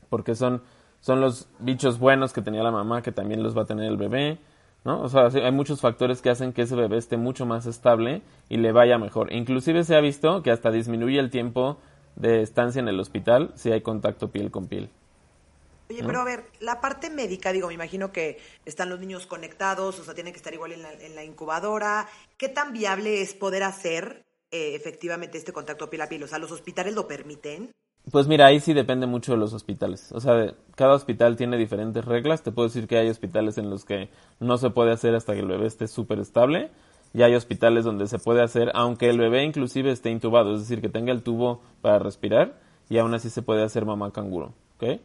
porque 0.09 0.35
son, 0.35 0.63
son 0.99 1.21
los 1.21 1.47
bichos 1.59 1.97
buenos 1.97 2.33
que 2.33 2.41
tenía 2.41 2.61
la 2.61 2.71
mamá 2.71 3.01
que 3.01 3.13
también 3.13 3.41
los 3.41 3.57
va 3.57 3.61
a 3.61 3.65
tener 3.65 3.85
el 3.85 3.95
bebé, 3.95 4.37
¿no? 4.83 4.99
O 4.99 5.07
sea, 5.07 5.27
hay 5.27 5.51
muchos 5.53 5.79
factores 5.79 6.21
que 6.21 6.29
hacen 6.29 6.51
que 6.51 6.63
ese 6.63 6.75
bebé 6.75 6.97
esté 6.97 7.15
mucho 7.15 7.45
más 7.45 7.67
estable 7.67 8.21
y 8.49 8.57
le 8.57 8.73
vaya 8.73 8.97
mejor. 8.97 9.31
Inclusive 9.31 9.85
se 9.85 9.95
ha 9.95 10.01
visto 10.01 10.43
que 10.43 10.51
hasta 10.51 10.71
disminuye 10.71 11.19
el 11.19 11.29
tiempo 11.29 11.77
de 12.17 12.41
estancia 12.41 12.81
en 12.81 12.89
el 12.89 12.99
hospital 12.99 13.53
si 13.55 13.71
hay 13.71 13.79
contacto 13.79 14.29
piel 14.29 14.51
con 14.51 14.67
piel. 14.67 14.89
Oye, 15.89 16.03
pero 16.03 16.19
a 16.19 16.25
ver, 16.25 16.43
la 16.59 16.81
parte 16.81 17.09
médica, 17.09 17.53
digo, 17.53 17.69
me 17.69 17.75
imagino 17.75 18.11
que 18.11 18.39
están 18.65 18.89
los 18.89 18.99
niños 18.99 19.25
conectados, 19.25 19.99
o 19.99 20.03
sea, 20.03 20.13
tienen 20.13 20.33
que 20.33 20.37
estar 20.37 20.53
igual 20.53 20.73
en 20.73 20.81
la, 20.81 20.91
en 20.91 21.15
la 21.15 21.23
incubadora. 21.23 22.09
¿Qué 22.37 22.49
tan 22.49 22.73
viable 22.73 23.21
es 23.21 23.33
poder 23.33 23.63
hacer 23.63 24.26
eh, 24.51 24.75
efectivamente 24.75 25.37
este 25.37 25.53
contacto 25.53 25.89
piel 25.89 26.01
a 26.01 26.09
piel? 26.09 26.23
O 26.23 26.27
sea, 26.27 26.39
¿los 26.39 26.51
hospitales 26.51 26.95
lo 26.95 27.07
permiten? 27.07 27.71
Pues 28.11 28.27
mira, 28.27 28.45
ahí 28.45 28.61
sí 28.61 28.73
depende 28.73 29.05
mucho 29.05 29.33
de 29.33 29.37
los 29.37 29.53
hospitales. 29.53 30.11
O 30.13 30.21
sea, 30.21 30.53
cada 30.75 30.93
hospital 30.93 31.35
tiene 31.35 31.57
diferentes 31.57 32.05
reglas. 32.05 32.41
Te 32.41 32.51
puedo 32.51 32.69
decir 32.69 32.87
que 32.87 32.97
hay 32.97 33.09
hospitales 33.09 33.57
en 33.57 33.69
los 33.69 33.83
que 33.83 34.09
no 34.39 34.57
se 34.57 34.69
puede 34.69 34.93
hacer 34.93 35.13
hasta 35.13 35.33
que 35.33 35.39
el 35.39 35.47
bebé 35.47 35.67
esté 35.67 35.87
súper 35.87 36.19
estable. 36.19 36.71
Y 37.13 37.23
hay 37.23 37.35
hospitales 37.35 37.83
donde 37.83 38.07
se 38.07 38.19
puede 38.19 38.41
hacer, 38.43 38.71
aunque 38.73 39.09
el 39.09 39.17
bebé 39.17 39.43
inclusive 39.43 39.91
esté 39.91 40.09
intubado, 40.09 40.53
es 40.53 40.61
decir, 40.61 40.81
que 40.81 40.89
tenga 40.89 41.11
el 41.11 41.23
tubo 41.23 41.61
para 41.81 41.99
respirar, 41.99 42.59
y 42.89 42.97
aún 42.97 43.13
así 43.13 43.29
se 43.29 43.41
puede 43.41 43.63
hacer 43.63 43.85
mamá 43.85 44.11
canguro. 44.11 44.53
¿ok? 44.77 44.99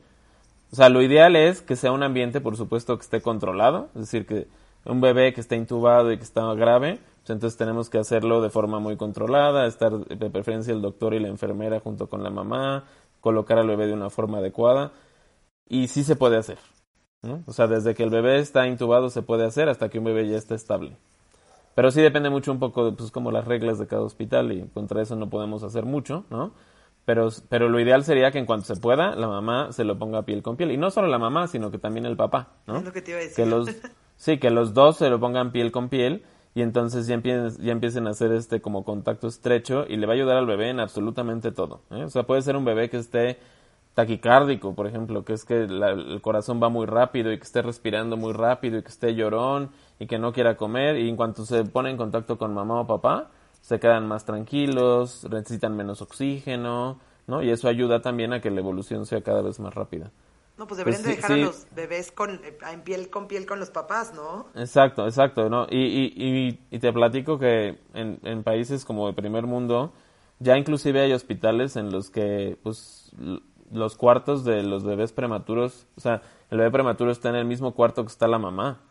O 0.72 0.76
sea, 0.76 0.88
lo 0.88 1.02
ideal 1.02 1.36
es 1.36 1.62
que 1.62 1.76
sea 1.76 1.92
un 1.92 2.02
ambiente, 2.02 2.40
por 2.40 2.56
supuesto, 2.56 2.96
que 2.96 3.02
esté 3.02 3.20
controlado, 3.20 3.88
es 3.94 4.02
decir, 4.02 4.26
que 4.26 4.46
un 4.84 5.00
bebé 5.00 5.32
que 5.32 5.40
esté 5.40 5.56
intubado 5.56 6.12
y 6.12 6.16
que 6.16 6.24
está 6.24 6.52
grave, 6.54 6.98
entonces 7.28 7.56
tenemos 7.56 7.88
que 7.88 7.98
hacerlo 7.98 8.40
de 8.40 8.50
forma 8.50 8.80
muy 8.80 8.96
controlada, 8.96 9.66
estar 9.66 9.92
de 9.92 10.30
preferencia 10.30 10.72
el 10.74 10.82
doctor 10.82 11.14
y 11.14 11.20
la 11.20 11.28
enfermera 11.28 11.80
junto 11.80 12.08
con 12.08 12.22
la 12.22 12.30
mamá, 12.30 12.84
colocar 13.20 13.58
al 13.58 13.68
bebé 13.68 13.86
de 13.86 13.92
una 13.92 14.10
forma 14.10 14.38
adecuada 14.38 14.92
y 15.68 15.88
sí 15.88 16.04
se 16.04 16.16
puede 16.16 16.36
hacer. 16.36 16.58
O 17.46 17.52
sea, 17.52 17.68
desde 17.68 17.94
que 17.94 18.02
el 18.02 18.10
bebé 18.10 18.40
está 18.40 18.66
intubado 18.66 19.08
se 19.08 19.22
puede 19.22 19.46
hacer 19.46 19.68
hasta 19.68 19.88
que 19.88 19.98
un 19.98 20.04
bebé 20.04 20.28
ya 20.28 20.36
está 20.36 20.56
estable. 20.56 20.96
Pero 21.74 21.90
sí 21.92 22.02
depende 22.02 22.30
mucho 22.30 22.50
un 22.50 22.58
poco 22.58 22.84
de 22.84 22.92
pues, 22.92 23.12
como 23.12 23.30
las 23.30 23.46
reglas 23.46 23.78
de 23.78 23.86
cada 23.86 24.02
hospital 24.02 24.52
y 24.52 24.66
contra 24.68 25.00
eso 25.00 25.14
no 25.14 25.30
podemos 25.30 25.62
hacer 25.62 25.84
mucho, 25.84 26.24
¿no? 26.30 26.52
Pero, 27.04 27.28
pero 27.48 27.68
lo 27.68 27.80
ideal 27.80 28.04
sería 28.04 28.30
que 28.30 28.38
en 28.38 28.46
cuanto 28.46 28.74
se 28.74 28.80
pueda, 28.80 29.14
la 29.16 29.26
mamá 29.26 29.72
se 29.72 29.84
lo 29.84 29.98
ponga 29.98 30.22
piel 30.22 30.42
con 30.42 30.56
piel. 30.56 30.72
Y 30.72 30.76
no 30.76 30.90
solo 30.90 31.08
la 31.08 31.18
mamá, 31.18 31.48
sino 31.48 31.70
que 31.70 31.78
también 31.78 32.06
el 32.06 32.16
papá, 32.16 32.54
¿no? 32.66 32.78
Es 32.78 32.84
lo 32.84 32.92
que 32.92 33.02
te 33.02 33.12
iba 33.12 33.20
a 33.20 33.22
decir. 33.22 33.36
Que 33.36 33.46
los, 33.46 33.68
sí, 34.16 34.38
que 34.38 34.50
los 34.50 34.74
dos 34.74 34.96
se 34.96 35.08
lo 35.08 35.18
pongan 35.18 35.52
piel 35.52 35.72
con 35.72 35.88
piel 35.88 36.24
y 36.54 36.62
entonces 36.62 37.06
ya 37.06 37.14
empiecen, 37.14 37.64
ya 37.64 37.72
empiecen 37.72 38.06
a 38.06 38.10
hacer 38.10 38.32
este 38.32 38.60
como 38.60 38.84
contacto 38.84 39.26
estrecho 39.26 39.86
y 39.88 39.96
le 39.96 40.06
va 40.06 40.12
a 40.12 40.16
ayudar 40.16 40.36
al 40.36 40.46
bebé 40.46 40.70
en 40.70 40.80
absolutamente 40.80 41.50
todo. 41.52 41.80
¿eh? 41.90 42.04
O 42.04 42.10
sea, 42.10 42.24
puede 42.24 42.42
ser 42.42 42.56
un 42.56 42.64
bebé 42.64 42.90
que 42.90 42.98
esté 42.98 43.38
taquicárdico, 43.94 44.74
por 44.74 44.86
ejemplo, 44.86 45.24
que 45.24 45.34
es 45.34 45.44
que 45.44 45.62
el 45.64 46.20
corazón 46.22 46.62
va 46.62 46.68
muy 46.68 46.86
rápido 46.86 47.32
y 47.32 47.38
que 47.38 47.44
esté 47.44 47.62
respirando 47.62 48.16
muy 48.16 48.32
rápido 48.32 48.78
y 48.78 48.82
que 48.82 48.88
esté 48.88 49.14
llorón 49.14 49.70
y 49.98 50.06
que 50.06 50.18
no 50.18 50.32
quiera 50.32 50.56
comer 50.56 50.96
y 50.96 51.08
en 51.08 51.16
cuanto 51.16 51.44
se 51.44 51.64
pone 51.64 51.90
en 51.90 51.96
contacto 51.96 52.38
con 52.38 52.54
mamá 52.54 52.80
o 52.80 52.86
papá, 52.86 53.30
se 53.60 53.78
quedan 53.78 54.06
más 54.08 54.24
tranquilos, 54.24 55.26
necesitan 55.30 55.76
menos 55.76 56.02
oxígeno, 56.02 56.98
¿no? 57.26 57.42
Y 57.42 57.50
eso 57.50 57.68
ayuda 57.68 58.02
también 58.02 58.32
a 58.32 58.40
que 58.40 58.50
la 58.50 58.60
evolución 58.60 59.06
sea 59.06 59.22
cada 59.22 59.42
vez 59.42 59.60
más 59.60 59.74
rápida. 59.74 60.10
No, 60.62 60.68
pues 60.68 60.78
deberían 60.78 61.02
pues 61.02 61.16
dejar 61.16 61.32
a 61.32 61.36
los 61.38 61.66
bebés 61.74 62.12
con, 62.12 62.36
eh, 62.44 62.56
en 62.72 62.82
piel 62.82 63.10
con 63.10 63.26
piel 63.26 63.46
con 63.46 63.58
los 63.58 63.70
papás, 63.70 64.14
¿no? 64.14 64.46
Exacto, 64.54 65.04
exacto, 65.06 65.50
¿no? 65.50 65.66
Y, 65.68 65.80
y, 65.80 66.56
y, 66.70 66.78
te 66.78 66.92
platico 66.92 67.36
que 67.36 67.80
en, 67.94 68.20
en, 68.22 68.44
países 68.44 68.84
como 68.84 69.08
el 69.08 69.16
primer 69.16 69.48
mundo, 69.48 69.92
ya 70.38 70.56
inclusive 70.56 71.00
hay 71.00 71.14
hospitales 71.14 71.74
en 71.74 71.90
los 71.90 72.10
que, 72.10 72.56
pues, 72.62 73.10
los 73.72 73.96
cuartos 73.96 74.44
de 74.44 74.62
los 74.62 74.84
bebés 74.84 75.12
prematuros, 75.12 75.88
o 75.96 76.00
sea, 76.00 76.22
el 76.48 76.58
bebé 76.58 76.70
prematuro 76.70 77.10
está 77.10 77.30
en 77.30 77.34
el 77.34 77.44
mismo 77.44 77.74
cuarto 77.74 78.04
que 78.04 78.12
está 78.12 78.28
la 78.28 78.38
mamá, 78.38 78.82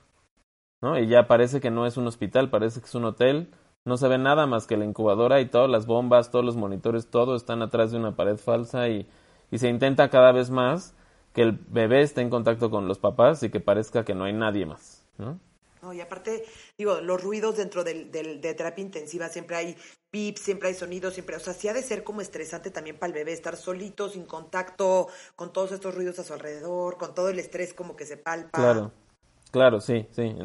¿no? 0.81 0.99
Y 0.99 1.07
ya 1.07 1.25
parece 1.25 1.61
que 1.61 1.71
no 1.71 1.85
es 1.85 1.95
un 1.95 2.05
hospital, 2.05 2.49
parece 2.49 2.81
que 2.81 2.87
es 2.87 2.95
un 2.95 3.05
hotel, 3.05 3.49
no 3.85 3.95
se 3.95 4.09
ve 4.09 4.17
nada 4.17 4.45
más 4.45 4.67
que 4.67 4.75
la 4.75 4.83
incubadora 4.83 5.39
y 5.39 5.45
todas 5.45 5.69
las 5.69 5.85
bombas, 5.85 6.31
todos 6.31 6.43
los 6.43 6.57
monitores, 6.57 7.09
todo 7.09 7.33
están 7.33 7.61
atrás 7.61 7.93
de 7.93 7.97
una 7.97 8.17
pared 8.17 8.35
falsa 8.35 8.89
y, 8.89 9.07
y 9.51 9.57
se 9.57 9.69
intenta 9.69 10.09
cada 10.09 10.33
vez 10.33 10.49
más 10.49 10.97
que 11.33 11.41
el 11.41 11.53
bebé 11.53 12.01
esté 12.01 12.21
en 12.21 12.29
contacto 12.29 12.69
con 12.69 12.87
los 12.87 12.99
papás 12.99 13.43
y 13.43 13.49
que 13.49 13.59
parezca 13.59 14.05
que 14.05 14.15
no 14.15 14.25
hay 14.25 14.33
nadie 14.33 14.65
más, 14.65 15.05
¿no? 15.17 15.39
No, 15.81 15.93
y 15.93 16.01
aparte, 16.01 16.43
digo, 16.77 17.01
los 17.01 17.23
ruidos 17.23 17.57
dentro 17.57 17.83
del, 17.83 18.11
del, 18.11 18.39
de 18.39 18.53
terapia 18.53 18.83
intensiva, 18.83 19.29
siempre 19.29 19.55
hay 19.55 19.77
pips, 20.11 20.41
siempre 20.41 20.69
hay 20.69 20.75
sonidos, 20.75 21.15
siempre, 21.15 21.35
o 21.35 21.39
sea, 21.39 21.53
sí 21.53 21.67
ha 21.69 21.73
de 21.73 21.81
ser 21.81 22.03
como 22.03 22.21
estresante 22.21 22.69
también 22.69 22.99
para 22.99 23.07
el 23.07 23.13
bebé 23.13 23.33
estar 23.33 23.55
solito, 23.55 24.07
sin 24.07 24.25
contacto, 24.25 25.07
con 25.35 25.51
todos 25.51 25.71
estos 25.71 25.95
ruidos 25.95 26.19
a 26.19 26.23
su 26.23 26.33
alrededor, 26.33 26.97
con 26.97 27.15
todo 27.15 27.29
el 27.29 27.39
estrés 27.39 27.73
como 27.73 27.95
que 27.95 28.05
se 28.05 28.17
palpa. 28.17 28.59
Claro, 28.59 28.91
claro, 29.49 29.81
sí, 29.81 30.05
sí. 30.11 30.35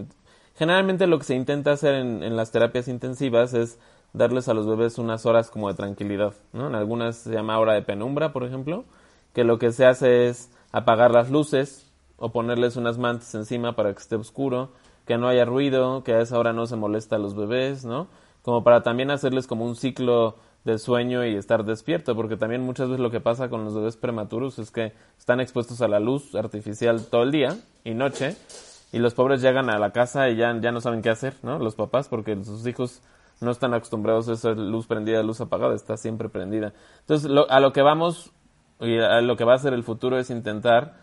Generalmente 0.55 1.07
lo 1.07 1.18
que 1.18 1.25
se 1.25 1.35
intenta 1.35 1.72
hacer 1.72 1.96
en, 1.96 2.22
en 2.22 2.35
las 2.35 2.51
terapias 2.51 2.88
intensivas 2.88 3.53
es 3.53 3.79
darles 4.14 4.49
a 4.49 4.55
los 4.55 4.66
bebés 4.66 4.96
unas 4.96 5.27
horas 5.27 5.51
como 5.51 5.68
de 5.68 5.75
tranquilidad, 5.75 6.33
¿no? 6.55 6.68
En 6.68 6.75
algunas 6.75 7.16
se 7.16 7.33
llama 7.33 7.59
hora 7.59 7.75
de 7.75 7.83
penumbra, 7.83 8.33
por 8.33 8.44
ejemplo, 8.44 8.87
que 9.35 9.44
lo 9.44 9.59
que 9.59 9.72
se 9.72 9.85
hace 9.85 10.29
es 10.29 10.51
apagar 10.77 11.11
las 11.11 11.31
luces 11.31 11.91
o 12.19 12.33
ponerles 12.33 12.77
unas 12.77 12.99
mantas 12.99 13.35
encima 13.35 13.75
para 13.75 13.95
que 13.95 13.99
esté 13.99 14.15
oscuro, 14.15 14.73
que 15.07 15.17
no 15.17 15.27
haya 15.27 15.47
ruido, 15.47 16.05
que 16.05 16.12
a 16.12 16.21
esa 16.21 16.39
hora 16.39 16.53
no 16.53 16.67
se 16.67 16.77
molesta 16.77 17.17
a 17.17 17.19
los 17.19 17.35
bebés, 17.35 17.87
¿no? 17.87 18.09
Como 18.43 18.62
para 18.62 18.83
también 18.83 19.11
hacerles 19.11 19.47
como 19.47 19.65
un 19.65 19.75
ciclo 19.75 20.37
de 20.65 20.79
sueño 20.79 21.25
y 21.25 21.35
estar 21.35 21.65
despierto, 21.65 22.15
porque 22.15 22.37
también 22.37 22.61
muchas 22.61 22.91
veces 22.91 23.01
lo 23.01 23.11
que 23.11 23.21
pasa 23.21 23.49
con 23.49 23.65
los 23.65 23.75
bebés 23.75 23.97
prematuros 23.97 24.59
es 24.59 24.71
que 24.71 24.93
están 25.19 25.41
expuestos 25.41 25.81
a 25.81 25.89
la 25.89 25.99
luz 25.99 26.35
artificial 26.35 27.07
todo 27.07 27.23
el 27.23 27.33
día 27.33 27.57
y 27.83 27.95
noche, 27.95 28.37
y 28.93 28.99
los 28.99 29.15
pobres 29.15 29.41
llegan 29.41 29.71
a 29.71 29.79
la 29.79 29.93
casa 29.93 30.29
y 30.29 30.37
ya, 30.37 30.55
ya 30.61 30.73
no 30.73 30.83
saben 30.83 31.01
qué 31.01 31.09
hacer, 31.09 31.37
¿no? 31.43 31.59
Los 31.59 31.75
papás, 31.75 32.09
porque 32.09 32.37
sus 32.45 32.67
hijos 32.67 33.01
no 33.41 33.51
están 33.51 33.73
acostumbrados 33.73 34.29
a 34.29 34.35
esa 34.35 34.51
luz 34.51 34.87
prendida, 34.87 35.23
luz 35.23 35.41
apagada, 35.41 35.75
está 35.75 35.97
siempre 35.97 36.29
prendida. 36.29 36.75
Entonces, 37.01 37.31
a 37.49 37.61
lo 37.61 37.73
que 37.73 37.81
vamos 37.81 38.33
y 38.81 38.99
lo 39.23 39.37
que 39.37 39.45
va 39.45 39.55
a 39.55 39.59
ser 39.59 39.73
el 39.73 39.83
futuro 39.83 40.19
es 40.19 40.31
intentar 40.31 40.95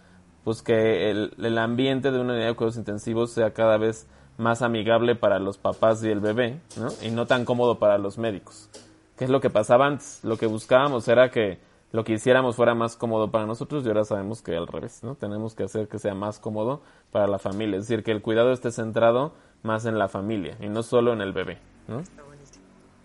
pues 0.44 0.62
que 0.62 1.10
el, 1.10 1.34
el 1.42 1.58
ambiente 1.58 2.12
de 2.12 2.20
una 2.20 2.34
unidad 2.34 2.48
de 2.48 2.56
cuidados 2.56 2.78
intensivos 2.78 3.32
sea 3.32 3.54
cada 3.54 3.78
vez 3.78 4.08
más 4.38 4.62
amigable 4.62 5.16
para 5.16 5.40
los 5.40 5.58
papás 5.58 6.04
y 6.04 6.10
el 6.10 6.20
bebé, 6.20 6.60
¿no? 6.78 6.90
Y 7.02 7.12
no 7.12 7.28
tan 7.28 7.46
cómodo 7.46 7.80
para 7.80 7.98
los 7.98 8.18
médicos. 8.18 8.70
¿Qué 9.18 9.26
es 9.26 9.30
lo 9.30 9.40
que 9.40 9.50
pasaba 9.50 9.86
antes? 9.86 10.20
Lo 10.24 10.38
que 10.38 10.48
buscábamos 10.48 11.08
era 11.08 11.30
que 11.30 11.60
lo 11.92 12.04
que 12.04 12.14
hiciéramos 12.14 12.56
fuera 12.56 12.74
más 12.74 12.96
cómodo 12.96 13.30
para 13.30 13.46
nosotros 13.46 13.86
y 13.86 13.88
ahora 13.88 14.04
sabemos 14.04 14.42
que 14.42 14.56
al 14.56 14.68
revés, 14.68 15.04
¿no? 15.04 15.16
Tenemos 15.16 15.54
que 15.54 15.64
hacer 15.64 15.88
que 15.88 16.00
sea 16.00 16.16
más 16.16 16.40
cómodo 16.40 16.82
para 17.12 17.28
la 17.28 17.38
familia, 17.38 17.78
es 17.78 17.88
decir, 17.88 18.04
que 18.04 18.12
el 18.12 18.24
cuidado 18.24 18.52
esté 18.52 18.72
centrado 18.72 19.34
más 19.62 19.86
en 19.86 20.00
la 20.00 20.10
familia 20.10 20.58
y 20.60 20.68
no 20.68 20.82
solo 20.82 21.14
en 21.14 21.22
el 21.22 21.34
bebé, 21.34 21.60
¿no? 21.88 22.02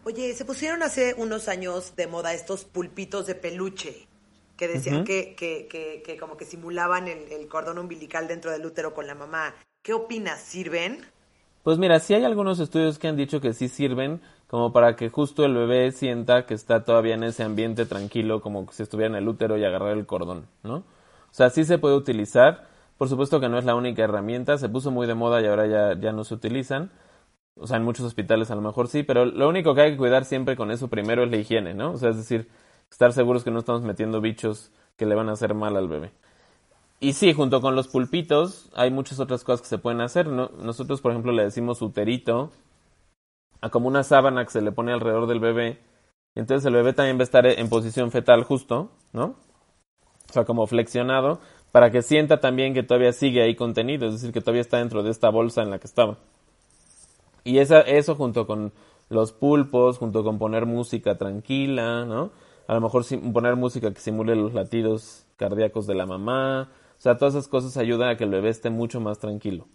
Oye, 0.04 0.32
se 0.32 0.46
pusieron 0.46 0.82
hace 0.82 1.14
unos 1.18 1.48
años 1.48 1.94
de 1.94 2.06
moda 2.06 2.32
estos 2.32 2.64
pulpitos 2.64 3.26
de 3.26 3.34
peluche 3.34 4.08
que 4.58 4.66
decían 4.66 5.04
que, 5.04 5.36
que, 5.36 6.02
que, 6.04 6.16
como 6.18 6.36
que 6.36 6.44
simulaban 6.44 7.06
el, 7.06 7.46
cordón 7.48 7.78
umbilical 7.78 8.26
dentro 8.26 8.50
del 8.50 8.66
útero 8.66 8.92
con 8.92 9.06
la 9.06 9.14
mamá. 9.14 9.54
¿Qué 9.82 9.92
opinas? 9.92 10.40
¿Sirven? 10.40 10.98
Pues 11.62 11.78
mira, 11.78 12.00
sí 12.00 12.14
hay 12.14 12.24
algunos 12.24 12.58
estudios 12.58 12.98
que 12.98 13.06
han 13.06 13.16
dicho 13.16 13.40
que 13.40 13.52
sí 13.54 13.68
sirven, 13.68 14.20
como 14.48 14.72
para 14.72 14.96
que 14.96 15.10
justo 15.10 15.44
el 15.44 15.54
bebé 15.54 15.92
sienta 15.92 16.44
que 16.44 16.54
está 16.54 16.82
todavía 16.82 17.14
en 17.14 17.22
ese 17.22 17.44
ambiente 17.44 17.86
tranquilo, 17.86 18.40
como 18.40 18.70
si 18.72 18.82
estuviera 18.82 19.08
en 19.08 19.22
el 19.22 19.28
útero 19.28 19.56
y 19.56 19.64
agarrar 19.64 19.96
el 19.96 20.06
cordón, 20.06 20.48
¿no? 20.64 20.78
O 20.78 21.34
sea, 21.34 21.50
sí 21.50 21.64
se 21.64 21.78
puede 21.78 21.94
utilizar. 21.94 22.66
Por 22.96 23.08
supuesto 23.08 23.38
que 23.38 23.48
no 23.48 23.58
es 23.58 23.64
la 23.64 23.76
única 23.76 24.02
herramienta, 24.02 24.58
se 24.58 24.68
puso 24.68 24.90
muy 24.90 25.06
de 25.06 25.14
moda 25.14 25.40
y 25.40 25.46
ahora 25.46 25.68
ya, 25.68 26.00
ya 26.00 26.10
no 26.10 26.24
se 26.24 26.34
utilizan. 26.34 26.90
O 27.54 27.68
sea, 27.68 27.76
en 27.76 27.84
muchos 27.84 28.04
hospitales 28.04 28.50
a 28.50 28.56
lo 28.56 28.60
mejor 28.60 28.88
sí, 28.88 29.04
pero 29.04 29.24
lo 29.24 29.48
único 29.48 29.76
que 29.76 29.82
hay 29.82 29.90
que 29.92 29.98
cuidar 29.98 30.24
siempre 30.24 30.56
con 30.56 30.72
eso 30.72 30.88
primero 30.88 31.22
es 31.22 31.30
la 31.30 31.36
higiene, 31.36 31.74
¿no? 31.74 31.92
O 31.92 31.96
sea, 31.96 32.10
es 32.10 32.16
decir, 32.16 32.48
estar 32.90 33.12
seguros 33.12 33.44
que 33.44 33.50
no 33.50 33.60
estamos 33.60 33.82
metiendo 33.82 34.20
bichos 34.20 34.70
que 34.96 35.06
le 35.06 35.14
van 35.14 35.28
a 35.28 35.32
hacer 35.32 35.54
mal 35.54 35.76
al 35.76 35.88
bebé. 35.88 36.12
Y 37.00 37.12
sí, 37.12 37.32
junto 37.32 37.60
con 37.60 37.76
los 37.76 37.88
pulpitos 37.88 38.70
hay 38.74 38.90
muchas 38.90 39.20
otras 39.20 39.44
cosas 39.44 39.62
que 39.62 39.68
se 39.68 39.78
pueden 39.78 40.00
hacer. 40.00 40.26
Nosotros, 40.26 41.00
por 41.00 41.12
ejemplo, 41.12 41.32
le 41.32 41.44
decimos 41.44 41.80
uterito 41.80 42.50
a 43.60 43.70
como 43.70 43.88
una 43.88 44.02
sábana 44.02 44.44
que 44.44 44.50
se 44.50 44.62
le 44.62 44.72
pone 44.72 44.92
alrededor 44.92 45.26
del 45.26 45.40
bebé. 45.40 45.78
Entonces 46.34 46.64
el 46.66 46.74
bebé 46.74 46.92
también 46.92 47.16
va 47.16 47.22
a 47.22 47.24
estar 47.24 47.46
en 47.46 47.68
posición 47.68 48.10
fetal 48.10 48.42
justo, 48.44 48.90
¿no? 49.12 49.36
O 50.28 50.32
sea, 50.32 50.44
como 50.44 50.66
flexionado, 50.66 51.40
para 51.72 51.90
que 51.90 52.02
sienta 52.02 52.40
también 52.40 52.74
que 52.74 52.82
todavía 52.82 53.12
sigue 53.12 53.42
ahí 53.42 53.54
contenido, 53.54 54.06
es 54.06 54.14
decir, 54.14 54.32
que 54.32 54.40
todavía 54.40 54.62
está 54.62 54.78
dentro 54.78 55.02
de 55.02 55.10
esta 55.10 55.30
bolsa 55.30 55.62
en 55.62 55.70
la 55.70 55.78
que 55.78 55.86
estaba. 55.86 56.18
Y 57.44 57.58
esa, 57.58 57.80
eso 57.80 58.14
junto 58.14 58.46
con 58.46 58.72
los 59.08 59.32
pulpos, 59.32 59.98
junto 59.98 60.22
con 60.22 60.38
poner 60.38 60.66
música 60.66 61.16
tranquila, 61.16 62.04
¿no? 62.04 62.30
A 62.68 62.74
lo 62.74 62.80
mejor 62.80 63.04
poner 63.32 63.56
música 63.56 63.92
que 63.92 64.00
simule 64.00 64.36
los 64.36 64.54
latidos 64.54 65.26
cardíacos 65.36 65.88
de 65.88 65.96
la 65.96 66.06
mamá, 66.06 66.70
o 66.96 67.00
sea, 67.00 67.16
todas 67.16 67.34
esas 67.34 67.48
cosas 67.48 67.76
ayudan 67.76 68.10
a 68.10 68.16
que 68.16 68.24
el 68.24 68.30
bebé 68.30 68.50
esté 68.50 68.70
mucho 68.70 69.00
más 69.00 69.18
tranquilo. 69.18 69.66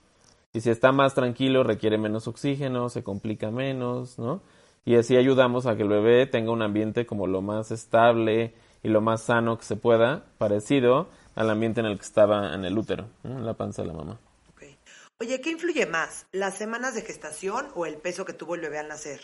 Y 0.53 0.61
si 0.61 0.69
está 0.69 0.91
más 0.91 1.15
tranquilo, 1.15 1.63
requiere 1.63 1.97
menos 1.97 2.27
oxígeno, 2.27 2.89
se 2.89 3.03
complica 3.03 3.49
menos, 3.49 4.19
¿no? 4.19 4.41
Y 4.85 4.95
así 4.95 5.17
ayudamos 5.17 5.65
a 5.65 5.75
que 5.75 5.83
el 5.83 5.89
bebé 5.89 6.27
tenga 6.27 6.51
un 6.51 6.61
ambiente 6.61 7.05
como 7.05 7.27
lo 7.27 7.41
más 7.41 7.71
estable 7.71 8.53
y 8.83 8.89
lo 8.89 9.01
más 9.01 9.23
sano 9.23 9.57
que 9.57 9.65
se 9.65 9.75
pueda, 9.75 10.25
parecido 10.37 11.07
al 11.35 11.49
ambiente 11.49 11.79
en 11.79 11.87
el 11.87 11.97
que 11.97 12.05
estaba 12.05 12.53
en 12.53 12.63
el 12.63 12.77
útero, 12.77 13.07
en 13.23 13.45
la 13.45 13.55
panza 13.55 13.81
de 13.81 13.87
la 13.87 13.93
mamá. 13.93 14.19
Oye, 15.19 15.39
¿qué 15.41 15.51
influye 15.51 15.85
más? 15.85 16.27
¿Las 16.31 16.57
semanas 16.57 16.95
de 16.95 17.01
gestación 17.01 17.67
o 17.75 17.85
el 17.85 17.95
peso 17.95 18.25
que 18.25 18.33
tuvo 18.33 18.55
el 18.55 18.61
bebé 18.61 18.79
al 18.79 18.89
nacer? 18.89 19.21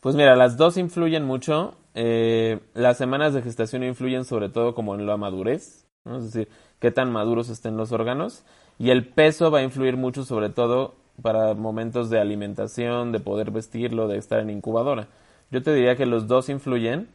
Pues 0.00 0.14
mira, 0.16 0.36
las 0.36 0.58
dos 0.58 0.76
influyen 0.76 1.24
mucho. 1.24 1.76
Eh, 1.94 2.60
las 2.74 2.98
semanas 2.98 3.34
de 3.34 3.42
gestación 3.42 3.84
influyen 3.84 4.24
sobre 4.24 4.48
todo 4.48 4.74
como 4.74 4.94
en 4.94 5.06
la 5.06 5.16
madurez, 5.16 5.86
es 6.04 6.24
decir, 6.24 6.48
qué 6.80 6.90
tan 6.90 7.12
maduros 7.12 7.48
estén 7.48 7.76
los 7.76 7.92
órganos. 7.92 8.44
Y 8.78 8.90
el 8.90 9.06
peso 9.06 9.50
va 9.50 9.60
a 9.60 9.62
influir 9.62 9.96
mucho 9.96 10.24
sobre 10.24 10.50
todo 10.50 10.94
para 11.22 11.54
momentos 11.54 12.10
de 12.10 12.20
alimentación, 12.20 13.12
de 13.12 13.20
poder 13.20 13.50
vestirlo, 13.50 14.08
de 14.08 14.18
estar 14.18 14.40
en 14.40 14.50
incubadora. 14.50 15.06
Yo 15.50 15.62
te 15.62 15.72
diría 15.72 15.96
que 15.96 16.06
los 16.06 16.26
dos 16.26 16.48
influyen. 16.48 17.08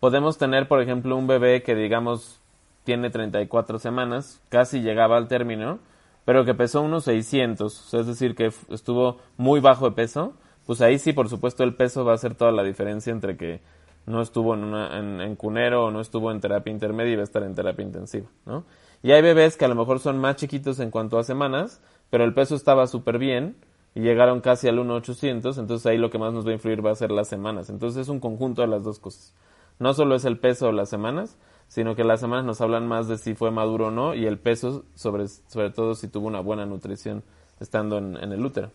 Podemos 0.00 0.38
tener, 0.38 0.66
por 0.66 0.82
ejemplo, 0.82 1.16
un 1.16 1.26
bebé 1.26 1.62
que 1.62 1.74
digamos 1.74 2.40
tiene 2.84 3.10
34 3.10 3.78
semanas, 3.78 4.42
casi 4.50 4.80
llegaba 4.80 5.16
al 5.16 5.28
término, 5.28 5.78
pero 6.24 6.44
que 6.44 6.54
pesó 6.54 6.82
unos 6.82 7.04
600, 7.04 7.94
es 7.94 8.06
decir, 8.06 8.34
que 8.34 8.52
estuvo 8.70 9.18
muy 9.36 9.60
bajo 9.60 9.88
de 9.88 9.96
peso, 9.96 10.34
pues 10.66 10.80
ahí 10.80 10.98
sí, 10.98 11.12
por 11.12 11.28
supuesto, 11.28 11.64
el 11.64 11.74
peso 11.74 12.04
va 12.04 12.12
a 12.12 12.14
hacer 12.16 12.34
toda 12.34 12.52
la 12.52 12.62
diferencia 12.62 13.10
entre 13.10 13.36
que 13.36 13.60
no 14.06 14.20
estuvo 14.20 14.54
en, 14.54 14.64
una, 14.64 14.98
en, 14.98 15.36
cunero 15.36 15.86
o 15.86 15.90
no 15.90 16.00
estuvo 16.00 16.30
en 16.30 16.40
terapia 16.40 16.70
intermedia 16.70 17.12
y 17.12 17.16
va 17.16 17.22
a 17.22 17.24
estar 17.24 17.42
en 17.42 17.54
terapia 17.54 17.84
intensiva, 17.84 18.28
¿no? 18.46 18.64
Y 19.02 19.12
hay 19.12 19.22
bebés 19.22 19.56
que 19.56 19.64
a 19.64 19.68
lo 19.68 19.74
mejor 19.74 20.00
son 20.00 20.18
más 20.18 20.36
chiquitos 20.36 20.80
en 20.80 20.90
cuanto 20.90 21.18
a 21.18 21.24
semanas, 21.24 21.82
pero 22.10 22.24
el 22.24 22.32
peso 22.32 22.54
estaba 22.54 22.86
súper 22.86 23.18
bien 23.18 23.56
y 23.94 24.00
llegaron 24.00 24.40
casi 24.40 24.68
al 24.68 24.78
1.800, 24.78 25.58
entonces 25.58 25.86
ahí 25.86 25.98
lo 25.98 26.10
que 26.10 26.18
más 26.18 26.32
nos 26.32 26.46
va 26.46 26.50
a 26.50 26.54
influir 26.54 26.84
va 26.84 26.90
a 26.90 26.94
ser 26.94 27.10
las 27.10 27.28
semanas. 27.28 27.68
Entonces 27.70 28.02
es 28.02 28.08
un 28.08 28.18
conjunto 28.18 28.62
de 28.62 28.68
las 28.68 28.82
dos 28.82 28.98
cosas. 28.98 29.34
No 29.78 29.92
solo 29.94 30.14
es 30.14 30.24
el 30.24 30.38
peso 30.38 30.68
o 30.68 30.72
las 30.72 30.88
semanas, 30.88 31.36
sino 31.68 31.94
que 31.94 32.04
las 32.04 32.20
semanas 32.20 32.44
nos 32.44 32.60
hablan 32.60 32.86
más 32.86 33.08
de 33.08 33.18
si 33.18 33.34
fue 33.34 33.50
maduro 33.50 33.88
o 33.88 33.90
no 33.90 34.14
y 34.14 34.26
el 34.26 34.38
peso 34.38 34.84
sobre, 34.94 35.28
sobre 35.28 35.70
todo 35.70 35.94
si 35.94 36.08
tuvo 36.08 36.26
una 36.26 36.40
buena 36.40 36.66
nutrición 36.66 37.22
estando 37.60 37.98
en, 37.98 38.16
el 38.16 38.44
útero. 38.44 38.70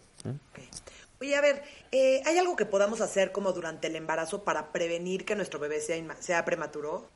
Oye, 1.22 1.36
a 1.36 1.42
ver, 1.42 1.62
eh, 1.92 2.22
¿hay 2.26 2.38
algo 2.38 2.56
que 2.56 2.66
podamos 2.66 3.02
hacer 3.02 3.32
como 3.32 3.52
durante 3.52 3.88
el 3.88 3.96
embarazo 3.96 4.44
para 4.44 4.72
prevenir 4.72 5.26
que 5.26 5.36
nuestro 5.36 5.60
bebé 5.60 5.82
sea, 5.82 5.98
sea 6.20 6.46
prematuro? 6.46 7.10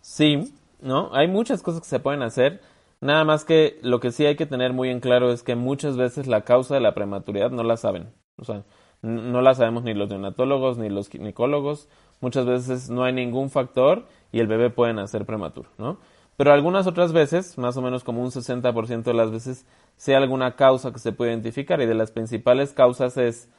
Sí, 0.00 0.52
¿no? 0.80 1.14
Hay 1.14 1.28
muchas 1.28 1.62
cosas 1.62 1.82
que 1.82 1.88
se 1.88 2.00
pueden 2.00 2.22
hacer. 2.22 2.60
Nada 3.00 3.24
más 3.24 3.44
que 3.44 3.78
lo 3.82 4.00
que 4.00 4.10
sí 4.10 4.26
hay 4.26 4.34
que 4.34 4.46
tener 4.46 4.72
muy 4.72 4.90
en 4.90 4.98
claro 4.98 5.32
es 5.32 5.44
que 5.44 5.54
muchas 5.54 5.96
veces 5.96 6.26
la 6.26 6.42
causa 6.42 6.74
de 6.74 6.80
la 6.80 6.94
prematuridad 6.94 7.50
no 7.50 7.62
la 7.62 7.76
saben. 7.76 8.12
O 8.38 8.44
sea, 8.44 8.64
no 9.02 9.40
la 9.40 9.54
sabemos 9.54 9.84
ni 9.84 9.94
los 9.94 10.08
neonatólogos 10.08 10.78
ni 10.78 10.88
los 10.88 11.08
ginecólogos. 11.08 11.88
Muchas 12.20 12.44
veces 12.44 12.90
no 12.90 13.04
hay 13.04 13.12
ningún 13.12 13.50
factor 13.50 14.06
y 14.32 14.40
el 14.40 14.48
bebé 14.48 14.70
puede 14.70 14.94
nacer 14.94 15.24
prematuro, 15.24 15.70
¿no? 15.78 15.98
Pero 16.38 16.52
algunas 16.52 16.86
otras 16.86 17.12
veces, 17.12 17.58
más 17.58 17.76
o 17.76 17.82
menos 17.82 18.04
como 18.04 18.22
un 18.22 18.30
60% 18.30 19.02
de 19.02 19.14
las 19.14 19.32
veces, 19.32 19.66
sí 19.96 20.12
hay 20.12 20.22
alguna 20.22 20.54
causa 20.54 20.92
que 20.92 21.00
se 21.00 21.12
puede 21.12 21.32
identificar 21.32 21.80
y 21.82 21.86
de 21.86 21.94
las 21.94 22.12
principales 22.12 22.72
causas 22.72 23.16
es 23.16 23.50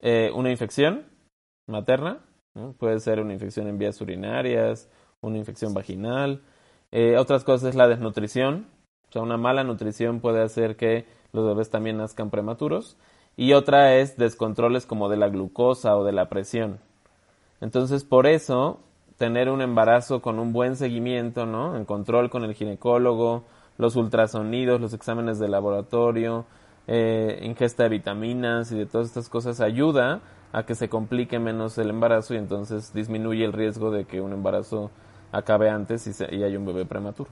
eh, 0.00 0.32
una 0.34 0.50
infección 0.50 1.06
materna, 1.68 2.18
puede 2.78 2.98
ser 2.98 3.20
una 3.20 3.32
infección 3.32 3.68
en 3.68 3.78
vías 3.78 4.00
urinarias, 4.00 4.90
una 5.20 5.38
infección 5.38 5.74
vaginal, 5.74 6.42
eh, 6.90 7.16
otras 7.18 7.44
cosas 7.44 7.70
es 7.70 7.74
la 7.76 7.86
desnutrición, 7.86 8.66
o 9.08 9.12
sea, 9.12 9.22
una 9.22 9.36
mala 9.36 9.62
nutrición 9.62 10.18
puede 10.18 10.42
hacer 10.42 10.74
que 10.74 11.06
los 11.32 11.46
bebés 11.46 11.70
también 11.70 11.98
nazcan 11.98 12.30
prematuros. 12.30 12.96
Y 13.36 13.52
otra 13.52 13.96
es 13.96 14.16
descontroles 14.16 14.86
como 14.86 15.08
de 15.08 15.16
la 15.18 15.28
glucosa 15.28 15.96
o 15.96 16.04
de 16.04 16.12
la 16.12 16.28
presión. 16.28 16.80
Entonces, 17.60 18.04
por 18.04 18.26
eso, 18.26 18.80
tener 19.22 19.50
un 19.50 19.62
embarazo 19.62 20.20
con 20.20 20.40
un 20.40 20.52
buen 20.52 20.74
seguimiento, 20.74 21.46
¿no? 21.46 21.76
En 21.76 21.84
control 21.84 22.28
con 22.28 22.42
el 22.42 22.54
ginecólogo, 22.54 23.44
los 23.78 23.94
ultrasonidos, 23.94 24.80
los 24.80 24.94
exámenes 24.94 25.38
de 25.38 25.46
laboratorio, 25.46 26.44
eh, 26.88 27.38
ingesta 27.44 27.84
de 27.84 27.90
vitaminas 27.90 28.72
y 28.72 28.78
de 28.78 28.86
todas 28.86 29.06
estas 29.06 29.28
cosas 29.28 29.60
ayuda 29.60 30.22
a 30.52 30.66
que 30.66 30.74
se 30.74 30.88
complique 30.88 31.38
menos 31.38 31.78
el 31.78 31.90
embarazo 31.90 32.34
y 32.34 32.38
entonces 32.38 32.92
disminuye 32.94 33.44
el 33.44 33.52
riesgo 33.52 33.92
de 33.92 34.06
que 34.06 34.20
un 34.20 34.32
embarazo 34.32 34.90
acabe 35.30 35.70
antes 35.70 36.04
y, 36.08 36.12
se, 36.12 36.26
y 36.34 36.42
hay 36.42 36.56
un 36.56 36.66
bebé 36.66 36.84
prematuro. 36.84 37.30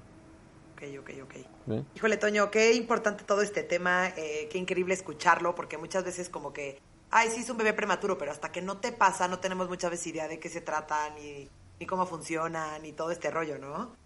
Ok, 0.75 0.85
ok, 1.01 1.11
ok. 1.25 1.85
Híjole, 1.97 2.17
Toño, 2.19 2.53
qué 2.53 2.73
importante 2.75 3.25
todo 3.25 3.43
este 3.43 3.65
tema, 3.65 4.11
eh, 4.17 4.49
qué 4.49 4.59
increíble 4.59 4.95
escucharlo, 4.95 5.57
porque 5.57 5.77
muchas 5.77 6.05
veces 6.05 6.29
como 6.29 6.53
que, 6.53 6.79
ay, 7.11 7.31
sí 7.31 7.41
es 7.41 7.51
un 7.51 7.57
bebé 7.57 7.73
prematuro, 7.73 8.17
pero 8.17 8.31
hasta 8.31 8.53
que 8.53 8.63
no 8.63 8.77
te 8.77 8.93
pasa 8.93 9.27
no 9.27 9.41
tenemos 9.41 9.69
muchas 9.69 9.91
veces 9.91 10.07
idea 10.07 10.29
de 10.29 10.39
qué 10.39 10.49
se 10.49 10.61
trata, 10.61 11.11
ni, 11.17 11.49
ni 11.81 11.87
cómo 11.87 12.05
funciona, 12.07 12.79
ni 12.79 12.93
todo 12.93 13.11
este 13.11 13.31
rollo, 13.31 13.59
¿no? 13.59 13.97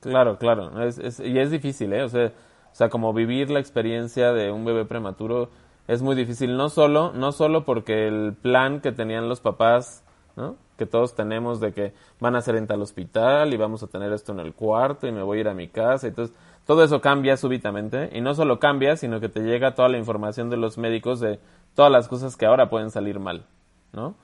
Claro, 0.00 0.38
claro, 0.38 0.82
es, 0.82 0.98
es, 0.98 1.18
y 1.20 1.38
es 1.38 1.50
difícil, 1.50 1.92
¿eh? 1.92 2.04
O 2.04 2.08
sea, 2.08 2.26
o 2.26 2.74
sea, 2.74 2.88
como 2.88 3.12
vivir 3.12 3.50
la 3.50 3.58
experiencia 3.58 4.32
de 4.32 4.52
un 4.52 4.64
bebé 4.64 4.84
prematuro 4.84 5.50
es 5.88 6.02
muy 6.02 6.14
difícil, 6.14 6.56
no 6.56 6.68
solo, 6.68 7.12
no 7.12 7.32
solo 7.32 7.64
porque 7.64 8.06
el 8.06 8.34
plan 8.34 8.80
que 8.80 8.92
tenían 8.92 9.28
los 9.28 9.40
papás, 9.40 10.04
¿no? 10.36 10.56
que 10.76 10.86
todos 10.86 11.14
tenemos 11.14 11.58
de 11.58 11.72
que 11.72 11.94
van 12.20 12.36
a 12.36 12.42
ser 12.42 12.56
en 12.56 12.66
tal 12.66 12.82
hospital 12.82 13.54
y 13.54 13.56
vamos 13.56 13.82
a 13.82 13.86
tener 13.86 14.12
esto 14.12 14.32
en 14.32 14.40
el 14.40 14.52
cuarto 14.52 15.06
y 15.06 15.12
me 15.12 15.22
voy 15.22 15.38
a 15.38 15.40
ir 15.40 15.48
a 15.48 15.54
mi 15.54 15.68
casa. 15.68 16.06
Entonces, 16.06 16.36
todo 16.66 16.84
eso 16.84 17.00
cambia 17.00 17.36
súbitamente 17.36 18.10
y 18.12 18.20
no 18.20 18.34
solo 18.34 18.58
cambia, 18.60 18.96
sino 18.96 19.20
que 19.20 19.28
te 19.28 19.40
llega 19.40 19.74
toda 19.74 19.88
la 19.88 19.98
información 19.98 20.50
de 20.50 20.58
los 20.58 20.76
médicos 20.76 21.18
de 21.20 21.40
todas 21.74 21.90
las 21.90 22.08
cosas 22.08 22.36
que 22.36 22.44
ahora 22.44 22.68
pueden 22.68 22.90
salir 22.90 23.18
mal, 23.18 23.46
¿no? 23.92 24.16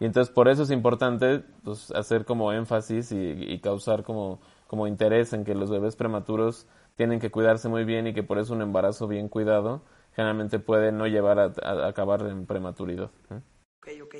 Y 0.00 0.06
entonces 0.06 0.32
por 0.32 0.48
eso 0.48 0.62
es 0.62 0.70
importante 0.70 1.44
pues, 1.62 1.90
hacer 1.92 2.24
como 2.24 2.52
énfasis 2.52 3.12
y, 3.12 3.60
causar 3.60 4.02
como, 4.02 4.40
como 4.66 4.86
interés 4.86 5.34
en 5.34 5.44
que 5.44 5.54
los 5.54 5.70
bebés 5.70 5.94
prematuros 5.94 6.66
tienen 6.96 7.20
que 7.20 7.30
cuidarse 7.30 7.68
muy 7.68 7.84
bien 7.84 8.06
y 8.06 8.14
que 8.14 8.22
por 8.22 8.38
eso 8.38 8.54
un 8.54 8.62
embarazo 8.62 9.06
bien 9.06 9.28
cuidado 9.28 9.82
generalmente 10.16 10.58
puede 10.58 10.90
no 10.90 11.06
llevar 11.06 11.38
a, 11.38 11.86
acabar 11.86 12.22
en 12.22 12.46
prematuridad. 12.46 13.10
Ok, 13.30 13.88
ok. 14.02 14.14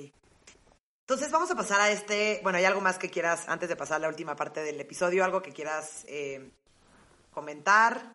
Entonces 1.01 1.33
vamos 1.33 1.51
a 1.51 1.57
pasar 1.57 1.81
a 1.81 1.91
este, 1.91 2.41
bueno, 2.43 2.59
¿hay 2.59 2.65
algo 2.67 2.83
más 2.83 2.99
que 2.99 3.11
quieras, 3.11 3.49
antes 3.49 3.69
de 3.69 3.75
pasar 3.75 3.97
a 3.97 4.01
la 4.01 4.09
última 4.09 4.37
parte 4.37 4.63
del 4.63 4.79
episodio, 4.81 5.25
algo 5.25 5.43
que 5.43 5.53
quieras 5.53 6.05
eh, 6.09 6.53
comentar? 7.33 8.13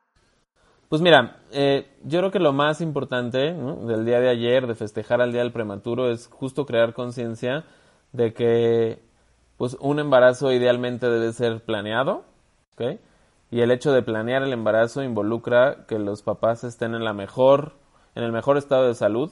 Pues 0.89 1.01
mira, 1.01 1.37
eh, 1.51 1.87
yo 2.03 2.19
creo 2.19 2.31
que 2.31 2.39
lo 2.39 2.53
más 2.53 2.79
importante 2.79 3.53
del 3.53 4.05
día 4.05 4.19
de 4.19 4.29
ayer, 4.29 4.67
de 4.67 4.75
festejar 4.75 5.21
al 5.21 5.31
día 5.31 5.41
del 5.41 5.51
prematuro, 5.51 6.11
es 6.11 6.27
justo 6.27 6.65
crear 6.65 6.93
conciencia 6.93 7.65
de 8.11 8.33
que 8.33 9.03
pues 9.57 9.77
un 9.79 9.99
embarazo 9.99 10.51
idealmente 10.51 11.09
debe 11.09 11.33
ser 11.33 11.63
planeado, 11.63 12.23
¿ok? 12.73 12.99
Y 13.51 13.61
el 13.61 13.71
hecho 13.71 13.93
de 13.93 14.03
planear 14.03 14.43
el 14.43 14.53
embarazo 14.53 15.01
involucra 15.01 15.85
que 15.87 15.97
los 15.97 16.21
papás 16.21 16.63
estén 16.63 16.93
en 16.93 17.03
la 17.03 17.13
mejor, 17.13 17.73
en 18.13 18.23
el 18.23 18.31
mejor 18.31 18.57
estado 18.57 18.87
de 18.87 18.95
salud 18.95 19.31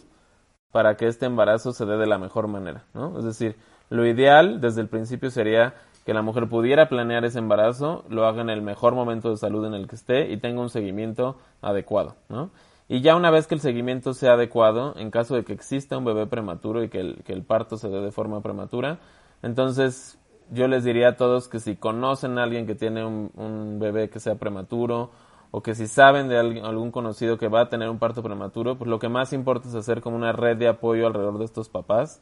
para 0.71 0.95
que 0.95 1.07
este 1.07 1.27
embarazo 1.27 1.71
se 1.71 1.85
dé 1.85 1.97
de 1.97 2.07
la 2.07 2.17
mejor 2.17 2.47
manera, 2.47 2.85
¿no? 2.93 3.17
Es 3.19 3.25
decir, 3.25 3.57
lo 3.89 4.07
ideal 4.07 4.59
desde 4.59 4.81
el 4.81 4.87
principio 4.87 5.29
sería 5.29 5.75
que 6.05 6.13
la 6.13 6.21
mujer 6.21 6.47
pudiera 6.49 6.89
planear 6.89 7.25
ese 7.25 7.39
embarazo, 7.39 8.03
lo 8.09 8.25
haga 8.25 8.41
en 8.41 8.49
el 8.49 8.61
mejor 8.61 8.93
momento 8.95 9.29
de 9.29 9.37
salud 9.37 9.65
en 9.65 9.73
el 9.73 9.87
que 9.87 9.95
esté 9.95 10.31
y 10.31 10.37
tenga 10.37 10.61
un 10.61 10.69
seguimiento 10.69 11.37
adecuado, 11.61 12.15
¿no? 12.29 12.51
Y 12.89 13.01
ya 13.01 13.15
una 13.15 13.31
vez 13.31 13.47
que 13.47 13.55
el 13.55 13.61
seguimiento 13.61 14.13
sea 14.13 14.33
adecuado, 14.33 14.93
en 14.97 15.09
caso 15.09 15.35
de 15.35 15.45
que 15.45 15.53
exista 15.53 15.97
un 15.97 16.05
bebé 16.05 16.27
prematuro 16.27 16.83
y 16.83 16.89
que 16.89 16.99
el, 16.99 17.23
que 17.23 17.33
el 17.33 17.43
parto 17.43 17.77
se 17.77 17.89
dé 17.89 18.01
de 18.01 18.11
forma 18.11 18.41
prematura, 18.41 18.99
entonces 19.41 20.19
yo 20.51 20.67
les 20.67 20.83
diría 20.83 21.09
a 21.09 21.15
todos 21.15 21.47
que 21.47 21.59
si 21.59 21.75
conocen 21.77 22.37
a 22.37 22.43
alguien 22.43 22.67
que 22.67 22.75
tiene 22.75 23.05
un, 23.05 23.31
un 23.35 23.79
bebé 23.79 24.09
que 24.09 24.19
sea 24.19 24.35
prematuro 24.35 25.11
o 25.51 25.61
que 25.61 25.75
si 25.75 25.87
saben 25.87 26.27
de 26.29 26.37
algún 26.37 26.91
conocido 26.91 27.37
que 27.37 27.47
va 27.47 27.61
a 27.61 27.69
tener 27.69 27.87
un 27.87 27.99
parto 27.99 28.23
prematuro, 28.23 28.75
pues 28.75 28.89
lo 28.89 28.99
que 28.99 29.07
más 29.07 29.33
importa 29.33 29.69
es 29.69 29.75
hacer 29.75 30.01
como 30.01 30.15
una 30.15 30.31
red 30.31 30.57
de 30.57 30.67
apoyo 30.67 31.05
alrededor 31.05 31.37
de 31.37 31.45
estos 31.45 31.69
papás. 31.69 32.21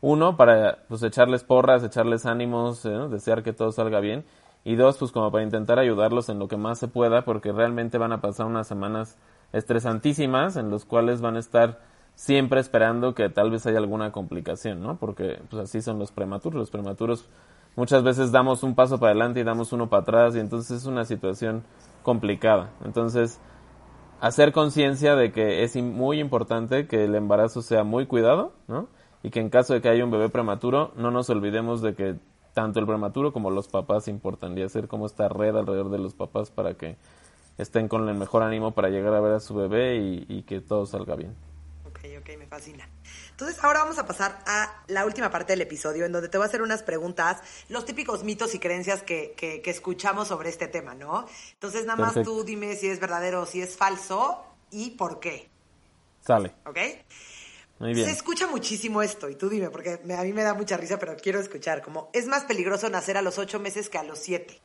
Uno, 0.00 0.36
para 0.36 0.84
pues 0.88 1.02
echarles 1.02 1.44
porras, 1.44 1.82
echarles 1.82 2.26
ánimos, 2.26 2.84
¿eh? 2.84 3.08
desear 3.10 3.42
que 3.42 3.52
todo 3.52 3.72
salga 3.72 4.00
bien. 4.00 4.24
Y 4.64 4.74
dos, 4.76 4.98
pues 4.98 5.12
como 5.12 5.30
para 5.30 5.44
intentar 5.44 5.78
ayudarlos 5.78 6.28
en 6.28 6.38
lo 6.38 6.48
que 6.48 6.56
más 6.56 6.78
se 6.78 6.88
pueda, 6.88 7.24
porque 7.24 7.52
realmente 7.52 7.98
van 7.98 8.12
a 8.12 8.20
pasar 8.20 8.46
unas 8.46 8.66
semanas 8.66 9.16
estresantísimas 9.52 10.56
en 10.56 10.70
los 10.70 10.84
cuales 10.84 11.20
van 11.20 11.36
a 11.36 11.38
estar 11.38 11.80
siempre 12.14 12.60
esperando 12.60 13.14
que 13.14 13.28
tal 13.28 13.50
vez 13.50 13.66
haya 13.66 13.78
alguna 13.78 14.10
complicación, 14.10 14.82
¿no? 14.82 14.96
Porque 14.96 15.40
pues 15.48 15.62
así 15.62 15.82
son 15.82 15.98
los 15.98 16.10
prematuros. 16.12 16.58
Los 16.58 16.70
prematuros 16.70 17.28
muchas 17.76 18.02
veces 18.02 18.32
damos 18.32 18.62
un 18.62 18.74
paso 18.74 18.98
para 18.98 19.12
adelante 19.12 19.40
y 19.40 19.44
damos 19.44 19.72
uno 19.72 19.88
para 19.88 20.02
atrás 20.02 20.34
y 20.34 20.40
entonces 20.40 20.78
es 20.78 20.86
una 20.86 21.04
situación 21.04 21.62
complicada. 22.02 22.70
Entonces, 22.84 23.38
hacer 24.20 24.52
conciencia 24.52 25.14
de 25.14 25.30
que 25.30 25.62
es 25.62 25.76
muy 25.76 26.18
importante 26.18 26.86
que 26.86 27.04
el 27.04 27.14
embarazo 27.14 27.62
sea 27.62 27.84
muy 27.84 28.06
cuidado, 28.06 28.52
¿no? 28.66 28.88
Y 29.26 29.30
que 29.30 29.40
en 29.40 29.50
caso 29.50 29.74
de 29.74 29.80
que 29.80 29.88
haya 29.88 30.04
un 30.04 30.12
bebé 30.12 30.28
prematuro, 30.28 30.92
no 30.94 31.10
nos 31.10 31.28
olvidemos 31.30 31.82
de 31.82 31.96
que 31.96 32.14
tanto 32.54 32.78
el 32.78 32.86
prematuro 32.86 33.32
como 33.32 33.50
los 33.50 33.66
papás 33.66 34.06
importan 34.06 34.56
y 34.56 34.62
hacer 34.62 34.86
como 34.86 35.04
esta 35.04 35.28
red 35.28 35.56
alrededor 35.56 35.90
de 35.90 35.98
los 35.98 36.14
papás 36.14 36.52
para 36.52 36.74
que 36.74 36.96
estén 37.58 37.88
con 37.88 38.08
el 38.08 38.14
mejor 38.14 38.44
ánimo 38.44 38.72
para 38.72 38.88
llegar 38.88 39.12
a 39.14 39.20
ver 39.20 39.32
a 39.32 39.40
su 39.40 39.56
bebé 39.56 39.96
y, 39.96 40.26
y 40.28 40.42
que 40.44 40.60
todo 40.60 40.86
salga 40.86 41.16
bien. 41.16 41.34
Ok, 41.88 41.98
ok, 42.20 42.38
me 42.38 42.46
fascina. 42.46 42.88
Entonces, 43.32 43.58
ahora 43.64 43.80
vamos 43.80 43.98
a 43.98 44.06
pasar 44.06 44.38
a 44.46 44.84
la 44.86 45.04
última 45.04 45.28
parte 45.28 45.54
del 45.54 45.62
episodio, 45.62 46.04
en 46.04 46.12
donde 46.12 46.28
te 46.28 46.38
voy 46.38 46.44
a 46.44 46.46
hacer 46.46 46.62
unas 46.62 46.84
preguntas, 46.84 47.42
los 47.68 47.84
típicos 47.84 48.22
mitos 48.22 48.54
y 48.54 48.60
creencias 48.60 49.02
que, 49.02 49.34
que, 49.36 49.60
escuchamos 49.68 50.28
sobre 50.28 50.50
este 50.50 50.68
tema, 50.68 50.94
¿no? 50.94 51.26
Entonces, 51.54 51.84
nada 51.84 52.00
más 52.00 52.14
tú 52.22 52.44
dime 52.44 52.76
si 52.76 52.86
es 52.86 53.00
verdadero 53.00 53.42
o 53.42 53.46
si 53.46 53.60
es 53.60 53.76
falso, 53.76 54.44
y 54.70 54.90
por 54.90 55.18
qué. 55.18 55.50
Sale. 56.20 56.54
¿Ok? 56.64 56.78
Muy 57.78 57.92
bien. 57.94 58.06
Se 58.06 58.12
escucha 58.12 58.46
muchísimo 58.46 59.02
esto, 59.02 59.28
y 59.28 59.34
tú 59.36 59.48
dime, 59.48 59.70
porque 59.70 60.00
me- 60.04 60.14
a 60.14 60.22
mí 60.22 60.32
me 60.32 60.42
da 60.42 60.54
mucha 60.54 60.76
risa, 60.76 60.98
pero 60.98 61.14
quiero 61.16 61.38
escuchar, 61.40 61.82
como, 61.82 62.08
es 62.12 62.26
más 62.26 62.44
peligroso 62.44 62.88
nacer 62.88 63.16
a 63.16 63.22
los 63.22 63.38
ocho 63.38 63.60
meses 63.60 63.88
que 63.88 63.98
a 63.98 64.02
los 64.02 64.18
siete. 64.18 64.60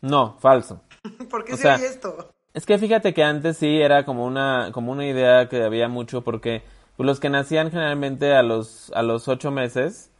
No, 0.00 0.36
falso. 0.40 0.80
¿Por 1.30 1.44
qué 1.44 1.54
O 1.54 1.56
se 1.56 1.62
sea, 1.62 1.76
oye 1.76 1.86
esto? 1.86 2.30
Es 2.52 2.66
que 2.66 2.78
fíjate 2.78 3.14
que 3.14 3.22
antes 3.22 3.58
sí 3.58 3.80
era 3.80 4.04
como 4.04 4.24
una, 4.26 4.70
como 4.72 4.90
una 4.92 5.06
idea 5.06 5.48
que 5.48 5.62
había 5.62 5.88
mucho 5.88 6.22
porque 6.22 6.62
pues, 6.96 7.06
los 7.06 7.20
que 7.20 7.30
nacían 7.30 7.70
generalmente 7.70 8.34
a 8.34 8.42
los, 8.42 8.90
a 8.94 9.02
los 9.02 9.28
ocho 9.28 9.50
meses 9.52 10.10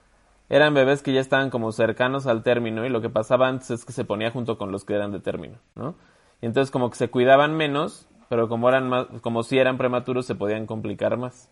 eran 0.49 0.75
bebés 0.75 1.03
que 1.03 1.13
ya 1.13 1.21
estaban 1.21 1.51
como 1.51 1.73
cercanos 1.73 2.27
al 2.27 2.43
término 2.43 2.85
y 2.87 2.89
lo 2.89 3.01
que 3.01 3.09
pasaba 3.11 3.49
antes 3.49 3.71
es 3.71 3.85
que 3.85 3.93
se 3.93 4.05
ponía 4.05 4.31
junto 4.31 4.59
con 4.59 4.71
los 4.71 4.85
que 4.85 4.95
eran 4.95 5.13
de 5.13 5.21
término, 5.21 5.59
¿no? 5.75 5.97
Y 6.41 6.47
entonces 6.47 6.71
como 6.71 6.91
que 6.91 6.97
se 6.97 7.11
cuidaban 7.11 7.57
menos, 7.57 8.07
pero 8.29 8.49
como 8.49 8.69
eran 8.69 8.89
más, 8.89 9.07
como 9.23 9.43
si 9.43 9.59
eran 9.59 9.77
prematuros 9.79 10.27
se 10.27 10.35
podían 10.35 10.67
complicar 10.67 11.17
más. 11.17 11.49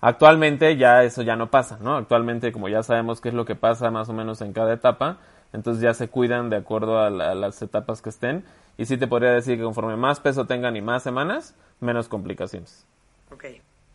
Actualmente 0.00 0.76
ya 0.76 1.02
eso 1.04 1.22
ya 1.22 1.36
no 1.36 1.50
pasa, 1.50 1.78
¿no? 1.80 1.96
Actualmente 1.96 2.52
como 2.52 2.68
ya 2.68 2.82
sabemos 2.82 3.20
qué 3.20 3.28
es 3.28 3.34
lo 3.34 3.44
que 3.44 3.54
pasa 3.54 3.90
más 3.90 4.08
o 4.08 4.12
menos 4.14 4.40
en 4.40 4.52
cada 4.52 4.72
etapa, 4.72 5.18
entonces 5.52 5.82
ya 5.82 5.92
se 5.94 6.08
cuidan 6.08 6.48
de 6.48 6.56
acuerdo 6.56 6.98
a, 7.00 7.10
la- 7.10 7.32
a 7.32 7.34
las 7.34 7.60
etapas 7.60 8.00
que 8.00 8.08
estén 8.08 8.44
y 8.78 8.86
sí 8.86 8.96
te 8.96 9.06
podría 9.06 9.32
decir 9.32 9.58
que 9.58 9.64
conforme 9.64 9.96
más 9.96 10.20
peso 10.20 10.46
tengan 10.46 10.76
y 10.76 10.80
más 10.80 11.02
semanas, 11.02 11.54
menos 11.80 12.08
complicaciones. 12.08 12.86
Ok. 13.30 13.44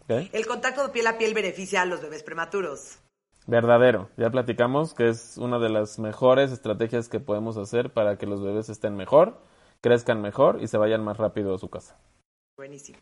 ¿ok? 0.03 0.29
El 0.31 0.45
contacto 0.45 0.83
de 0.83 0.89
piel 0.89 1.07
a 1.07 1.17
piel 1.17 1.33
beneficia 1.33 1.81
a 1.81 1.85
los 1.85 2.01
bebés 2.01 2.21
prematuros. 2.21 2.99
Verdadero, 3.47 4.09
ya 4.17 4.29
platicamos 4.29 4.93
que 4.93 5.07
es 5.09 5.37
una 5.37 5.59
de 5.59 5.69
las 5.69 5.97
mejores 5.99 6.51
estrategias 6.51 7.09
que 7.09 7.19
podemos 7.19 7.57
hacer 7.57 7.91
para 7.91 8.17
que 8.17 8.25
los 8.27 8.43
bebés 8.43 8.69
estén 8.69 8.95
mejor, 8.95 9.37
crezcan 9.81 10.21
mejor 10.21 10.59
y 10.61 10.67
se 10.67 10.77
vayan 10.77 11.03
más 11.03 11.17
rápido 11.17 11.53
a 11.55 11.59
su 11.59 11.69
casa. 11.69 11.95
Buenísimo. 12.57 12.99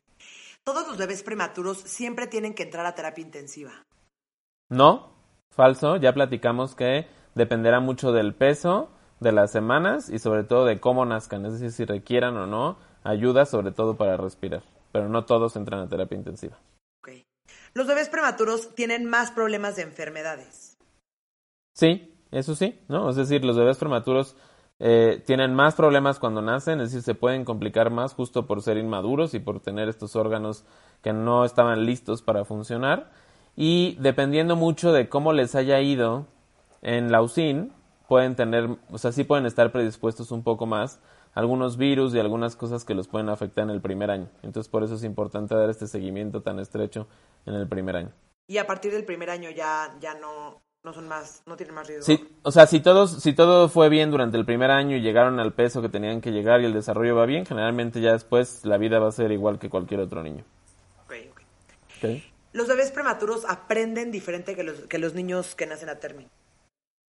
Todos 0.65 0.87
los 0.87 0.97
bebés 0.97 1.23
prematuros 1.23 1.77
siempre 1.79 2.27
tienen 2.27 2.53
que 2.53 2.63
entrar 2.63 2.85
a 2.85 2.95
terapia 2.95 3.23
intensiva. 3.23 3.83
No, 4.69 5.13
falso, 5.49 5.97
ya 5.97 6.13
platicamos 6.13 6.73
que 6.73 7.07
dependerá 7.35 7.81
mucho 7.81 8.13
del 8.13 8.33
peso, 8.33 8.89
de 9.19 9.33
las 9.33 9.51
semanas 9.51 10.09
y 10.09 10.19
sobre 10.19 10.43
todo 10.43 10.65
de 10.65 10.79
cómo 10.79 11.05
nazcan, 11.05 11.45
es 11.45 11.53
decir, 11.53 11.71
si 11.71 11.85
requieran 11.85 12.37
o 12.37 12.47
no 12.47 12.77
ayuda, 13.03 13.45
sobre 13.45 13.71
todo 13.71 13.97
para 13.97 14.15
respirar. 14.17 14.63
Pero 14.91 15.09
no 15.09 15.25
todos 15.25 15.55
entran 15.55 15.81
a 15.81 15.89
terapia 15.89 16.17
intensiva. 16.17 16.57
Ok. 17.01 17.25
Los 17.73 17.87
bebés 17.87 18.09
prematuros 18.09 18.73
tienen 18.75 19.05
más 19.05 19.31
problemas 19.31 19.75
de 19.75 19.83
enfermedades. 19.83 20.77
Sí, 21.73 22.15
eso 22.31 22.55
sí, 22.55 22.79
¿no? 22.87 23.09
Es 23.09 23.15
decir, 23.15 23.43
los 23.43 23.57
bebés 23.57 23.77
prematuros 23.77 24.37
eh, 24.79 25.21
tienen 25.25 25.53
más 25.53 25.75
problemas 25.75 26.19
cuando 26.19 26.41
nacen, 26.41 26.81
es 26.81 26.91
decir, 26.91 27.03
se 27.03 27.15
pueden 27.15 27.45
complicar 27.45 27.89
más 27.89 28.13
justo 28.13 28.47
por 28.47 28.61
ser 28.61 28.77
inmaduros 28.77 29.33
y 29.33 29.39
por 29.39 29.59
tener 29.59 29.87
estos 29.87 30.15
órganos 30.15 30.65
que 31.01 31.13
no 31.13 31.45
estaban 31.45 31.85
listos 31.85 32.21
para 32.21 32.45
funcionar. 32.45 33.11
Y 33.55 33.95
dependiendo 33.99 34.55
mucho 34.55 34.91
de 34.91 35.09
cómo 35.09 35.31
les 35.31 35.55
haya 35.55 35.79
ido 35.79 36.27
en 36.81 37.11
la 37.11 37.21
UCIN, 37.21 37.71
pueden 38.07 38.35
tener, 38.35 38.77
o 38.91 38.97
sea, 38.97 39.11
sí 39.11 39.23
pueden 39.23 39.45
estar 39.45 39.71
predispuestos 39.71 40.31
un 40.31 40.43
poco 40.43 40.65
más 40.65 40.99
algunos 41.33 41.77
virus 41.77 42.13
y 42.13 42.19
algunas 42.19 42.55
cosas 42.55 42.85
que 42.85 42.93
los 42.93 43.07
pueden 43.07 43.29
afectar 43.29 43.63
en 43.63 43.71
el 43.71 43.81
primer 43.81 44.11
año. 44.11 44.29
Entonces, 44.43 44.69
por 44.69 44.83
eso 44.83 44.95
es 44.95 45.03
importante 45.03 45.55
dar 45.55 45.69
este 45.69 45.87
seguimiento 45.87 46.41
tan 46.41 46.59
estrecho 46.59 47.07
en 47.45 47.55
el 47.55 47.67
primer 47.67 47.95
año. 47.95 48.11
Y 48.47 48.57
a 48.57 48.67
partir 48.67 48.91
del 48.91 49.05
primer 49.05 49.29
año 49.29 49.49
ya, 49.49 49.95
ya 49.99 50.13
no, 50.15 50.61
no 50.83 50.91
son 50.91 51.07
más, 51.07 51.41
no 51.45 51.55
tienen 51.55 51.75
más 51.75 51.87
riesgo. 51.87 52.05
Sí, 52.05 52.27
o 52.43 52.51
sea, 52.51 52.67
si 52.67 52.81
todos, 52.81 53.21
si 53.21 53.33
todo 53.33 53.69
fue 53.69 53.87
bien 53.87 54.11
durante 54.11 54.37
el 54.37 54.45
primer 54.45 54.69
año 54.69 54.97
y 54.97 55.01
llegaron 55.01 55.39
al 55.39 55.53
peso 55.53 55.81
que 55.81 55.87
tenían 55.87 56.19
que 56.19 56.31
llegar 56.31 56.61
y 56.61 56.65
el 56.65 56.73
desarrollo 56.73 57.15
va 57.15 57.25
bien, 57.25 57.45
generalmente 57.45 58.01
ya 58.01 58.11
después 58.11 58.65
la 58.65 58.77
vida 58.77 58.99
va 58.99 59.07
a 59.07 59.11
ser 59.11 59.31
igual 59.31 59.59
que 59.59 59.69
cualquier 59.69 60.01
otro 60.01 60.21
niño. 60.23 60.43
Ok, 61.05 61.13
ok. 61.97 62.09
Los 62.51 62.67
bebés 62.67 62.91
prematuros 62.91 63.45
aprenden 63.47 64.11
diferente 64.11 64.55
que 64.55 64.63
los, 64.63 64.81
que 64.81 64.97
los 64.97 65.13
niños 65.13 65.55
que 65.55 65.65
nacen 65.65 65.89
a 65.89 65.95
término. 65.95 66.29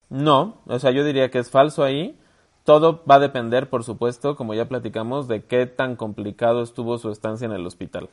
No, 0.08 0.60
o 0.66 0.78
sea, 0.80 0.90
yo 0.90 1.04
diría 1.04 1.30
que 1.30 1.38
es 1.38 1.50
falso 1.50 1.84
ahí. 1.84 2.18
Todo 2.64 3.04
va 3.08 3.14
a 3.14 3.20
depender, 3.20 3.70
por 3.70 3.84
supuesto, 3.84 4.36
como 4.36 4.52
ya 4.54 4.68
platicamos, 4.68 5.28
de 5.28 5.44
qué 5.44 5.66
tan 5.66 5.96
complicado 5.96 6.62
estuvo 6.62 6.98
su 6.98 7.10
estancia 7.10 7.46
en 7.46 7.52
el 7.52 7.64
hospital. 7.64 8.10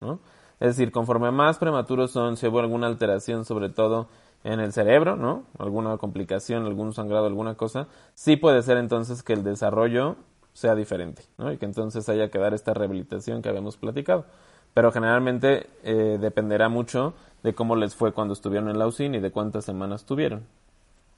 ¿no? 0.00 0.20
Es 0.60 0.68
decir, 0.76 0.92
conforme 0.92 1.32
más 1.32 1.58
prematuros 1.58 2.12
son, 2.12 2.36
si 2.36 2.46
hubo 2.46 2.60
alguna 2.60 2.86
alteración, 2.86 3.44
sobre 3.44 3.68
todo 3.68 4.08
en 4.44 4.60
el 4.60 4.72
cerebro, 4.72 5.16
¿no? 5.16 5.44
Alguna 5.58 5.96
complicación, 5.98 6.66
algún 6.66 6.92
sangrado, 6.92 7.26
alguna 7.26 7.54
cosa, 7.54 7.86
sí 8.14 8.36
puede 8.36 8.62
ser 8.62 8.76
entonces 8.76 9.22
que 9.22 9.32
el 9.32 9.44
desarrollo 9.44 10.16
sea 10.52 10.74
diferente, 10.74 11.22
¿no? 11.38 11.52
Y 11.52 11.58
que 11.58 11.64
entonces 11.64 12.08
haya 12.08 12.30
que 12.30 12.38
dar 12.38 12.54
esta 12.54 12.74
rehabilitación 12.74 13.42
que 13.42 13.48
habíamos 13.48 13.76
platicado. 13.76 14.26
Pero 14.74 14.90
generalmente 14.90 15.68
eh, 15.82 16.18
dependerá 16.20 16.68
mucho 16.68 17.14
de 17.42 17.54
cómo 17.54 17.76
les 17.76 17.94
fue 17.94 18.12
cuando 18.12 18.34
estuvieron 18.34 18.68
en 18.68 18.78
la 18.78 18.86
UCIN 18.86 19.14
y 19.14 19.20
de 19.20 19.30
cuántas 19.30 19.64
semanas 19.64 20.04
tuvieron. 20.04 20.46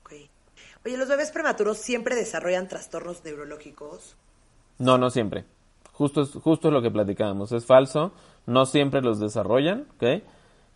Ok. 0.03 0.13
Oye, 0.85 0.97
¿los 0.97 1.09
bebés 1.09 1.31
prematuros 1.31 1.79
siempre 1.79 2.15
desarrollan 2.15 2.69
trastornos 2.69 3.25
neurológicos? 3.25 4.17
No, 4.79 4.99
no 4.99 5.11
siempre. 5.11 5.45
Justo 5.93 6.23
es, 6.23 6.31
justo 6.31 6.69
es 6.69 6.75
lo 6.75 6.83
que 6.83 6.91
platicábamos. 6.91 7.53
Es 7.53 7.65
falso. 7.65 8.13
No 8.47 8.67
siempre 8.67 9.03
los 9.03 9.21
desarrollan. 9.21 9.87
¿ok? 9.97 10.23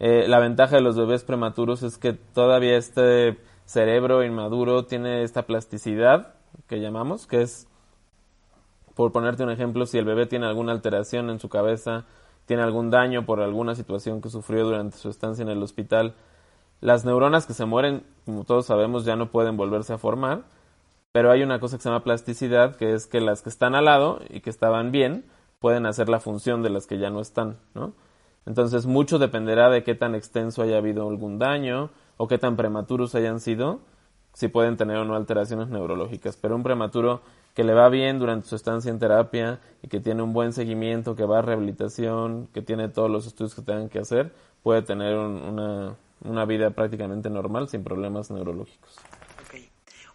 Eh, 0.01 0.27
la 0.29 0.39
ventaja 0.39 0.77
de 0.77 0.83
los 0.83 0.97
bebés 0.97 1.25
prematuros 1.25 1.83
es 1.83 1.99
que 1.99 2.13
todavía 2.13 2.77
este 2.77 3.39
cerebro 3.65 4.25
inmaduro 4.25 4.85
tiene 4.87 5.23
esta 5.23 5.43
plasticidad 5.43 6.35
que 6.69 6.81
llamamos, 6.81 7.27
que 7.27 7.43
es, 7.43 7.67
por 8.95 9.13
ponerte 9.13 9.43
un 9.43 9.51
ejemplo, 9.51 9.87
si 9.87 9.99
el 9.99 10.05
bebé 10.05 10.27
tiene 10.27 10.47
alguna 10.47 10.73
alteración 10.73 11.31
en 11.31 11.41
su 11.41 11.49
cabeza, 11.49 12.05
tiene 12.47 12.63
algún 12.63 12.91
daño 12.91 13.27
por 13.27 13.41
alguna 13.41 13.75
situación 13.75 14.21
que 14.21 14.31
sufrió 14.31 14.65
durante 14.65 14.97
su 14.97 15.11
estancia 15.11 15.43
en 15.43 15.51
el 15.51 15.63
hospital, 15.63 16.15
las 16.81 17.05
neuronas 17.05 17.47
que 17.47 17.55
se 17.55 17.65
mueren, 17.65 18.05
como 18.25 18.45
todos 18.45 18.67
sabemos, 18.67 19.05
ya 19.05 19.17
no 19.17 19.31
pueden 19.31 19.57
volverse 19.57 19.93
a 19.93 19.99
formar, 19.99 20.45
pero 21.13 21.31
hay 21.31 21.43
una 21.43 21.59
cosa 21.59 21.77
que 21.77 21.83
se 21.83 21.89
llama 21.89 22.05
plasticidad, 22.05 22.77
que 22.77 22.95
es 22.95 23.07
que 23.07 23.21
las 23.21 23.43
que 23.43 23.49
están 23.49 23.75
al 23.75 23.87
lado 23.87 24.21
y 24.31 24.41
que 24.41 24.51
estaban 24.51 24.93
bien 24.93 25.25
pueden 25.59 25.87
hacer 25.87 26.09
la 26.09 26.21
función 26.21 26.63
de 26.63 26.71
las 26.71 26.87
que 26.87 26.99
ya 26.99 27.11
no 27.11 27.21
están, 27.21 27.59
¿no? 27.75 27.93
Entonces 28.47 28.87
mucho 28.87 29.19
dependerá 29.19 29.69
de 29.71 29.85
qué 29.85 29.95
tan 29.95 30.15
extenso 30.15 30.63
haya 30.63 30.79
habido 30.79 31.09
algún 31.09 31.39
daño 31.39 31.91
o 32.17 32.29
qué 32.29 32.39
tan 32.39 32.57
prematuros 32.57 33.15
hayan 33.15 33.41
sido, 33.41 33.81
si 34.35 34.49
pueden 34.49 34.77
tener 34.77 34.97
o 34.99 35.05
no 35.05 35.15
alteraciones 35.17 35.69
neurológicas. 35.69 36.37
Pero 36.37 36.57
un 36.57 36.63
prematuro 36.63 37.21
que 37.55 37.65
le 37.65 37.75
va 37.75 37.89
bien 37.89 38.19
durante 38.19 38.47
su 38.49 38.55
estancia 38.57 38.91
en 38.91 38.99
terapia 38.99 39.61
y 39.83 39.89
que 39.89 40.01
tiene 40.01 40.23
un 40.23 40.33
buen 40.33 40.53
seguimiento, 40.53 41.17
que 41.17 41.25
va 41.25 41.41
a 41.41 41.43
rehabilitación, 41.43 42.49
que 42.55 42.63
tiene 42.63 42.89
todos 42.89 43.11
los 43.11 43.27
estudios 43.27 43.55
que 43.55 43.63
tengan 43.63 43.89
que 43.89 43.99
hacer, 43.99 44.33
puede 44.63 44.83
tener 44.83 45.17
un- 45.17 45.43
una, 45.43 45.97
una 46.25 46.45
vida 46.45 46.71
prácticamente 46.71 47.31
normal 47.31 47.69
sin 47.69 47.83
problemas 47.83 48.31
neurológicos. 48.31 48.97
Ok. 49.43 49.61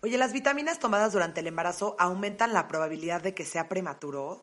Oye, 0.03 0.17
¿las 0.17 0.33
vitaminas 0.33 0.79
tomadas 0.79 1.13
durante 1.13 1.41
el 1.41 1.47
embarazo 1.47 1.95
aumentan 1.99 2.53
la 2.53 2.67
probabilidad 2.67 3.21
de 3.21 3.33
que 3.33 3.43
sea 3.43 3.67
prematuro? 3.69 4.41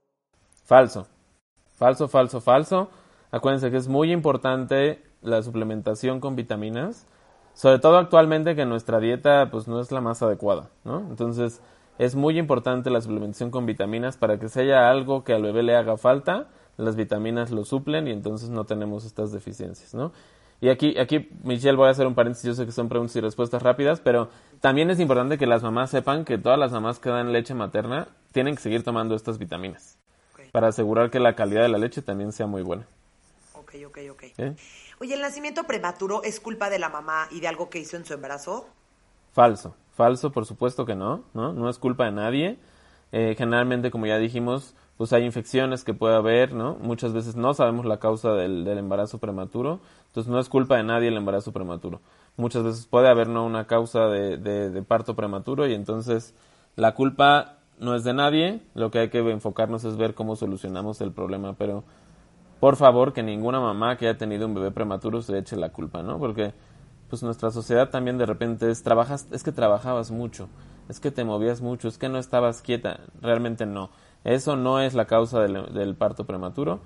Falso. 0.64 1.06
Falso, 1.76 2.08
falso, 2.08 2.40
falso. 2.40 2.90
Acuérdense 3.30 3.70
que 3.70 3.76
es 3.76 3.88
muy 3.88 4.12
importante 4.12 5.02
la 5.22 5.42
suplementación 5.42 6.20
con 6.20 6.36
vitaminas, 6.36 7.06
sobre 7.54 7.78
todo 7.78 7.98
actualmente 7.98 8.54
que 8.54 8.64
nuestra 8.66 9.00
dieta 9.00 9.50
pues 9.50 9.68
no 9.68 9.80
es 9.80 9.92
la 9.92 10.00
más 10.00 10.22
adecuada, 10.22 10.70
¿no? 10.84 11.00
Entonces, 11.10 11.60
es 11.98 12.14
muy 12.14 12.38
importante 12.38 12.90
la 12.90 13.00
suplementación 13.00 13.50
con 13.50 13.66
vitaminas 13.66 14.16
para 14.16 14.38
que 14.38 14.48
si 14.48 14.60
haya 14.60 14.90
algo 14.90 15.22
que 15.22 15.34
al 15.34 15.42
bebé 15.42 15.62
le 15.62 15.76
haga 15.76 15.96
falta, 15.96 16.48
las 16.76 16.96
vitaminas 16.96 17.50
lo 17.50 17.64
suplen 17.64 18.08
y 18.08 18.10
entonces 18.12 18.48
no 18.48 18.64
tenemos 18.64 19.04
estas 19.04 19.32
deficiencias, 19.32 19.94
¿no? 19.94 20.12
Y 20.62 20.68
aquí, 20.68 20.98
aquí, 20.98 21.30
Michelle, 21.42 21.76
voy 21.76 21.88
a 21.88 21.90
hacer 21.90 22.06
un 22.06 22.14
paréntesis, 22.14 22.46
yo 22.46 22.54
sé 22.54 22.66
que 22.66 22.72
son 22.72 22.88
preguntas 22.88 23.16
y 23.16 23.20
respuestas 23.20 23.62
rápidas, 23.62 24.00
pero 24.00 24.28
también 24.60 24.90
es 24.90 25.00
importante 25.00 25.38
que 25.38 25.46
las 25.46 25.62
mamás 25.62 25.90
sepan 25.90 26.24
que 26.24 26.36
todas 26.36 26.58
las 26.58 26.72
mamás 26.72 26.98
que 26.98 27.08
dan 27.08 27.32
leche 27.32 27.54
materna 27.54 28.08
tienen 28.32 28.56
que 28.56 28.62
seguir 28.62 28.82
tomando 28.82 29.14
estas 29.14 29.38
vitaminas 29.38 29.98
para 30.52 30.68
asegurar 30.68 31.10
que 31.10 31.20
la 31.20 31.34
calidad 31.34 31.62
de 31.62 31.68
la 31.68 31.78
leche 31.78 32.02
también 32.02 32.32
sea 32.32 32.46
muy 32.46 32.62
buena. 32.62 32.86
Ok, 33.86 33.98
ok. 34.10 34.12
ok. 34.12 34.22
¿eh? 34.38 34.56
Oye, 35.00 35.14
¿el 35.14 35.20
nacimiento 35.20 35.64
prematuro 35.64 36.22
es 36.22 36.40
culpa 36.40 36.70
de 36.70 36.78
la 36.78 36.88
mamá 36.88 37.28
y 37.30 37.40
de 37.40 37.48
algo 37.48 37.70
que 37.70 37.78
hizo 37.78 37.96
en 37.96 38.04
su 38.04 38.14
embarazo? 38.14 38.66
Falso, 39.32 39.76
falso, 39.92 40.32
por 40.32 40.46
supuesto 40.46 40.84
que 40.84 40.94
no, 40.94 41.24
no, 41.34 41.52
no 41.52 41.68
es 41.68 41.78
culpa 41.78 42.04
de 42.06 42.12
nadie. 42.12 42.58
Eh, 43.12 43.34
generalmente, 43.36 43.90
como 43.90 44.06
ya 44.06 44.18
dijimos, 44.18 44.74
pues 44.96 45.12
hay 45.12 45.24
infecciones 45.24 45.82
que 45.82 45.94
puede 45.94 46.14
haber, 46.14 46.52
¿no? 46.52 46.76
Muchas 46.76 47.12
veces 47.12 47.34
no 47.34 47.54
sabemos 47.54 47.86
la 47.86 47.98
causa 47.98 48.32
del, 48.34 48.64
del 48.64 48.78
embarazo 48.78 49.18
prematuro, 49.18 49.80
entonces 50.08 50.30
no 50.30 50.38
es 50.38 50.48
culpa 50.48 50.76
de 50.76 50.82
nadie 50.82 51.08
el 51.08 51.16
embarazo 51.16 51.52
prematuro. 51.52 52.00
Muchas 52.36 52.62
veces 52.64 52.86
puede 52.86 53.08
haber 53.08 53.28
no 53.28 53.44
una 53.44 53.66
causa 53.66 54.08
de, 54.08 54.36
de, 54.36 54.70
de 54.70 54.82
parto 54.82 55.16
prematuro 55.16 55.66
y 55.66 55.74
entonces 55.74 56.34
la 56.76 56.94
culpa 56.94 57.56
no 57.78 57.94
es 57.94 58.04
de 58.04 58.12
nadie, 58.12 58.60
lo 58.74 58.90
que 58.90 58.98
hay 58.98 59.08
que 59.08 59.18
enfocarnos 59.18 59.84
es 59.84 59.96
ver 59.96 60.14
cómo 60.14 60.36
solucionamos 60.36 61.00
el 61.00 61.12
problema, 61.12 61.54
pero 61.54 61.82
por 62.60 62.76
favor 62.76 63.12
que 63.12 63.22
ninguna 63.22 63.58
mamá 63.58 63.96
que 63.96 64.06
haya 64.06 64.18
tenido 64.18 64.46
un 64.46 64.54
bebé 64.54 64.70
prematuro 64.70 65.22
se 65.22 65.36
eche 65.38 65.56
la 65.56 65.70
culpa, 65.70 66.02
¿no? 66.02 66.18
Porque 66.18 66.52
pues 67.08 67.22
nuestra 67.22 67.50
sociedad 67.50 67.90
también 67.90 68.18
de 68.18 68.26
repente 68.26 68.70
es 68.70 68.82
trabajas, 68.82 69.26
es 69.32 69.42
que 69.42 69.50
trabajabas 69.50 70.10
mucho, 70.10 70.48
es 70.88 71.00
que 71.00 71.10
te 71.10 71.24
movías 71.24 71.60
mucho, 71.60 71.88
es 71.88 71.98
que 71.98 72.08
no 72.08 72.18
estabas 72.18 72.62
quieta, 72.62 73.00
realmente 73.20 73.66
no. 73.66 73.90
Eso 74.22 74.56
no 74.56 74.80
es 74.80 74.94
la 74.94 75.06
causa 75.06 75.40
del, 75.40 75.72
del 75.72 75.96
parto 75.96 76.24
prematuro 76.24 76.80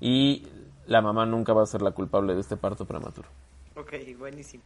y 0.00 0.46
la 0.86 1.00
mamá 1.00 1.26
nunca 1.26 1.52
va 1.52 1.62
a 1.62 1.66
ser 1.66 1.82
la 1.82 1.92
culpable 1.92 2.34
de 2.34 2.40
este 2.40 2.56
parto 2.56 2.84
prematuro. 2.84 3.28
Ok, 3.74 3.94
buenísimo. 4.18 4.62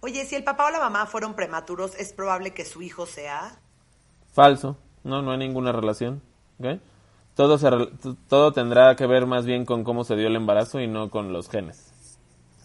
Oye, 0.00 0.24
si 0.26 0.36
el 0.36 0.44
papá 0.44 0.66
o 0.66 0.70
la 0.70 0.78
mamá 0.78 1.06
fueron 1.06 1.34
prematuros, 1.34 1.94
¿es 1.96 2.12
probable 2.12 2.52
que 2.52 2.64
su 2.64 2.82
hijo 2.82 3.06
sea? 3.06 3.58
Falso, 4.32 4.76
no, 5.02 5.22
no 5.22 5.32
hay 5.32 5.38
ninguna 5.38 5.72
relación. 5.72 6.22
¿ok? 6.60 6.80
Todo, 7.36 7.58
se, 7.58 7.68
todo 8.28 8.52
tendrá 8.52 8.96
que 8.96 9.06
ver 9.06 9.26
más 9.26 9.44
bien 9.44 9.66
con 9.66 9.84
cómo 9.84 10.04
se 10.04 10.16
dio 10.16 10.26
el 10.26 10.36
embarazo 10.36 10.80
y 10.80 10.88
no 10.88 11.10
con 11.10 11.34
los 11.34 11.50
genes. 11.50 11.92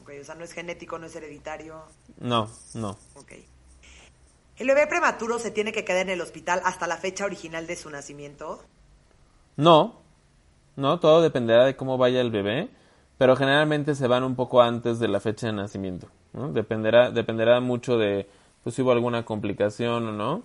Ok, 0.02 0.12
o 0.22 0.24
sea, 0.24 0.36
no 0.36 0.46
es 0.46 0.54
genético, 0.54 0.98
no 0.98 1.08
es 1.08 1.16
hereditario. 1.16 1.84
No, 2.20 2.48
no. 2.74 2.92
Ok. 3.16 3.34
¿El 4.58 4.68
bebé 4.68 4.88
prematuro 4.88 5.40
se 5.40 5.52
tiene 5.52 5.74
que 5.74 5.84
quedar 5.84 6.04
en 6.04 6.12
el 6.12 6.22
hospital 6.22 6.62
hasta 6.64 6.88
la 6.88 6.96
fecha 6.96 7.26
original 7.26 7.68
de 7.68 7.76
su 7.76 7.90
nacimiento? 7.90 8.64
No, 9.58 10.00
no, 10.78 11.02
todo 11.02 11.22
dependerá 11.22 11.66
de 11.66 11.76
cómo 11.76 11.98
vaya 11.98 12.22
el 12.22 12.32
bebé, 12.32 12.70
pero 13.18 13.36
generalmente 13.36 13.94
se 13.94 14.08
van 14.08 14.24
un 14.24 14.36
poco 14.36 14.62
antes 14.62 15.00
de 15.00 15.10
la 15.10 15.20
fecha 15.20 15.48
de 15.48 15.54
nacimiento. 15.54 16.08
¿no? 16.32 16.54
Dependerá, 16.54 17.12
dependerá 17.12 17.60
mucho 17.60 17.98
de 17.98 18.30
pues, 18.64 18.76
si 18.76 18.84
hubo 18.84 18.94
alguna 18.94 19.26
complicación 19.26 20.08
o 20.08 20.12
no. 20.14 20.44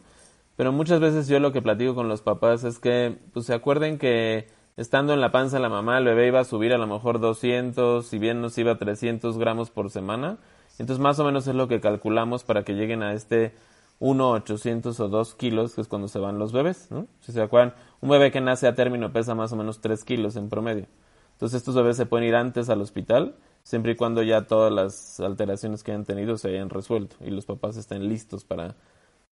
Pero 0.56 0.72
muchas 0.72 1.00
veces 1.00 1.28
yo 1.28 1.38
lo 1.38 1.52
que 1.52 1.62
platico 1.62 1.94
con 1.94 2.08
los 2.08 2.22
papás 2.22 2.64
es 2.64 2.78
que 2.78 3.18
pues, 3.32 3.46
se 3.46 3.54
acuerden 3.54 3.98
que 3.98 4.48
estando 4.76 5.12
en 5.12 5.20
la 5.20 5.30
panza 5.30 5.58
la 5.58 5.68
mamá, 5.68 5.98
el 5.98 6.04
bebé 6.04 6.28
iba 6.28 6.40
a 6.40 6.44
subir 6.44 6.72
a 6.72 6.78
lo 6.78 6.86
mejor 6.86 7.20
200, 7.20 8.06
si 8.06 8.18
bien 8.18 8.40
nos 8.40 8.56
iba 8.58 8.76
300 8.76 9.38
gramos 9.38 9.70
por 9.70 9.90
semana. 9.90 10.38
Entonces 10.78 11.02
más 11.02 11.18
o 11.18 11.24
menos 11.24 11.46
es 11.46 11.54
lo 11.54 11.68
que 11.68 11.80
calculamos 11.80 12.44
para 12.44 12.64
que 12.64 12.74
lleguen 12.74 13.02
a 13.02 13.12
este 13.12 13.54
1, 13.98 14.30
800 14.30 14.98
o 15.00 15.08
2 15.08 15.34
kilos, 15.34 15.74
que 15.74 15.80
es 15.80 15.88
cuando 15.88 16.08
se 16.08 16.18
van 16.18 16.38
los 16.38 16.52
bebés, 16.52 16.90
¿no? 16.90 17.06
Si 17.20 17.32
se 17.32 17.40
acuerdan, 17.40 17.74
un 18.00 18.10
bebé 18.10 18.30
que 18.30 18.40
nace 18.40 18.66
a 18.66 18.74
término 18.74 19.12
pesa 19.12 19.34
más 19.34 19.52
o 19.52 19.56
menos 19.56 19.80
3 19.80 20.04
kilos 20.04 20.36
en 20.36 20.48
promedio. 20.48 20.86
Entonces 21.32 21.58
estos 21.58 21.74
bebés 21.74 21.96
se 21.96 22.06
pueden 22.06 22.28
ir 22.28 22.34
antes 22.34 22.68
al 22.70 22.80
hospital, 22.80 23.36
siempre 23.62 23.92
y 23.92 23.96
cuando 23.96 24.22
ya 24.22 24.46
todas 24.46 24.72
las 24.72 25.20
alteraciones 25.20 25.82
que 25.82 25.92
hayan 25.92 26.04
tenido 26.04 26.38
se 26.38 26.48
hayan 26.48 26.70
resuelto 26.70 27.16
y 27.20 27.30
los 27.30 27.46
papás 27.46 27.76
estén 27.76 28.08
listos 28.08 28.44
para, 28.44 28.74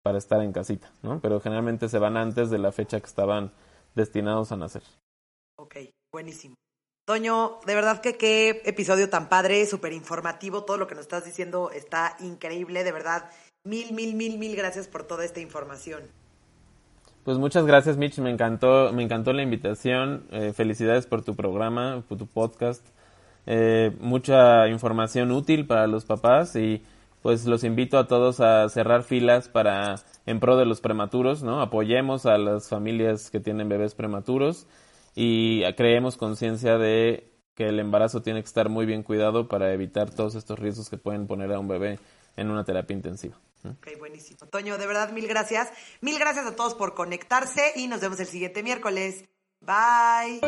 para 0.03 0.17
estar 0.17 0.41
en 0.41 0.51
casita, 0.51 0.91
¿no? 1.01 1.19
Pero 1.21 1.39
generalmente 1.39 1.89
se 1.89 1.97
van 1.97 2.17
antes 2.17 2.49
de 2.49 2.59
la 2.59 2.71
fecha 2.71 2.99
que 2.99 3.05
estaban 3.07 3.51
destinados 3.95 4.51
a 4.51 4.57
nacer. 4.57 4.83
Ok, 5.57 5.77
buenísimo. 6.11 6.55
Toño, 7.05 7.59
de 7.65 7.75
verdad 7.75 8.01
que 8.01 8.15
qué 8.15 8.61
episodio 8.65 9.09
tan 9.09 9.27
padre, 9.27 9.65
súper 9.65 9.93
informativo, 9.93 10.63
todo 10.63 10.77
lo 10.77 10.87
que 10.87 10.95
nos 10.95 11.03
estás 11.03 11.25
diciendo 11.25 11.71
está 11.71 12.15
increíble, 12.19 12.83
de 12.83 12.91
verdad. 12.91 13.29
Mil, 13.65 13.93
mil, 13.93 14.13
mil, 14.15 14.37
mil 14.37 14.55
gracias 14.55 14.87
por 14.87 15.03
toda 15.03 15.25
esta 15.25 15.39
información. 15.39 16.03
Pues 17.23 17.37
muchas 17.37 17.65
gracias, 17.65 17.95
Mitch. 17.95 18.19
Me 18.19 18.29
encantó, 18.29 18.91
me 18.91 19.03
encantó 19.03 19.31
la 19.31 19.43
invitación. 19.43 20.27
Eh, 20.31 20.51
felicidades 20.53 21.07
por 21.07 21.23
tu 21.23 21.35
programa, 21.35 22.03
por 22.09 22.17
tu 22.17 22.27
podcast. 22.27 22.85
Eh, 23.45 23.95
mucha 23.99 24.67
información 24.67 25.31
útil 25.31 25.65
para 25.65 25.87
los 25.87 26.03
papás 26.03 26.55
y 26.57 26.83
pues 27.23 27.45
los 27.45 27.63
invito 27.63 27.97
a 27.97 28.05
todos 28.05 28.41
a 28.41 28.69
cerrar 28.69 29.03
filas 29.03 29.47
para 29.47 29.95
en 30.25 30.39
pro 30.39 30.57
de 30.57 30.65
los 30.65 30.81
prematuros, 30.81 31.41
¿no? 31.41 31.61
Apoyemos 31.61 32.25
a 32.25 32.37
las 32.37 32.69
familias 32.69 33.31
que 33.31 33.39
tienen 33.39 33.69
bebés 33.69 33.95
prematuros 33.95 34.67
y 35.15 35.63
creemos 35.73 36.17
conciencia 36.17 36.77
de 36.77 37.31
que 37.55 37.67
el 37.69 37.79
embarazo 37.79 38.21
tiene 38.21 38.41
que 38.41 38.47
estar 38.47 38.67
muy 38.69 38.85
bien 38.85 39.03
cuidado 39.03 39.47
para 39.47 39.73
evitar 39.73 40.09
todos 40.11 40.35
estos 40.35 40.59
riesgos 40.59 40.89
que 40.89 40.97
pueden 40.97 41.25
poner 41.25 41.51
a 41.53 41.59
un 41.59 41.67
bebé 41.67 41.97
en 42.35 42.51
una 42.51 42.65
terapia 42.65 42.95
intensiva. 42.95 43.39
Ok, 43.63 43.97
buenísimo. 43.97 44.39
Toño, 44.47 44.77
de 44.77 44.85
verdad, 44.85 45.11
mil 45.11 45.27
gracias. 45.27 45.71
Mil 46.01 46.19
gracias 46.19 46.45
a 46.45 46.55
todos 46.55 46.75
por 46.75 46.93
conectarse 46.93 47.71
y 47.75 47.87
nos 47.87 48.01
vemos 48.01 48.19
el 48.19 48.27
siguiente 48.27 48.63
miércoles. 48.63 49.23
Bye. 49.61 50.41